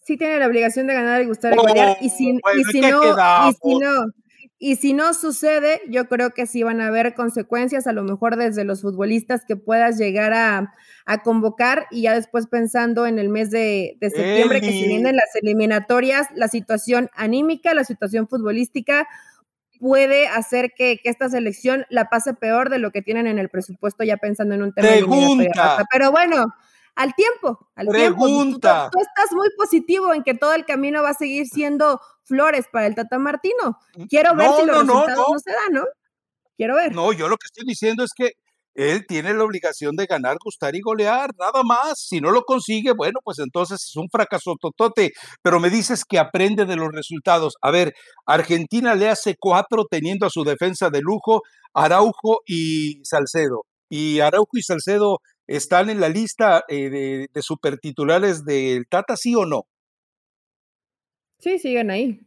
Sí 0.00 0.16
tiene 0.16 0.38
la 0.38 0.46
obligación 0.46 0.86
de 0.86 0.94
ganar 0.94 1.20
y 1.20 1.26
gustar 1.26 1.52
y 1.52 1.56
golear. 1.56 1.98
Y 2.00 2.08
si, 2.08 2.30
y 2.30 2.64
si 2.72 2.80
no, 2.80 3.02
y 3.04 3.52
si 3.52 3.78
no, 3.78 4.06
y 4.66 4.76
si 4.76 4.94
no 4.94 5.12
sucede, 5.12 5.82
yo 5.90 6.08
creo 6.08 6.30
que 6.30 6.46
sí 6.46 6.62
van 6.62 6.80
a 6.80 6.86
haber 6.86 7.12
consecuencias, 7.12 7.86
a 7.86 7.92
lo 7.92 8.02
mejor 8.02 8.36
desde 8.36 8.64
los 8.64 8.80
futbolistas 8.80 9.42
que 9.46 9.56
puedas 9.56 9.98
llegar 9.98 10.32
a, 10.32 10.72
convocar 11.22 11.86
y 11.90 12.00
ya 12.00 12.14
después 12.14 12.46
pensando 12.46 13.06
en 13.06 13.18
el 13.18 13.28
mes 13.28 13.50
de, 13.50 13.98
septiembre 14.00 14.62
que 14.62 14.70
si 14.70 14.88
vienen 14.88 15.16
las 15.16 15.34
eliminatorias, 15.34 16.28
la 16.34 16.48
situación 16.48 17.10
anímica, 17.12 17.74
la 17.74 17.84
situación 17.84 18.26
futbolística 18.26 19.06
puede 19.80 20.28
hacer 20.28 20.72
que, 20.74 20.98
esta 21.04 21.28
selección 21.28 21.84
la 21.90 22.08
pase 22.08 22.32
peor 22.32 22.70
de 22.70 22.78
lo 22.78 22.90
que 22.90 23.02
tienen 23.02 23.26
en 23.26 23.38
el 23.38 23.50
presupuesto 23.50 24.02
ya 24.02 24.16
pensando 24.16 24.54
en 24.54 24.62
un 24.62 24.72
tema 24.72 24.88
Pregunta. 24.88 25.84
Pero 25.92 26.10
bueno, 26.10 26.54
al 26.96 27.14
tiempo, 27.14 27.68
al 27.74 27.86
Pregunta. 27.86 28.90
tiempo. 28.90 28.90
Tú, 28.92 28.98
estás 29.00 29.32
muy 29.34 29.48
positivo 29.56 30.12
en 30.14 30.22
que 30.22 30.34
todo 30.34 30.54
el 30.54 30.64
camino 30.64 31.02
va 31.02 31.10
a 31.10 31.14
seguir 31.14 31.46
siendo 31.46 32.00
flores 32.24 32.66
para 32.72 32.86
el 32.86 32.94
Tata 32.94 33.18
Martino. 33.18 33.78
Mm, 33.96 34.04
Quiero 34.04 34.34
ver 34.36 34.48
si 34.58 34.66
los 34.66 34.78
resultados 34.78 35.26
no, 35.30 35.38
se 35.38 35.50
dan, 35.50 35.72
¿no? 35.72 35.84
Quiero 36.56 36.76
ver. 36.76 36.94
No, 36.94 37.12
yo 37.12 37.28
lo 37.28 37.36
que 37.36 37.46
estoy 37.46 37.64
diciendo 37.66 38.04
es 38.04 38.10
que 38.16 38.32
él 38.74 39.06
tiene 39.06 39.32
la 39.32 39.44
obligación 39.44 39.94
de 39.94 40.06
ganar, 40.06 40.36
gustar 40.44 40.74
y 40.74 40.80
golear, 40.80 41.30
nada 41.38 41.62
más. 41.62 41.94
Si 41.96 42.20
no 42.20 42.30
lo 42.30 42.42
consigue, 42.42 42.92
bueno, 42.92 43.20
pues 43.22 43.38
entonces 43.38 43.84
es 43.88 43.96
un 43.96 44.08
fracaso 44.10 44.56
totote. 44.60 45.12
Pero 45.42 45.60
me 45.60 45.70
dices 45.70 46.04
que 46.04 46.18
aprende 46.18 46.64
de 46.64 46.76
los 46.76 46.88
resultados. 46.92 47.54
A 47.62 47.70
ver, 47.70 47.94
Argentina 48.26 48.94
le 48.96 49.08
hace 49.08 49.36
cuatro 49.38 49.84
teniendo 49.88 50.26
a 50.26 50.30
su 50.30 50.42
defensa 50.42 50.90
de 50.90 51.00
lujo 51.00 51.42
Araujo 51.72 52.40
y 52.46 53.00
Salcedo. 53.04 53.64
Y 53.88 54.18
Araujo 54.20 54.50
y 54.54 54.62
Salcedo 54.62 55.18
están 55.46 55.90
en 55.90 56.00
la 56.00 56.08
lista 56.08 56.64
eh, 56.68 56.90
de, 56.90 57.28
de 57.32 57.42
supertitulares 57.42 58.44
del 58.44 58.86
Tata, 58.88 59.16
¿sí 59.16 59.34
o 59.34 59.44
no? 59.44 59.66
Sí, 61.38 61.58
siguen 61.58 61.90
ahí. 61.90 62.20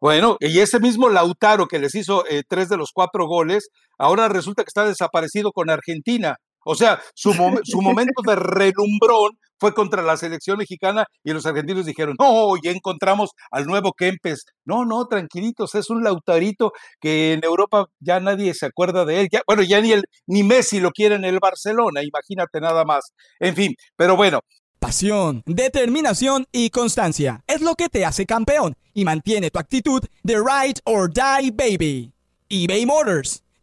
Bueno, 0.00 0.36
y 0.38 0.60
ese 0.60 0.78
mismo 0.78 1.08
Lautaro 1.08 1.66
que 1.66 1.80
les 1.80 1.94
hizo 1.96 2.24
eh, 2.28 2.44
tres 2.46 2.68
de 2.68 2.76
los 2.76 2.92
cuatro 2.92 3.26
goles, 3.26 3.68
ahora 3.98 4.28
resulta 4.28 4.62
que 4.62 4.68
está 4.68 4.86
desaparecido 4.86 5.50
con 5.50 5.70
Argentina. 5.70 6.36
O 6.64 6.76
sea, 6.76 7.00
su, 7.14 7.32
su 7.64 7.82
momento 7.82 8.22
de 8.24 8.36
relumbrón 8.36 9.32
fue 9.58 9.74
contra 9.74 10.02
la 10.02 10.16
selección 10.16 10.58
mexicana 10.58 11.06
y 11.24 11.32
los 11.32 11.46
argentinos 11.46 11.86
dijeron, 11.86 12.16
no, 12.18 12.54
ya 12.62 12.70
encontramos 12.70 13.30
al 13.50 13.66
nuevo 13.66 13.92
Kempes. 13.92 14.44
No, 14.64 14.84
no, 14.84 15.06
tranquilitos, 15.06 15.74
es 15.74 15.90
un 15.90 16.02
Lautarito 16.02 16.72
que 17.00 17.32
en 17.32 17.44
Europa 17.44 17.86
ya 18.00 18.20
nadie 18.20 18.54
se 18.54 18.66
acuerda 18.66 19.04
de 19.04 19.20
él. 19.20 19.28
Ya, 19.30 19.42
bueno, 19.46 19.62
ya 19.62 19.80
ni, 19.80 19.92
el, 19.92 20.04
ni 20.26 20.42
Messi 20.42 20.80
lo 20.80 20.90
quiere 20.90 21.16
en 21.16 21.24
el 21.24 21.38
Barcelona, 21.40 22.02
imagínate 22.02 22.60
nada 22.60 22.84
más. 22.84 23.12
En 23.40 23.54
fin, 23.54 23.74
pero 23.96 24.16
bueno, 24.16 24.40
Pasión, 24.78 25.42
determinación 25.44 26.46
y 26.52 26.70
constancia 26.70 27.42
es 27.48 27.62
lo 27.62 27.74
que 27.74 27.88
te 27.88 28.04
hace 28.04 28.26
campeón 28.26 28.76
y 28.94 29.04
mantiene 29.04 29.50
tu 29.50 29.58
actitud 29.58 30.04
de 30.22 30.36
ride 30.36 30.80
or 30.84 31.12
die 31.12 31.50
baby. 31.50 32.12
eBay 32.48 32.86
Motors 32.86 33.42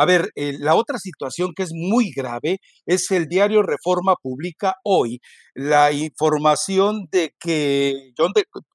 A 0.00 0.04
ver, 0.04 0.30
eh, 0.36 0.54
la 0.60 0.76
otra 0.76 0.96
situación 0.98 1.54
que 1.56 1.64
es 1.64 1.70
muy 1.74 2.12
grave 2.14 2.58
es 2.86 3.10
el 3.10 3.26
diario 3.26 3.62
Reforma 3.64 4.14
publica 4.22 4.74
hoy 4.84 5.18
la 5.54 5.90
información 5.90 7.08
de 7.10 7.32
que, 7.40 8.12
John 8.16 8.30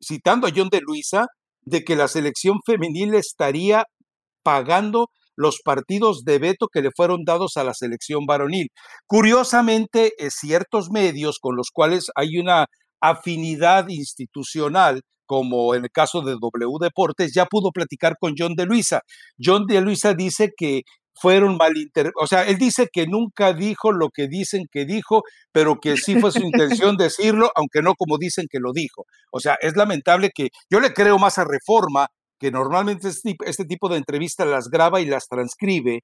citando 0.05 0.47
a 0.47 0.51
John 0.53 0.67
de 0.69 0.81
Luisa, 0.81 1.27
de 1.61 1.85
que 1.85 1.95
la 1.95 2.09
selección 2.09 2.57
femenil 2.65 3.13
estaría 3.13 3.85
pagando 4.43 5.07
los 5.37 5.61
partidos 5.63 6.25
de 6.25 6.39
veto 6.39 6.67
que 6.67 6.81
le 6.81 6.89
fueron 6.93 7.23
dados 7.23 7.55
a 7.55 7.63
la 7.63 7.73
selección 7.73 8.25
varonil. 8.25 8.67
Curiosamente, 9.07 10.11
eh, 10.17 10.29
ciertos 10.29 10.89
medios 10.91 11.39
con 11.39 11.55
los 11.55 11.69
cuales 11.71 12.07
hay 12.15 12.37
una 12.37 12.65
afinidad 12.99 13.87
institucional 13.87 15.01
como 15.25 15.73
en 15.73 15.83
el 15.83 15.89
caso 15.89 16.21
de 16.21 16.33
W 16.33 16.77
Deportes, 16.81 17.33
ya 17.33 17.45
pudo 17.45 17.71
platicar 17.71 18.17
con 18.19 18.33
John 18.37 18.55
de 18.55 18.65
Luisa. 18.65 19.01
John 19.43 19.65
de 19.65 19.81
Luisa 19.81 20.13
dice 20.13 20.51
que 20.55 20.81
fueron 21.13 21.57
malinterpretados, 21.57 22.23
o 22.23 22.27
sea, 22.27 22.43
él 22.43 22.57
dice 22.57 22.89
que 22.91 23.07
nunca 23.07 23.53
dijo 23.53 23.91
lo 23.91 24.09
que 24.09 24.27
dicen 24.27 24.65
que 24.71 24.85
dijo, 24.85 25.23
pero 25.51 25.79
que 25.79 25.97
sí 25.97 26.19
fue 26.19 26.31
su 26.31 26.41
intención 26.41 26.97
decirlo, 26.97 27.51
aunque 27.55 27.81
no 27.81 27.95
como 27.95 28.17
dicen 28.17 28.47
que 28.49 28.59
lo 28.59 28.71
dijo. 28.73 29.05
O 29.31 29.39
sea, 29.39 29.57
es 29.61 29.75
lamentable 29.75 30.31
que 30.33 30.49
yo 30.69 30.79
le 30.79 30.93
creo 30.93 31.17
más 31.19 31.37
a 31.37 31.45
Reforma, 31.45 32.07
que 32.39 32.51
normalmente 32.51 33.09
este, 33.09 33.35
este 33.45 33.65
tipo 33.65 33.89
de 33.89 33.97
entrevistas 33.97 34.47
las 34.47 34.67
graba 34.69 35.01
y 35.01 35.05
las 35.05 35.27
transcribe, 35.27 36.01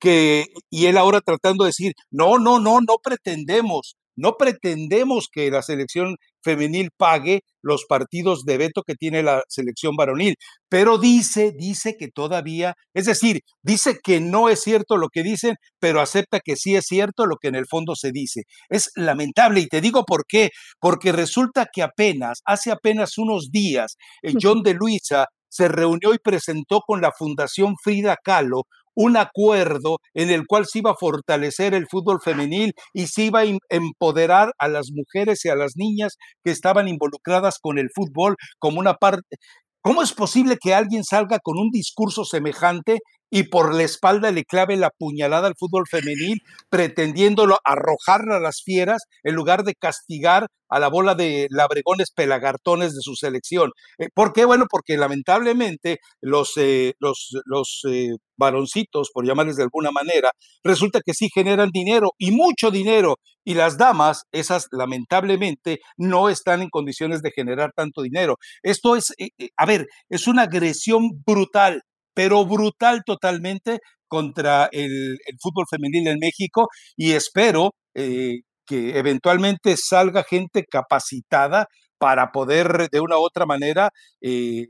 que, 0.00 0.46
y 0.70 0.86
él 0.86 0.96
ahora 0.96 1.20
tratando 1.20 1.64
de 1.64 1.68
decir, 1.68 1.92
no, 2.10 2.38
no, 2.38 2.58
no, 2.58 2.80
no 2.80 2.96
pretendemos, 3.02 3.96
no 4.16 4.36
pretendemos 4.38 5.28
que 5.32 5.50
la 5.50 5.62
selección 5.62 6.16
femenil 6.42 6.90
pague 6.96 7.40
los 7.62 7.84
partidos 7.86 8.44
de 8.44 8.56
veto 8.56 8.82
que 8.82 8.94
tiene 8.94 9.22
la 9.22 9.42
selección 9.48 9.96
varonil, 9.96 10.34
pero 10.68 10.98
dice, 10.98 11.52
dice 11.56 11.96
que 11.98 12.08
todavía, 12.08 12.74
es 12.94 13.06
decir, 13.06 13.40
dice 13.62 13.98
que 14.02 14.20
no 14.20 14.48
es 14.48 14.62
cierto 14.62 14.96
lo 14.96 15.08
que 15.08 15.22
dicen, 15.22 15.56
pero 15.78 16.00
acepta 16.00 16.40
que 16.40 16.56
sí 16.56 16.76
es 16.76 16.86
cierto 16.86 17.26
lo 17.26 17.36
que 17.36 17.48
en 17.48 17.56
el 17.56 17.66
fondo 17.66 17.94
se 17.94 18.12
dice. 18.12 18.42
Es 18.68 18.90
lamentable 18.94 19.60
y 19.60 19.66
te 19.66 19.80
digo 19.80 20.04
por 20.04 20.24
qué, 20.26 20.50
porque 20.80 21.12
resulta 21.12 21.66
que 21.72 21.82
apenas, 21.82 22.40
hace 22.44 22.70
apenas 22.70 23.18
unos 23.18 23.50
días, 23.50 23.96
John 24.40 24.62
de 24.62 24.74
Luisa 24.74 25.26
se 25.50 25.68
reunió 25.68 26.14
y 26.14 26.18
presentó 26.18 26.80
con 26.80 27.00
la 27.00 27.10
Fundación 27.12 27.74
Frida 27.82 28.16
Kahlo 28.22 28.62
un 28.94 29.16
acuerdo 29.16 29.98
en 30.14 30.30
el 30.30 30.46
cual 30.46 30.66
se 30.66 30.80
iba 30.80 30.92
a 30.92 30.96
fortalecer 30.98 31.74
el 31.74 31.86
fútbol 31.88 32.20
femenil 32.22 32.72
y 32.92 33.06
se 33.06 33.24
iba 33.24 33.40
a 33.40 33.58
empoderar 33.68 34.52
a 34.58 34.68
las 34.68 34.90
mujeres 34.92 35.44
y 35.44 35.48
a 35.48 35.56
las 35.56 35.72
niñas 35.76 36.16
que 36.44 36.50
estaban 36.50 36.88
involucradas 36.88 37.58
con 37.60 37.78
el 37.78 37.88
fútbol 37.94 38.36
como 38.58 38.80
una 38.80 38.94
parte. 38.94 39.36
¿Cómo 39.82 40.02
es 40.02 40.12
posible 40.12 40.58
que 40.60 40.74
alguien 40.74 41.04
salga 41.04 41.38
con 41.42 41.58
un 41.58 41.70
discurso 41.70 42.24
semejante 42.24 42.98
y 43.30 43.44
por 43.44 43.74
la 43.74 43.84
espalda 43.84 44.30
le 44.32 44.44
clave 44.44 44.76
la 44.76 44.90
puñalada 44.90 45.46
al 45.46 45.54
fútbol 45.56 45.84
femenil, 45.88 46.40
pretendiéndolo 46.68 47.58
arrojarla 47.64 48.36
a 48.36 48.40
las 48.40 48.62
fieras 48.62 49.04
en 49.22 49.34
lugar 49.34 49.62
de 49.64 49.74
castigar 49.74 50.48
a 50.68 50.78
la 50.78 50.88
bola 50.88 51.14
de 51.14 51.48
labregones 51.50 52.12
pelagartones 52.12 52.94
de 52.94 53.02
su 53.02 53.14
selección. 53.16 53.72
Eh, 53.98 54.08
¿Por 54.14 54.32
qué? 54.32 54.44
Bueno, 54.44 54.66
porque 54.70 54.96
lamentablemente 54.96 55.98
los, 56.20 56.52
eh, 56.56 56.94
los, 57.00 57.30
los 57.44 57.82
eh, 57.88 58.10
varoncitos, 58.36 59.10
por 59.12 59.26
llamarles 59.26 59.56
de 59.56 59.64
alguna 59.64 59.90
manera, 59.90 60.30
resulta 60.62 61.00
que 61.04 61.12
sí 61.12 61.28
generan 61.32 61.70
dinero 61.72 62.12
y 62.18 62.30
mucho 62.30 62.70
dinero, 62.70 63.16
y 63.44 63.54
las 63.54 63.78
damas, 63.78 64.24
esas 64.32 64.66
lamentablemente, 64.70 65.80
no 65.96 66.28
están 66.28 66.62
en 66.62 66.70
condiciones 66.70 67.20
de 67.22 67.32
generar 67.32 67.72
tanto 67.74 68.02
dinero. 68.02 68.36
Esto 68.62 68.96
es, 68.96 69.12
a 69.56 69.66
ver, 69.66 69.86
es 70.08 70.28
una 70.28 70.42
agresión 70.42 71.10
brutal 71.26 71.82
pero 72.14 72.44
brutal 72.44 73.02
totalmente 73.04 73.78
contra 74.08 74.68
el, 74.72 75.18
fútbol 75.40 75.66
femenil 75.70 76.08
en 76.08 76.18
México 76.18 76.68
y 76.96 77.12
espero 77.12 77.74
eh, 77.94 78.40
que 78.66 78.98
eventualmente 78.98 79.76
salga 79.76 80.24
gente 80.24 80.64
capacitada 80.64 81.66
para 81.98 82.32
poder 82.32 82.88
de 82.90 83.00
una 83.00 83.18
u 83.18 83.22
otra 83.22 83.46
manera 83.46 83.90
eh, 84.20 84.66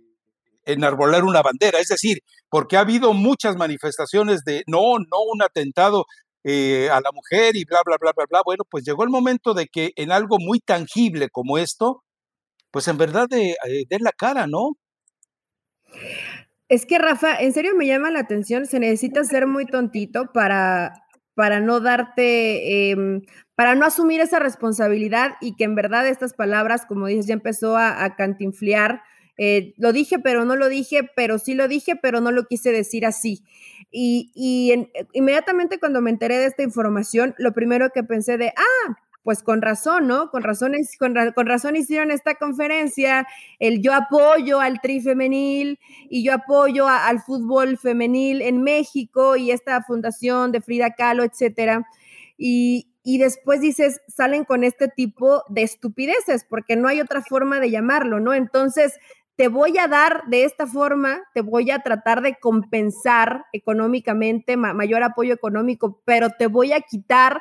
enarbolar 0.65 1.25
una 1.25 1.43
bandera. 1.43 1.79
Es 1.79 1.89
decir, 1.89 2.19
porque 2.49 2.77
ha 2.77 2.81
habido 2.81 3.13
muchas 3.15 3.57
manifestaciones 3.57 4.43
de 4.45 4.63
no, 4.67 4.99
no 4.99 5.23
un 5.33 5.43
atentado 5.43 6.05
eh, 6.45 6.89
a 6.91 7.01
la 7.01 7.13
mujer 7.13 7.57
y 7.57 7.65
bla, 7.65 7.81
bla, 7.85 7.97
bla, 8.01 8.13
bla, 8.17 8.27
bla. 8.29 8.43
Bueno, 8.45 8.65
pues 8.69 8.85
llegó 8.85 9.05
el 9.05 9.11
momento 9.11 9.55
de 9.55 9.67
que 9.67 9.93
en 9.97 10.13
algo 10.13 10.39
muy 10.39 10.61
tangible 10.61 11.29
como 11.31 11.59
esto, 11.59 12.03
pues 12.71 12.89
en 12.89 12.99
verdad 12.99 13.29
de, 13.29 13.55
den 13.89 14.03
la 14.03 14.13
cara, 14.13 14.47
¿no? 14.47 14.73
Es 16.71 16.87
que 16.87 16.99
Rafa, 16.99 17.37
en 17.41 17.53
serio 17.53 17.75
me 17.75 17.85
llama 17.85 18.13
la 18.13 18.21
atención, 18.21 18.65
se 18.65 18.79
necesita 18.79 19.25
ser 19.25 19.49
muy 19.49 19.67
tontito 19.67 20.31
para, 20.33 21.03
para 21.35 21.59
no 21.59 21.81
darte, 21.81 22.93
em, 22.93 23.23
para 23.57 23.75
no 23.75 23.85
asumir 23.85 24.21
esa 24.21 24.39
responsabilidad 24.39 25.33
y 25.41 25.57
que 25.57 25.65
en 25.65 25.75
verdad 25.75 26.07
estas 26.07 26.33
palabras, 26.33 26.87
como 26.87 27.09
dices, 27.09 27.27
ya 27.27 27.35
empezó 27.35 27.77
a, 27.77 28.15
cantinfliar. 28.15 29.03
Eh, 29.37 29.75
lo 29.79 29.93
dije, 29.93 30.21
pero 30.21 30.45
no 30.45 30.55
lo 30.55 30.69
dije, 30.69 31.11
pero 31.17 31.41
sí 31.41 31.55
lo 31.55 31.67
dije, 31.67 31.97
pero 31.97 32.21
no 32.21 32.31
lo 32.31 32.47
quise 32.47 32.71
decir 32.71 33.05
así. 33.05 33.43
Y, 33.91 34.31
y 34.37 34.89
inmediatamente 35.13 35.81
cuando 35.81 36.01
me 36.01 36.11
enteré 36.11 36.39
de 36.39 36.47
esta 36.47 36.63
información, 36.63 37.35
lo 37.37 37.53
primero 37.53 37.91
que 37.91 38.05
pensé 38.05 38.39
de, 38.39 38.53
ah, 38.57 38.97
pues 39.23 39.43
con 39.43 39.63
razón, 39.63 40.07
¿no? 40.07 40.31
Con 40.31 40.43
razón, 40.43 40.73
con, 40.99 41.15
con, 41.35 41.47
razón 41.47 41.77
hicieron 41.77 42.11
esta 42.11 42.35
conferencia, 42.35 43.27
el 43.59 43.83
yo 43.83 43.95
apoyo 43.95 44.61
al 44.61 44.81
tri 44.81 45.01
femenil 45.01 45.79
y 46.09 46.25
yo 46.25 46.35
apoyo 46.35 46.89
al 46.89 47.21
fútbol 47.21 47.79
femenil 47.79 48.43
en 48.43 48.63
México 48.63 49.37
y 49.37 49.51
esta 49.51 49.83
fundación 49.83 50.53
de 50.53 50.61
Frida 50.61 50.95
Kahlo, 50.95 51.25
etcétera. 51.25 51.87
Y, 52.39 52.89
y 53.03 53.19
después 53.19 53.61
dices, 53.61 54.01
salen 54.09 54.45
con 54.45 54.65
este 54.65 54.89
tipo 54.89 55.43
de 55.49 55.63
estupideces, 55.63 56.45
porque 56.49 56.77
no 56.77 56.89
hay 56.89 57.01
otra 57.01 57.23
forma 57.23 57.61
de 57.61 57.71
llamarlo, 57.71 58.21
¿no? 58.21 58.33
Entonces, 58.33 58.99
te 59.37 59.49
voy 59.49 59.79
a 59.79 59.89
dar 59.89 60.25
de 60.27 60.45
esta 60.45 60.67
forma, 60.67 61.23
te 61.33 61.41
voy 61.41 61.71
a 61.71 61.79
tratar 61.79 62.21
de 62.21 62.39
compensar 62.39 63.47
económicamente, 63.55 64.59
mayor 64.59 65.03
apoyo 65.03 65.33
económico, 65.33 66.03
pero 66.05 66.29
te 66.29 66.47
voy 66.47 66.73
a 66.73 66.81
quitar 66.83 67.41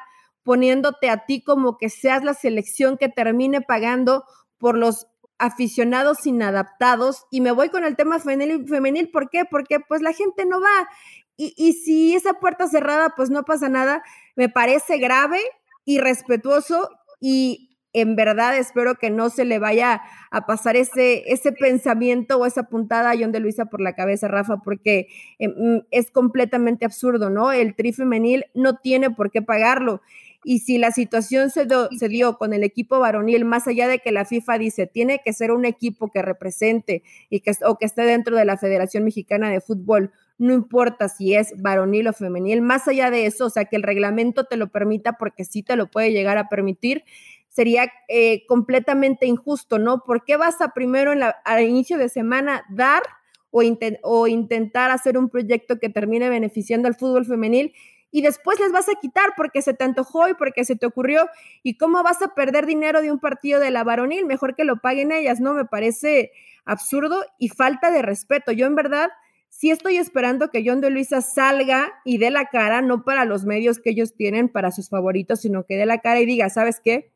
poniéndote 0.49 1.11
a 1.11 1.27
ti 1.27 1.43
como 1.43 1.77
que 1.77 1.89
seas 1.89 2.23
la 2.23 2.33
selección 2.33 2.97
que 2.97 3.07
termine 3.07 3.61
pagando 3.61 4.23
por 4.57 4.75
los 4.75 5.05
aficionados 5.37 6.25
inadaptados. 6.25 7.27
Y 7.29 7.41
me 7.41 7.51
voy 7.51 7.69
con 7.69 7.83
el 7.83 7.95
tema 7.95 8.17
femenil, 8.17 8.67
femenil 8.67 9.11
¿por 9.11 9.29
qué? 9.29 9.45
Porque 9.45 9.79
pues 9.79 10.01
la 10.01 10.11
gente 10.11 10.47
no 10.47 10.59
va. 10.59 10.89
Y, 11.37 11.53
y 11.55 11.73
si 11.73 12.15
esa 12.15 12.33
puerta 12.33 12.67
cerrada, 12.67 13.13
pues 13.15 13.29
no 13.29 13.43
pasa 13.43 13.69
nada, 13.69 14.01
me 14.35 14.49
parece 14.49 14.97
grave, 14.97 15.39
irrespetuoso 15.85 16.89
y 17.19 17.69
en 17.93 18.15
verdad 18.15 18.57
espero 18.57 18.95
que 18.95 19.09
no 19.09 19.29
se 19.29 19.45
le 19.45 19.59
vaya 19.59 20.01
a 20.31 20.45
pasar 20.45 20.75
ese, 20.75 21.31
ese 21.31 21.51
pensamiento 21.51 22.37
o 22.37 22.45
esa 22.45 22.63
puntada 22.63 23.11
a 23.11 23.15
John 23.17 23.31
de 23.31 23.39
Luisa 23.39 23.65
por 23.65 23.81
la 23.81 23.93
cabeza, 23.93 24.27
Rafa, 24.27 24.57
porque 24.63 25.07
em, 25.39 25.83
es 25.91 26.11
completamente 26.11 26.85
absurdo, 26.85 27.29
¿no? 27.29 27.51
El 27.51 27.75
tri 27.75 27.93
femenil 27.93 28.45
no 28.53 28.77
tiene 28.77 29.09
por 29.09 29.31
qué 29.31 29.41
pagarlo. 29.41 30.01
Y 30.43 30.59
si 30.59 30.77
la 30.77 30.91
situación 30.91 31.49
se, 31.49 31.67
dio 32.07 32.37
con 32.37 32.53
el 32.53 32.63
equipo 32.63 32.99
varonil, 32.99 33.43
más 33.43 33.67
allá 33.67 33.87
de 33.89 33.99
que 33.99 34.11
la 34.11 34.23
FIFA 34.23 34.57
dice, 34.57 34.87
tiene 34.87 35.21
que 35.23 35.33
ser 35.33 35.51
un 35.51 35.65
equipo 35.65 36.11
que 36.11 36.21
represente 36.21 37.03
y 37.29 37.41
que, 37.41 37.51
o 37.65 37.77
que 37.77 37.85
esté 37.85 38.03
dentro 38.03 38.37
de 38.37 38.45
la 38.45 38.57
Federación 38.57 39.03
Mexicana 39.03 39.49
de 39.49 39.59
Fútbol, 39.59 40.11
no 40.37 40.53
importa 40.53 41.09
si 41.09 41.35
es 41.35 41.53
varonil 41.61 42.07
o 42.07 42.13
femenil, 42.13 42.61
más 42.61 42.87
allá 42.87 43.11
de 43.11 43.25
eso, 43.25 43.47
o 43.47 43.49
sea, 43.49 43.65
que 43.65 43.75
el 43.75 43.83
reglamento 43.83 44.45
te 44.45 44.55
lo 44.55 44.69
permita 44.69 45.13
porque 45.13 45.43
sí 45.43 45.61
te 45.61 45.75
lo 45.75 45.91
puede 45.91 46.13
llegar 46.13 46.37
a 46.37 46.47
permitir, 46.47 47.03
sería 47.49 47.91
eh, 48.07 48.45
completamente 48.47 49.25
injusto, 49.25 49.77
¿no? 49.77 50.03
¿Por 50.05 50.23
qué 50.23 50.37
vas 50.37 50.61
a 50.61 50.69
primero 50.69 51.11
en 51.11 51.21
al 51.23 51.63
inicio 51.63 51.97
de 51.97 52.07
semana 52.07 52.63
dar 52.69 53.03
o, 53.51 53.61
o 54.03 54.27
intentar 54.27 54.91
hacer 54.91 55.17
un 55.17 55.29
proyecto 55.29 55.79
que 55.79 55.89
termine 55.89 56.29
beneficiando 56.29 56.87
al 56.87 56.95
fútbol 56.95 57.25
femenil 57.25 57.73
y 58.11 58.21
después 58.21 58.59
les 58.59 58.71
vas 58.71 58.89
a 58.89 58.95
quitar 58.99 59.33
porque 59.37 59.61
se 59.61 59.73
te 59.73 59.83
antojó 59.83 60.27
y 60.29 60.33
porque 60.33 60.65
se 60.65 60.75
te 60.75 60.85
ocurrió. 60.85 61.29
¿Y 61.63 61.77
cómo 61.77 62.01
vas 62.03 62.21
a 62.21 62.33
perder 62.33 62.65
dinero 62.65 63.01
de 63.01 63.11
un 63.11 63.19
partido 63.19 63.59
de 63.59 63.71
la 63.71 63.83
varonil? 63.83 64.25
Mejor 64.25 64.55
que 64.55 64.63
lo 64.63 64.77
paguen 64.77 65.11
ellas, 65.11 65.39
¿no? 65.39 65.53
Me 65.53 65.65
parece 65.65 66.31
absurdo 66.65 67.23
y 67.37 67.49
falta 67.49 67.91
de 67.91 68.01
respeto. 68.01 68.51
Yo 68.51 68.65
en 68.65 68.75
verdad 68.75 69.09
sí 69.49 69.69
estoy 69.69 69.97
esperando 69.97 70.49
que 70.49 70.63
John 70.65 70.81
de 70.81 70.89
Luisa 70.89 71.21
salga 71.21 71.91
y 72.03 72.17
dé 72.17 72.31
la 72.31 72.45
cara, 72.45 72.81
no 72.81 73.03
para 73.03 73.25
los 73.25 73.45
medios 73.45 73.79
que 73.79 73.91
ellos 73.91 74.15
tienen, 74.15 74.49
para 74.49 74.71
sus 74.71 74.89
favoritos, 74.89 75.41
sino 75.41 75.65
que 75.65 75.77
dé 75.77 75.85
la 75.85 75.99
cara 75.99 76.19
y 76.19 76.25
diga, 76.25 76.49
¿sabes 76.49 76.79
qué? 76.83 77.11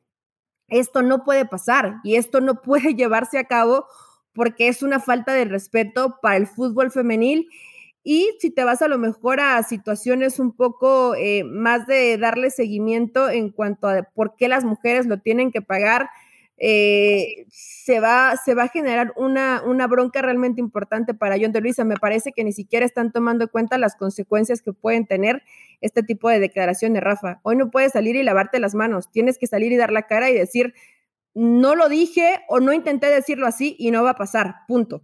Esto 0.67 1.01
no 1.01 1.23
puede 1.23 1.45
pasar 1.45 1.95
y 2.03 2.15
esto 2.15 2.41
no 2.41 2.61
puede 2.61 2.93
llevarse 2.95 3.37
a 3.39 3.45
cabo 3.45 3.87
porque 4.33 4.67
es 4.67 4.83
una 4.83 4.99
falta 4.99 5.33
de 5.33 5.45
respeto 5.45 6.17
para 6.21 6.37
el 6.37 6.47
fútbol 6.47 6.91
femenil 6.91 7.47
y 8.03 8.35
si 8.39 8.51
te 8.51 8.63
vas 8.65 8.81
a 8.81 8.87
lo 8.87 8.97
mejor 8.97 9.39
a 9.39 9.63
situaciones 9.63 10.39
un 10.39 10.51
poco 10.55 11.15
eh, 11.15 11.43
más 11.45 11.87
de 11.87 12.17
darle 12.17 12.49
seguimiento 12.49 13.29
en 13.29 13.49
cuanto 13.49 13.87
a 13.87 14.03
por 14.13 14.35
qué 14.35 14.49
las 14.49 14.65
mujeres 14.65 15.05
lo 15.05 15.19
tienen 15.19 15.51
que 15.51 15.61
pagar, 15.61 16.09
eh, 16.57 17.45
se, 17.49 17.99
va, 17.99 18.35
se 18.43 18.55
va 18.55 18.63
a 18.63 18.67
generar 18.67 19.13
una, 19.15 19.63
una 19.65 19.87
bronca 19.87 20.21
realmente 20.21 20.61
importante 20.61 21.13
para 21.13 21.37
John 21.39 21.51
de 21.51 21.61
Luisa. 21.61 21.83
Me 21.85 21.95
parece 21.95 22.31
que 22.31 22.43
ni 22.43 22.51
siquiera 22.51 22.85
están 22.85 23.11
tomando 23.11 23.45
en 23.45 23.49
cuenta 23.49 23.77
las 23.77 23.95
consecuencias 23.95 24.61
que 24.61 24.73
pueden 24.73 25.07
tener 25.07 25.43
este 25.81 26.03
tipo 26.03 26.29
de 26.29 26.39
declaraciones, 26.39 27.01
Rafa. 27.01 27.39
Hoy 27.43 27.55
no 27.55 27.71
puedes 27.71 27.93
salir 27.93 28.15
y 28.17 28.23
lavarte 28.23 28.59
las 28.59 28.75
manos, 28.75 29.11
tienes 29.11 29.37
que 29.37 29.47
salir 29.47 29.71
y 29.71 29.77
dar 29.77 29.91
la 29.91 30.03
cara 30.03 30.29
y 30.29 30.33
decir, 30.33 30.73
no 31.33 31.75
lo 31.75 31.89
dije 31.89 32.41
o 32.47 32.59
no 32.59 32.73
intenté 32.73 33.07
decirlo 33.07 33.47
así 33.47 33.75
y 33.79 33.91
no 33.91 34.03
va 34.03 34.11
a 34.11 34.15
pasar, 34.15 34.55
punto. 34.67 35.03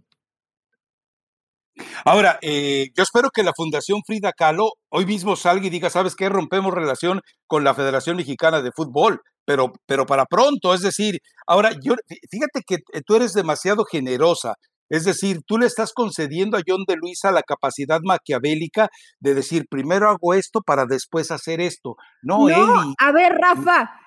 Ahora, 2.04 2.38
eh, 2.42 2.88
yo 2.96 3.02
espero 3.02 3.30
que 3.30 3.42
la 3.42 3.52
Fundación 3.54 4.00
Frida 4.06 4.32
Kahlo 4.32 4.72
hoy 4.90 5.06
mismo 5.06 5.36
salga 5.36 5.66
y 5.66 5.70
diga, 5.70 5.90
¿sabes 5.90 6.14
qué? 6.14 6.28
Rompemos 6.28 6.74
relación 6.74 7.20
con 7.46 7.64
la 7.64 7.74
Federación 7.74 8.16
Mexicana 8.16 8.62
de 8.62 8.72
Fútbol, 8.74 9.20
pero, 9.44 9.72
pero 9.86 10.06
para 10.06 10.26
pronto, 10.26 10.74
es 10.74 10.82
decir, 10.82 11.18
ahora, 11.46 11.70
yo, 11.82 11.94
fíjate 12.30 12.62
que 12.66 12.78
tú 13.04 13.16
eres 13.16 13.32
demasiado 13.32 13.84
generosa. 13.84 14.54
Es 14.90 15.04
decir, 15.04 15.40
tú 15.46 15.56
le 15.56 15.66
estás 15.66 15.92
concediendo 15.94 16.56
a 16.56 16.62
John 16.66 16.82
de 16.86 16.96
Luisa 16.96 17.30
la 17.30 17.42
capacidad 17.42 18.00
maquiavélica 18.02 18.88
de 19.20 19.34
decir, 19.34 19.66
primero 19.70 20.10
hago 20.10 20.34
esto 20.34 20.60
para 20.66 20.84
después 20.84 21.30
hacer 21.30 21.60
esto. 21.60 21.94
No, 22.22 22.48
no 22.48 22.94
A 22.98 23.12
ver, 23.12 23.32
Rafa, 23.34 23.99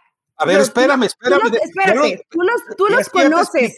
a 0.43 0.45
ver, 0.45 0.59
espérame, 0.59 1.03
espérame. 1.03 1.39
Tú 1.41 1.49
los, 1.49 1.61
espérate, 1.61 2.27
tú 2.29 2.41
los, 2.41 2.61
tú 2.77 2.87
los 2.87 3.09
conoces. 3.09 3.77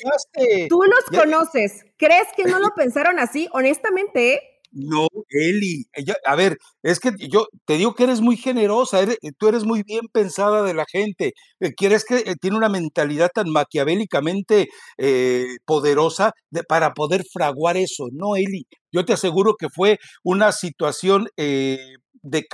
Tú 0.68 0.84
los 0.84 1.22
conoces. 1.22 1.86
¿Crees 1.98 2.28
que 2.36 2.46
no 2.46 2.60
lo 2.60 2.74
pensaron 2.76 3.20
así? 3.20 3.48
Honestamente, 3.52 4.42
No, 4.78 5.08
Eli, 5.30 5.86
a 6.26 6.36
ver, 6.36 6.58
es 6.84 7.00
que 7.00 7.12
yo 7.30 7.48
te 7.66 7.78
digo 7.78 7.96
que 7.96 8.04
eres 8.04 8.20
muy 8.20 8.36
generosa, 8.36 9.00
tú 9.38 9.48
eres 9.48 9.64
muy 9.64 9.84
bien 9.84 10.02
pensada 10.12 10.64
de 10.64 10.74
la 10.74 10.84
gente, 10.92 11.32
eh, 11.62 11.74
quieres 11.74 12.04
que 12.04 12.18
eh, 12.18 12.36
tiene 12.42 12.58
una 12.58 12.68
mentalidad 12.68 13.30
tan 13.34 13.50
maquiavélicamente 13.52 14.68
eh, 14.98 15.46
poderosa 15.66 16.34
para 16.68 16.94
poder 16.94 17.24
fraguar 17.32 17.78
eso. 17.78 18.08
No, 18.12 18.36
Eli, 18.36 18.68
yo 18.92 19.06
te 19.06 19.14
aseguro 19.14 19.56
que 19.58 19.70
fue 19.74 19.98
una 20.26 20.52
situación 20.52 21.30
de 21.38 22.46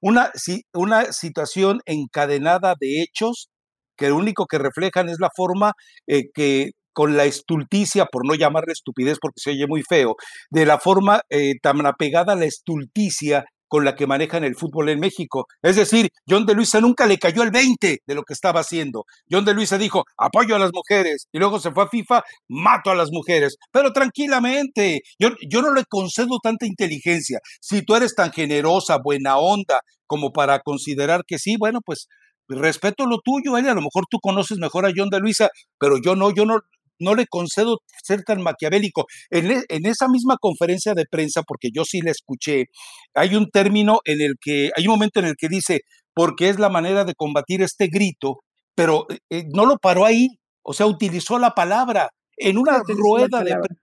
una, 0.00 0.30
una 0.74 1.12
situación 1.12 1.80
encadenada 1.86 2.74
de 2.80 3.02
hechos 3.02 3.48
que 3.96 4.08
lo 4.08 4.16
único 4.16 4.46
que 4.46 4.58
reflejan 4.58 5.08
es 5.08 5.18
la 5.20 5.30
forma 5.36 5.72
eh, 6.06 6.24
que 6.34 6.70
con 6.92 7.16
la 7.16 7.24
estulticia, 7.24 8.06
por 8.06 8.26
no 8.26 8.34
llamarle 8.34 8.72
estupidez 8.72 9.18
porque 9.20 9.40
se 9.40 9.50
oye 9.50 9.66
muy 9.66 9.82
feo, 9.82 10.16
de 10.50 10.66
la 10.66 10.78
forma 10.78 11.22
eh, 11.30 11.54
tan 11.62 11.84
apegada 11.86 12.32
a 12.34 12.36
la 12.36 12.44
estulticia 12.44 13.44
con 13.72 13.86
la 13.86 13.94
que 13.94 14.06
manejan 14.06 14.44
el 14.44 14.54
fútbol 14.54 14.90
en 14.90 15.00
México. 15.00 15.46
Es 15.62 15.76
decir, 15.76 16.10
John 16.28 16.44
de 16.44 16.52
Luisa 16.52 16.78
nunca 16.82 17.06
le 17.06 17.16
cayó 17.16 17.42
el 17.42 17.50
20 17.50 18.00
de 18.06 18.14
lo 18.14 18.22
que 18.22 18.34
estaba 18.34 18.60
haciendo. 18.60 19.06
John 19.30 19.46
de 19.46 19.54
Luisa 19.54 19.78
dijo, 19.78 20.04
apoyo 20.18 20.54
a 20.54 20.58
las 20.58 20.72
mujeres, 20.74 21.26
y 21.32 21.38
luego 21.38 21.58
se 21.58 21.70
fue 21.70 21.84
a 21.84 21.88
FIFA, 21.88 22.22
mato 22.48 22.90
a 22.90 22.94
las 22.94 23.08
mujeres. 23.10 23.56
Pero 23.70 23.94
tranquilamente, 23.94 25.00
yo, 25.18 25.30
yo 25.48 25.62
no 25.62 25.72
le 25.72 25.86
concedo 25.86 26.38
tanta 26.42 26.66
inteligencia. 26.66 27.38
Si 27.62 27.80
tú 27.80 27.96
eres 27.96 28.14
tan 28.14 28.30
generosa, 28.30 28.98
buena 29.02 29.38
onda, 29.38 29.80
como 30.06 30.32
para 30.32 30.60
considerar 30.60 31.22
que 31.26 31.38
sí, 31.38 31.56
bueno, 31.58 31.80
pues 31.82 32.08
respeto 32.48 33.06
lo 33.06 33.20
tuyo, 33.24 33.56
él 33.56 33.66
a 33.70 33.74
lo 33.74 33.80
mejor 33.80 34.04
tú 34.10 34.18
conoces 34.20 34.58
mejor 34.58 34.84
a 34.84 34.92
John 34.94 35.08
de 35.08 35.20
Luisa, 35.20 35.48
pero 35.78 35.96
yo 36.04 36.14
no, 36.14 36.30
yo 36.30 36.44
no, 36.44 36.60
no 36.98 37.14
le 37.14 37.26
concedo 37.26 37.78
ser 38.02 38.22
tan 38.22 38.42
maquiavélico. 38.42 39.06
En, 39.30 39.50
e, 39.50 39.62
en, 39.68 39.86
esa 39.86 40.08
misma 40.08 40.36
conferencia 40.40 40.94
de 40.94 41.06
prensa, 41.10 41.42
porque 41.42 41.70
yo 41.74 41.84
sí 41.84 42.00
la 42.00 42.10
escuché, 42.10 42.66
hay 43.14 43.34
un 43.34 43.50
término 43.50 44.00
en 44.04 44.20
el 44.20 44.34
que, 44.40 44.70
hay 44.76 44.86
un 44.86 44.94
momento 44.94 45.20
en 45.20 45.26
el 45.26 45.34
que 45.36 45.48
dice, 45.48 45.80
porque 46.14 46.48
es 46.48 46.58
la 46.58 46.68
manera 46.68 47.04
de 47.04 47.14
combatir 47.14 47.62
este 47.62 47.88
grito, 47.88 48.40
pero 48.74 49.06
eh, 49.10 49.18
eh, 49.30 49.44
no 49.52 49.66
lo 49.66 49.78
paró 49.78 50.04
ahí, 50.04 50.28
o 50.62 50.72
sea, 50.72 50.86
utilizó 50.86 51.38
la 51.38 51.50
palabra 51.50 52.10
en 52.36 52.58
una 52.58 52.82
rueda 52.86 53.42
de 53.42 53.52
prensa 53.52 53.81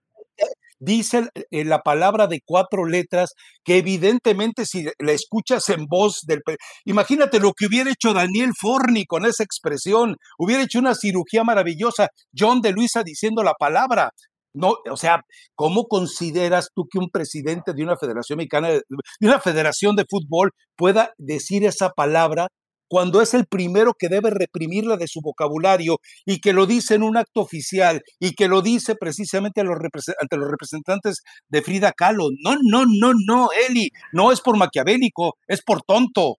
dice 0.80 1.30
eh, 1.52 1.66
la 1.66 1.80
palabra 1.80 2.28
de 2.28 2.42
cuatro 2.46 2.86
letras 2.86 3.34
que 3.64 3.78
evidentemente 3.78 4.66
si 4.66 4.86
la 5.00 5.12
escuchas 5.12 5.70
en 5.70 5.86
voz 5.86 6.22
del... 6.26 6.42
Imagínate 6.86 7.40
lo 7.40 7.54
que 7.54 7.68
hubiera 7.68 7.92
hecho 7.92 8.14
Daniel 8.14 8.52
Forni 8.60 9.06
con 9.06 9.26
esa 9.26 9.44
expresión, 9.44 10.16
hubiera 10.38 10.64
hecho 10.64 10.80
una 10.80 10.96
cirugía 10.96 11.44
maravillosa, 11.44 12.10
John 12.38 12.62
de 12.62 12.72
Luisa 12.72 13.04
diciendo 13.04 13.44
la 13.44 13.54
palabra. 13.54 14.12
No, 14.54 14.78
o 14.90 14.98
sea, 14.98 15.22
¿cómo 15.54 15.86
consideras 15.86 16.70
tú 16.74 16.88
que 16.92 16.98
un 16.98 17.10
presidente 17.12 17.74
de 17.74 17.84
una 17.84 17.98
federación 17.98 18.38
mexicana, 18.38 18.70
de 18.70 18.82
una 19.28 19.40
federación 19.40 19.96
de 19.96 20.06
fútbol, 20.10 20.52
pueda 20.76 21.14
decir 21.18 21.64
esa 21.66 21.90
palabra 21.92 22.48
cuando 22.90 23.22
es 23.22 23.34
el 23.34 23.46
primero 23.46 23.94
que 23.94 24.10
debe 24.10 24.32
reprimirla 24.32 24.98
de 24.98 25.08
su 25.08 25.22
vocabulario 25.22 26.00
y 26.26 26.42
que 26.42 26.52
lo 26.52 26.66
dice 26.66 26.96
en 26.96 27.04
un 27.04 27.16
acto 27.16 27.42
oficial 27.42 28.02
y 28.20 28.34
que 28.34 28.48
lo 28.48 28.62
dice 28.62 28.96
precisamente 28.96 29.64
los 29.64 29.78
ante 30.20 30.38
los 30.38 30.50
representantes 30.50 31.24
de 31.48 31.62
Frida 31.62 31.94
Kahlo. 31.94 32.30
No, 32.44 32.56
no, 32.62 32.86
no, 32.86 33.14
no, 33.26 33.50
Eli, 33.70 33.92
no 34.12 34.32
es 34.32 34.42
por 34.42 34.58
maquiavélico, 34.58 35.38
es 35.48 35.62
por 35.62 35.84
tonto. 35.84 36.38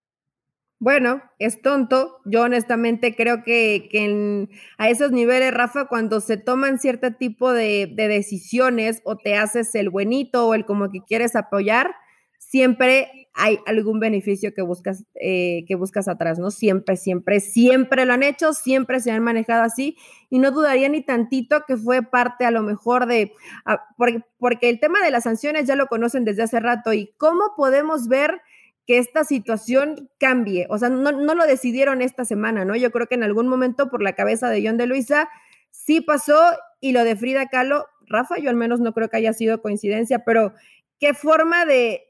Bueno, 0.81 1.23
es 1.39 1.61
tonto. 1.61 2.21
Yo 2.25 2.43
honestamente 2.43 3.15
creo 3.15 3.43
que, 3.45 4.49
a 4.79 4.89
esos 4.89 5.13
niveles, 5.13 5.53
Rafa, 5.53 5.87
cuando 5.89 6.21
se 6.21 6.39
toman 6.39 6.79
cierto 6.79 7.13
tipo 7.13 7.53
de, 7.53 7.93
de 7.95 8.09
decisiones 8.09 9.03
o 9.05 9.17
te 9.17 9.37
haces 9.37 9.75
el 9.75 9.91
buenito 9.91 10.49
o 10.49 10.55
el 10.55 10.65
como 10.65 10.91
que 10.91 11.01
quieres 11.07 11.37
apoyar, 11.37 11.95
siempre 12.39 13.20
hay 13.33 13.59
algún 13.67 14.01
beneficio 14.01 14.53
que 14.55 14.63
buscas, 14.63 15.05
eh, 15.15 15.65
que 15.67 15.77
buscas 15.77 16.09
atrás, 16.09 16.39
¿no? 16.39 16.51
Siempre, 16.51 16.97
siempre, 16.97 17.41
siempre 17.41 18.05
lo 18.05 18.13
han 18.13 18.23
hecho, 18.23 18.53
siempre 18.53 19.01
se 19.01 19.13
han 19.13 19.23
manejado 19.23 19.63
así 19.63 19.97
y 20.29 20.39
no 20.39 20.51
dudaría 20.51 20.89
ni 20.89 21.03
tantito 21.03 21.65
que 21.67 21.77
fue 21.77 22.03
parte 22.03 22.45
a 22.45 22.51
lo 22.51 22.63
mejor 22.63 23.07
de, 23.07 23.33
ah, 23.65 23.85
porque, 23.97 24.23
porque 24.39 24.69
el 24.69 24.81
tema 24.81 25.01
de 25.03 25.11
las 25.11 25.25
sanciones 25.25 25.67
ya 25.67 25.77
lo 25.77 25.87
conocen 25.87 26.25
desde 26.25 26.43
hace 26.43 26.61
rato 26.61 26.93
y 26.93 27.13
cómo 27.19 27.55
podemos 27.57 28.09
ver 28.09 28.41
que 28.87 28.99
esta 28.99 29.23
situación 29.23 30.11
cambie. 30.19 30.67
O 30.69 30.79
sea, 30.79 30.89
no, 30.89 31.13
no, 31.13 31.35
lo 31.35 31.47
decidieron 31.47 32.03
esta 32.03 32.25
semana, 32.25 32.65
¿no? 32.65 32.75
Yo 32.75 32.91
creo 32.91 33.07
que 33.07 33.15
en 33.15 33.23
algún 33.23 33.47
momento 33.47 33.89
por 33.89 34.03
la 34.03 34.15
cabeza 34.15 34.49
de 34.49 34.67
John 34.67 34.79
de 34.79 34.87
Luisa 34.87 35.29
sí 35.71 36.01
pasó 36.01 36.37
y 36.81 36.93
lo 36.93 37.05
de 37.05 37.15
Frida 37.15 37.47
Kahlo, 37.47 37.87
Rafa, 38.07 38.39
yo 38.39 38.51
al 38.51 38.57
menos 38.57 38.81
no 38.81 38.93
creo 38.93 39.09
que 39.09 39.19
haya 39.19 39.33
sido 39.33 39.63
coincidencia, 39.63 40.25
pero 40.25 40.55
qué 41.01 41.15
forma 41.15 41.65
de, 41.65 42.07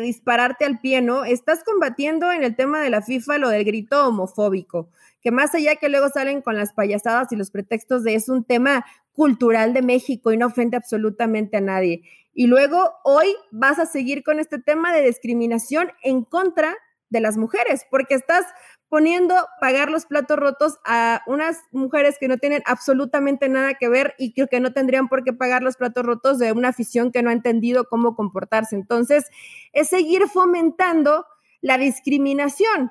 dispararte 0.00 0.64
al 0.64 0.80
pie, 0.80 1.02
¿no? 1.02 1.24
Estás 1.24 1.64
combatiendo 1.64 2.30
en 2.30 2.44
el 2.44 2.54
tema 2.54 2.80
de 2.80 2.88
la 2.88 3.02
FIFA 3.02 3.38
lo 3.38 3.48
del 3.48 3.64
grito 3.64 4.06
homofóbico, 4.06 4.88
que 5.20 5.32
más 5.32 5.54
allá 5.54 5.74
que 5.74 5.88
luego 5.88 6.08
salen 6.08 6.40
con 6.40 6.56
las 6.56 6.72
payasadas 6.72 7.32
y 7.32 7.36
los 7.36 7.50
pretextos 7.50 8.04
de 8.04 8.14
es 8.14 8.28
un 8.28 8.44
tema 8.44 8.86
cultural 9.12 9.74
de 9.74 9.82
México 9.82 10.32
y 10.32 10.36
no 10.36 10.46
ofende 10.46 10.76
absolutamente 10.76 11.56
a 11.56 11.60
nadie. 11.60 12.02
Y 12.32 12.46
luego 12.46 12.94
hoy 13.02 13.26
vas 13.50 13.80
a 13.80 13.86
seguir 13.86 14.22
con 14.22 14.38
este 14.38 14.60
tema 14.60 14.94
de 14.94 15.02
discriminación 15.02 15.90
en 16.04 16.22
contra 16.22 16.76
de 17.10 17.20
las 17.20 17.36
mujeres, 17.36 17.86
porque 17.90 18.14
estás 18.14 18.44
poniendo 18.88 19.34
pagar 19.60 19.90
los 19.90 20.06
platos 20.06 20.38
rotos 20.38 20.78
a 20.84 21.22
unas 21.26 21.58
mujeres 21.72 22.16
que 22.18 22.28
no 22.28 22.38
tienen 22.38 22.62
absolutamente 22.64 23.48
nada 23.48 23.74
que 23.74 23.88
ver 23.88 24.14
y 24.18 24.32
que 24.32 24.60
no 24.60 24.72
tendrían 24.72 25.08
por 25.08 25.24
qué 25.24 25.32
pagar 25.32 25.62
los 25.62 25.76
platos 25.76 26.04
rotos 26.04 26.38
de 26.38 26.52
una 26.52 26.68
afición 26.68 27.12
que 27.12 27.22
no 27.22 27.30
ha 27.30 27.34
entendido 27.34 27.84
cómo 27.88 28.16
comportarse. 28.16 28.76
Entonces, 28.76 29.26
es 29.72 29.88
seguir 29.88 30.26
fomentando 30.28 31.26
la 31.60 31.76
discriminación. 31.76 32.90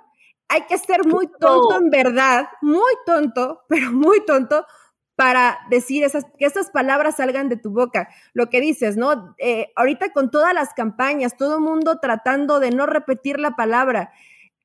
Hay 0.49 0.61
que 0.63 0.77
ser 0.77 1.05
muy 1.05 1.27
tonto 1.39 1.77
en 1.77 1.89
verdad, 1.89 2.47
muy 2.61 2.93
tonto, 3.05 3.63
pero 3.69 3.91
muy 3.91 4.23
tonto 4.25 4.65
para 5.15 5.57
decir 5.71 6.03
esas, 6.03 6.25
que 6.37 6.45
esas 6.45 6.69
palabras 6.69 7.15
salgan 7.15 7.49
de 7.49 7.57
tu 7.57 7.71
boca. 7.71 8.07
Lo 8.33 8.49
que 8.49 8.61
dices, 8.61 8.97
¿no? 8.97 9.33
Eh, 9.39 9.71
ahorita 9.75 10.13
con 10.13 10.29
todas 10.29 10.53
las 10.53 10.75
campañas, 10.75 11.35
todo 11.35 11.55
el 11.55 11.61
mundo 11.61 11.97
tratando 11.99 12.59
de 12.59 12.69
no 12.69 12.85
repetir 12.85 13.39
la 13.39 13.55
palabra 13.55 14.11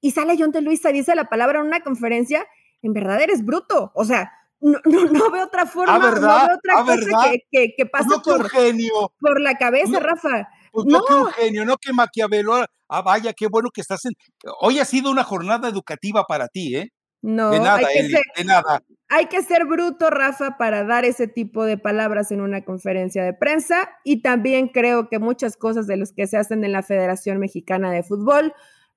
y 0.02 0.10
sale 0.10 0.36
John 0.38 0.50
de 0.50 0.60
Luisa 0.60 0.90
dice 0.90 1.14
la 1.14 1.30
palabra 1.30 1.60
en 1.60 1.66
una 1.66 1.80
conferencia, 1.80 2.44
en 2.82 2.92
verdad 2.92 3.22
eres 3.22 3.44
bruto. 3.44 3.92
O 3.94 4.04
sea, 4.04 4.32
no, 4.60 4.78
no, 4.84 5.30
veo 5.30 5.44
otra 5.44 5.64
forma, 5.64 5.98
no 5.98 6.20
veo 6.20 6.56
otra 6.56 6.74
cosa 6.84 7.32
que, 7.50 7.74
que, 7.76 7.86
pase 7.86 8.08
por, 8.22 8.50
genio. 8.50 9.12
por 9.20 9.40
la 9.40 9.54
cabeza, 9.54 10.00
Rafa. 10.00 10.48
Pues 10.72 10.86
no, 10.86 11.04
que 11.04 11.14
un 11.14 11.26
genio, 11.28 11.64
no 11.64 11.76
que 11.76 11.92
Maquiavelo. 11.92 12.66
Ah, 12.88 13.02
vaya, 13.02 13.32
qué 13.32 13.46
bueno 13.46 13.70
que 13.72 13.80
estás 13.80 14.04
en. 14.04 14.12
Hoy 14.60 14.80
ha 14.80 14.84
sido 14.84 15.10
una 15.10 15.22
jornada 15.22 15.68
educativa 15.68 16.24
para 16.24 16.48
ti, 16.48 16.76
¿eh? 16.76 16.92
No, 17.22 17.50
de 17.50 17.60
nada, 17.60 17.76
hay 17.76 17.84
que 17.84 18.08
ser, 18.08 18.22
de 18.36 18.44
nada. 18.44 18.82
Hay 19.08 19.26
que 19.26 19.42
ser 19.42 19.66
bruto, 19.66 20.10
Rafa, 20.10 20.56
para 20.58 20.82
dar 20.82 21.04
ese 21.04 21.28
tipo 21.28 21.64
de 21.64 21.78
palabras 21.78 22.32
en 22.32 22.40
una 22.40 22.64
conferencia 22.64 23.22
de 23.22 23.34
prensa. 23.34 23.90
Y 24.02 24.22
también 24.22 24.68
creo 24.68 25.08
que 25.08 25.20
muchas 25.20 25.56
cosas 25.56 25.86
de 25.86 25.96
los 25.96 26.12
que 26.12 26.26
se 26.26 26.38
hacen 26.38 26.64
en 26.64 26.72
la 26.72 26.82
Federación 26.82 27.38
Mexicana 27.38 27.92
de 27.92 28.02
Fútbol 28.02 28.52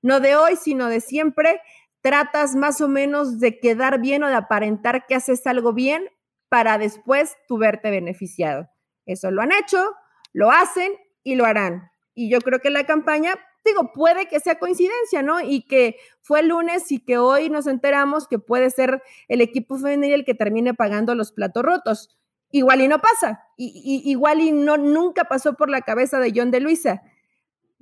no 0.05 0.19
de 0.19 0.35
hoy, 0.35 0.55
sino 0.55 0.87
de 0.87 1.01
siempre, 1.01 1.61
tratas 2.01 2.55
más 2.55 2.79
o 2.79 2.87
menos 2.87 3.39
de 3.39 3.59
quedar 3.59 3.99
bien 3.99 4.23
o 4.23 4.27
de 4.27 4.35
aparentar 4.35 5.07
que 5.07 5.15
haces 5.15 5.47
algo 5.47 5.73
bien 5.73 6.07
para 6.47 6.77
después 6.77 7.35
tu 7.47 7.57
verte 7.57 7.89
beneficiado. 7.89 8.69
Eso 9.07 9.31
lo 9.31 9.41
han 9.41 9.51
hecho, 9.51 9.95
lo 10.31 10.51
hacen 10.51 10.93
y 11.23 11.33
lo 11.33 11.45
harán. 11.45 11.89
Y 12.13 12.29
yo 12.29 12.39
creo 12.41 12.59
que 12.59 12.69
la 12.69 12.85
campaña, 12.85 13.33
digo, 13.65 13.93
puede 13.93 14.27
que 14.27 14.39
sea 14.39 14.59
coincidencia, 14.59 15.23
¿no? 15.23 15.41
Y 15.41 15.65
que 15.65 15.97
fue 16.21 16.41
el 16.41 16.49
lunes 16.49 16.91
y 16.91 17.03
que 17.03 17.17
hoy 17.17 17.49
nos 17.49 17.65
enteramos 17.65 18.27
que 18.27 18.37
puede 18.37 18.69
ser 18.69 19.01
el 19.27 19.41
equipo 19.41 19.79
femenil 19.79 20.13
el 20.13 20.25
que 20.25 20.35
termine 20.35 20.75
pagando 20.75 21.15
los 21.15 21.31
platos 21.31 21.63
rotos. 21.63 22.15
Igual 22.51 22.81
y 22.81 22.87
no 22.87 22.99
pasa, 22.99 23.43
y, 23.57 24.03
igual 24.05 24.39
y 24.39 24.51
no 24.51 24.77
nunca 24.77 25.23
pasó 25.23 25.55
por 25.55 25.71
la 25.71 25.81
cabeza 25.81 26.19
de 26.19 26.31
John 26.35 26.51
de 26.51 26.59
Luisa. 26.59 27.01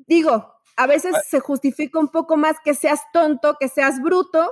Digo, 0.07 0.53
a 0.75 0.87
veces 0.87 1.13
ah. 1.15 1.21
se 1.29 1.39
justifica 1.39 1.99
un 1.99 2.09
poco 2.09 2.37
más 2.37 2.57
que 2.63 2.73
seas 2.73 3.01
tonto, 3.11 3.55
que 3.59 3.67
seas 3.67 4.01
bruto, 4.01 4.51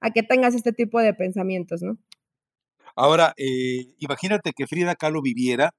a 0.00 0.10
que 0.10 0.22
tengas 0.22 0.54
este 0.54 0.72
tipo 0.72 1.00
de 1.00 1.14
pensamientos, 1.14 1.82
¿no? 1.82 1.96
Ahora, 2.94 3.32
eh, 3.36 3.94
imagínate 3.98 4.52
que 4.52 4.66
Frida 4.66 4.94
Kahlo 4.96 5.22
viviera. 5.22 5.70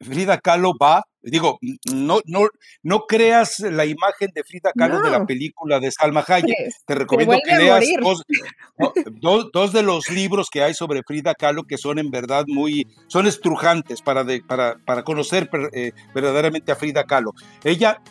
Frida 0.00 0.38
Kahlo 0.38 0.72
va, 0.82 1.04
digo, 1.20 1.60
no, 1.92 2.18
no, 2.24 2.48
no 2.82 3.00
creas 3.06 3.60
la 3.60 3.84
imagen 3.84 4.30
de 4.34 4.42
Frida 4.42 4.72
Kahlo 4.76 5.00
de 5.00 5.10
la 5.12 5.24
película 5.26 5.78
de 5.78 5.92
Salma 5.92 6.24
Hayek. 6.26 6.56
Te 6.84 6.94
recomiendo 6.96 7.36
que 7.44 7.56
leas 7.56 7.84
dos, 9.52 9.72
de 9.72 9.82
los 9.84 10.10
libros 10.10 10.50
que 10.50 10.62
hay 10.62 10.74
sobre 10.74 11.02
Frida 11.06 11.36
Kahlo 11.36 11.62
que 11.62 11.78
son 11.78 12.00
en 12.00 12.10
verdad 12.10 12.46
muy, 12.48 12.88
son 13.06 13.28
estrujantes 13.28 14.02
para, 14.02 14.26
para, 14.48 14.76
para 14.84 15.04
conocer 15.04 15.48
eh, 15.72 15.92
verdaderamente 16.12 16.72
a 16.72 16.76
Frida 16.76 17.04
Kahlo. 17.04 17.34
Ella 17.62 18.02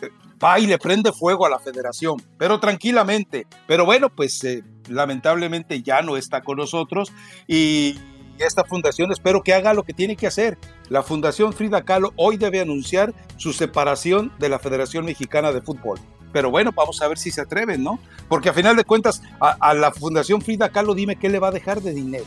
va 0.42 0.58
y 0.58 0.66
le 0.66 0.78
prende 0.78 1.12
fuego 1.12 1.46
a 1.46 1.50
la 1.50 1.58
federación, 1.58 2.16
pero 2.38 2.60
tranquilamente. 2.60 3.46
Pero 3.66 3.84
bueno, 3.84 4.10
pues 4.10 4.42
eh, 4.44 4.62
lamentablemente 4.88 5.82
ya 5.82 6.02
no 6.02 6.16
está 6.16 6.42
con 6.42 6.58
nosotros 6.58 7.12
y 7.46 7.98
esta 8.38 8.64
fundación 8.64 9.12
espero 9.12 9.42
que 9.42 9.54
haga 9.54 9.74
lo 9.74 9.84
que 9.84 9.92
tiene 9.92 10.16
que 10.16 10.26
hacer. 10.26 10.58
La 10.88 11.02
Fundación 11.02 11.52
Frida 11.52 11.84
Kahlo 11.84 12.12
hoy 12.16 12.36
debe 12.36 12.60
anunciar 12.60 13.14
su 13.36 13.52
separación 13.52 14.32
de 14.38 14.48
la 14.48 14.58
Federación 14.58 15.04
Mexicana 15.04 15.52
de 15.52 15.62
Fútbol. 15.62 15.98
Pero 16.32 16.50
bueno, 16.50 16.72
vamos 16.74 17.00
a 17.02 17.08
ver 17.08 17.18
si 17.18 17.30
se 17.30 17.42
atreven, 17.42 17.84
¿no? 17.84 17.98
Porque 18.28 18.48
a 18.48 18.54
final 18.54 18.74
de 18.74 18.84
cuentas, 18.84 19.22
a, 19.38 19.50
a 19.60 19.74
la 19.74 19.92
Fundación 19.92 20.40
Frida 20.40 20.70
Kahlo 20.70 20.94
dime 20.94 21.16
qué 21.16 21.28
le 21.28 21.38
va 21.38 21.48
a 21.48 21.52
dejar 21.52 21.82
de 21.82 21.92
dinero. 21.92 22.26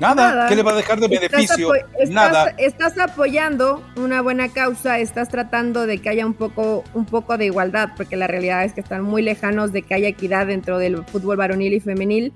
Nada, 0.00 0.48
¿qué 0.48 0.54
le 0.54 0.62
va 0.62 0.72
a 0.72 0.76
dejar 0.76 1.00
de 1.00 1.08
beneficio? 1.08 1.74
Estás 1.74 2.10
Nada. 2.10 2.54
Estás 2.58 2.98
apoyando 2.98 3.82
una 3.96 4.22
buena 4.22 4.48
causa, 4.48 4.98
estás 4.98 5.28
tratando 5.28 5.86
de 5.86 5.98
que 5.98 6.08
haya 6.08 6.24
un 6.24 6.34
poco, 6.34 6.84
un 6.94 7.04
poco 7.04 7.36
de 7.36 7.46
igualdad, 7.46 7.90
porque 7.96 8.16
la 8.16 8.26
realidad 8.26 8.64
es 8.64 8.72
que 8.72 8.80
están 8.80 9.02
muy 9.02 9.22
lejanos 9.22 9.72
de 9.72 9.82
que 9.82 9.94
haya 9.94 10.08
equidad 10.08 10.46
dentro 10.46 10.78
del 10.78 11.04
fútbol 11.04 11.36
varonil 11.36 11.72
y 11.72 11.80
femenil. 11.80 12.32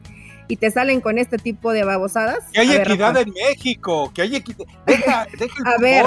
y 0.49 0.57
te 0.57 0.71
salen 0.71 1.01
con 1.01 1.17
este 1.19 1.39
tipo 1.39 1.73
de 1.73 1.85
babosadas. 1.85 2.41
Que 2.53 2.61
hay 2.61 2.73
equidad 2.73 3.17
en 3.17 3.33
México, 3.33 4.13
que 4.15 4.23
hay 4.23 4.37
equidad. 4.37 4.67
Deja, 4.87 5.27
deja 5.39 5.63
a 5.65 5.79
ver, 5.79 6.05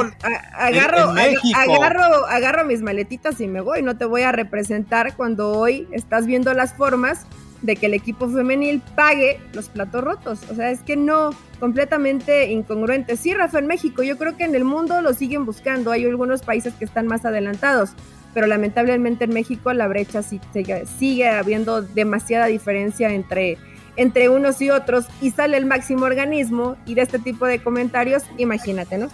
agarro, 0.54 1.14
agarro, 1.56 2.26
agarro 2.28 2.66
mis 2.66 2.82
maletitas 2.82 3.40
y 3.42 3.48
me 3.48 3.62
voy. 3.62 3.82
No 3.82 3.98
te 3.98 4.06
voy 4.06 4.22
a 4.22 4.32
representar 4.32 5.16
cuando 5.16 5.58
hoy 5.58 5.88
estás 5.92 6.28
viendo 6.28 6.54
las 6.54 6.74
formas 6.74 7.26
de 7.66 7.76
que 7.76 7.88
el 7.88 7.94
equipo 7.94 8.30
femenil 8.30 8.82
pague 8.96 9.40
los 9.54 9.70
platos 9.70 10.04
rotos. 10.04 10.40
O 10.50 10.56
sea, 10.56 10.72
es 10.72 10.82
que 10.82 10.96
no, 10.96 11.32
completamente 11.60 12.52
incongruente. 12.52 13.18
Sí, 13.18 13.34
Rafa, 13.34 13.60
en 13.60 13.68
México, 13.68 14.04
yo 14.04 14.18
creo 14.18 14.38
que 14.38 14.44
en 14.44 14.56
el 14.56 14.64
mundo 14.64 15.02
lo 15.02 15.14
siguen 15.14 15.46
buscando. 15.46 15.92
Hay 15.92 16.06
algunos 16.06 16.42
países 16.42 16.74
que 16.74 16.86
están 16.86 17.08
más 17.08 17.26
adelantados, 17.26 17.92
pero 18.34 18.48
lamentablemente 18.48 19.26
en 19.26 19.34
México 19.34 19.74
la 19.74 19.88
brecha 19.88 20.22
sigue, 20.22 20.86
sigue 20.86 21.28
habiendo 21.28 21.82
demasiada 21.82 22.48
diferencia 22.48 23.10
entre, 23.10 23.58
entre 23.96 24.30
unos 24.30 24.62
y 24.62 24.70
otros 24.70 25.06
y 25.22 25.32
sale 25.32 25.58
el 25.58 25.66
máximo 25.66 26.06
organismo 26.06 26.76
y 26.86 26.96
de 26.96 27.02
este 27.02 27.20
tipo 27.20 27.46
de 27.46 27.60
comentarios, 27.60 28.24
imagínate, 28.38 28.98
¿no? 28.98 29.10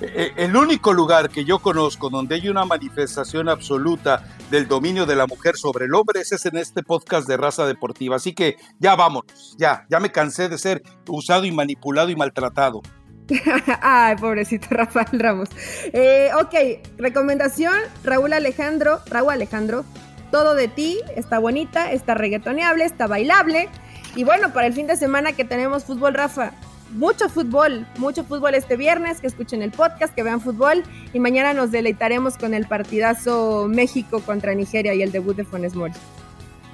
Eh, 0.00 0.32
el 0.36 0.54
único 0.54 0.92
lugar 0.92 1.28
que 1.28 1.44
yo 1.44 1.58
conozco 1.58 2.08
donde 2.08 2.36
hay 2.36 2.48
una 2.48 2.64
manifestación 2.64 3.48
absoluta 3.48 4.24
del 4.50 4.68
dominio 4.68 5.06
de 5.06 5.16
la 5.16 5.26
mujer 5.26 5.56
sobre 5.56 5.86
el 5.86 5.94
hombre 5.94 6.20
es 6.20 6.46
en 6.46 6.56
este 6.56 6.82
podcast 6.82 7.26
de 7.26 7.36
raza 7.36 7.66
deportiva. 7.66 8.16
Así 8.16 8.32
que 8.32 8.56
ya 8.78 8.94
vámonos, 8.94 9.56
ya, 9.58 9.86
ya 9.90 9.98
me 9.98 10.12
cansé 10.12 10.48
de 10.48 10.58
ser 10.58 10.82
usado 11.08 11.44
y 11.44 11.52
manipulado 11.52 12.10
y 12.10 12.16
maltratado. 12.16 12.82
Ay, 13.82 14.16
pobrecito 14.16 14.68
Rafael 14.70 15.18
Ramos. 15.18 15.48
Eh, 15.92 16.30
ok, 16.40 16.54
recomendación, 16.96 17.74
Raúl 18.04 18.32
Alejandro, 18.32 19.00
Raúl 19.06 19.32
Alejandro, 19.32 19.84
todo 20.30 20.54
de 20.54 20.68
ti, 20.68 21.00
está 21.16 21.38
bonita, 21.38 21.90
está 21.92 22.14
reggaetoneable, 22.14 22.84
está 22.84 23.06
bailable. 23.06 23.68
Y 24.14 24.24
bueno, 24.24 24.52
para 24.52 24.66
el 24.66 24.72
fin 24.72 24.86
de 24.86 24.96
semana 24.96 25.32
que 25.32 25.44
tenemos 25.44 25.84
fútbol, 25.84 26.14
Rafa, 26.14 26.52
mucho 26.90 27.28
fútbol, 27.28 27.86
mucho 27.98 28.24
fútbol 28.24 28.54
este 28.54 28.76
viernes, 28.76 29.20
que 29.20 29.26
escuchen 29.26 29.62
el 29.62 29.70
podcast, 29.70 30.14
que 30.14 30.22
vean 30.22 30.40
fútbol 30.40 30.82
y 31.12 31.20
mañana 31.20 31.52
nos 31.52 31.70
deleitaremos 31.70 32.36
con 32.36 32.54
el 32.54 32.66
partidazo 32.66 33.66
México 33.68 34.20
contra 34.20 34.54
Nigeria 34.54 34.94
y 34.94 35.02
el 35.02 35.12
debut 35.12 35.36
de 35.36 35.44
Funes 35.44 35.74
Mori. 35.74 35.94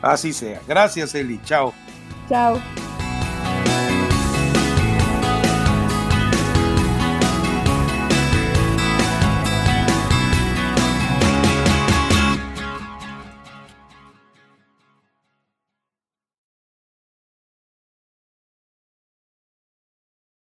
Así 0.02 0.32
sea. 0.32 0.60
Gracias, 0.68 1.14
Eli. 1.14 1.40
Chao. 1.44 1.72
Chao. 2.28 2.60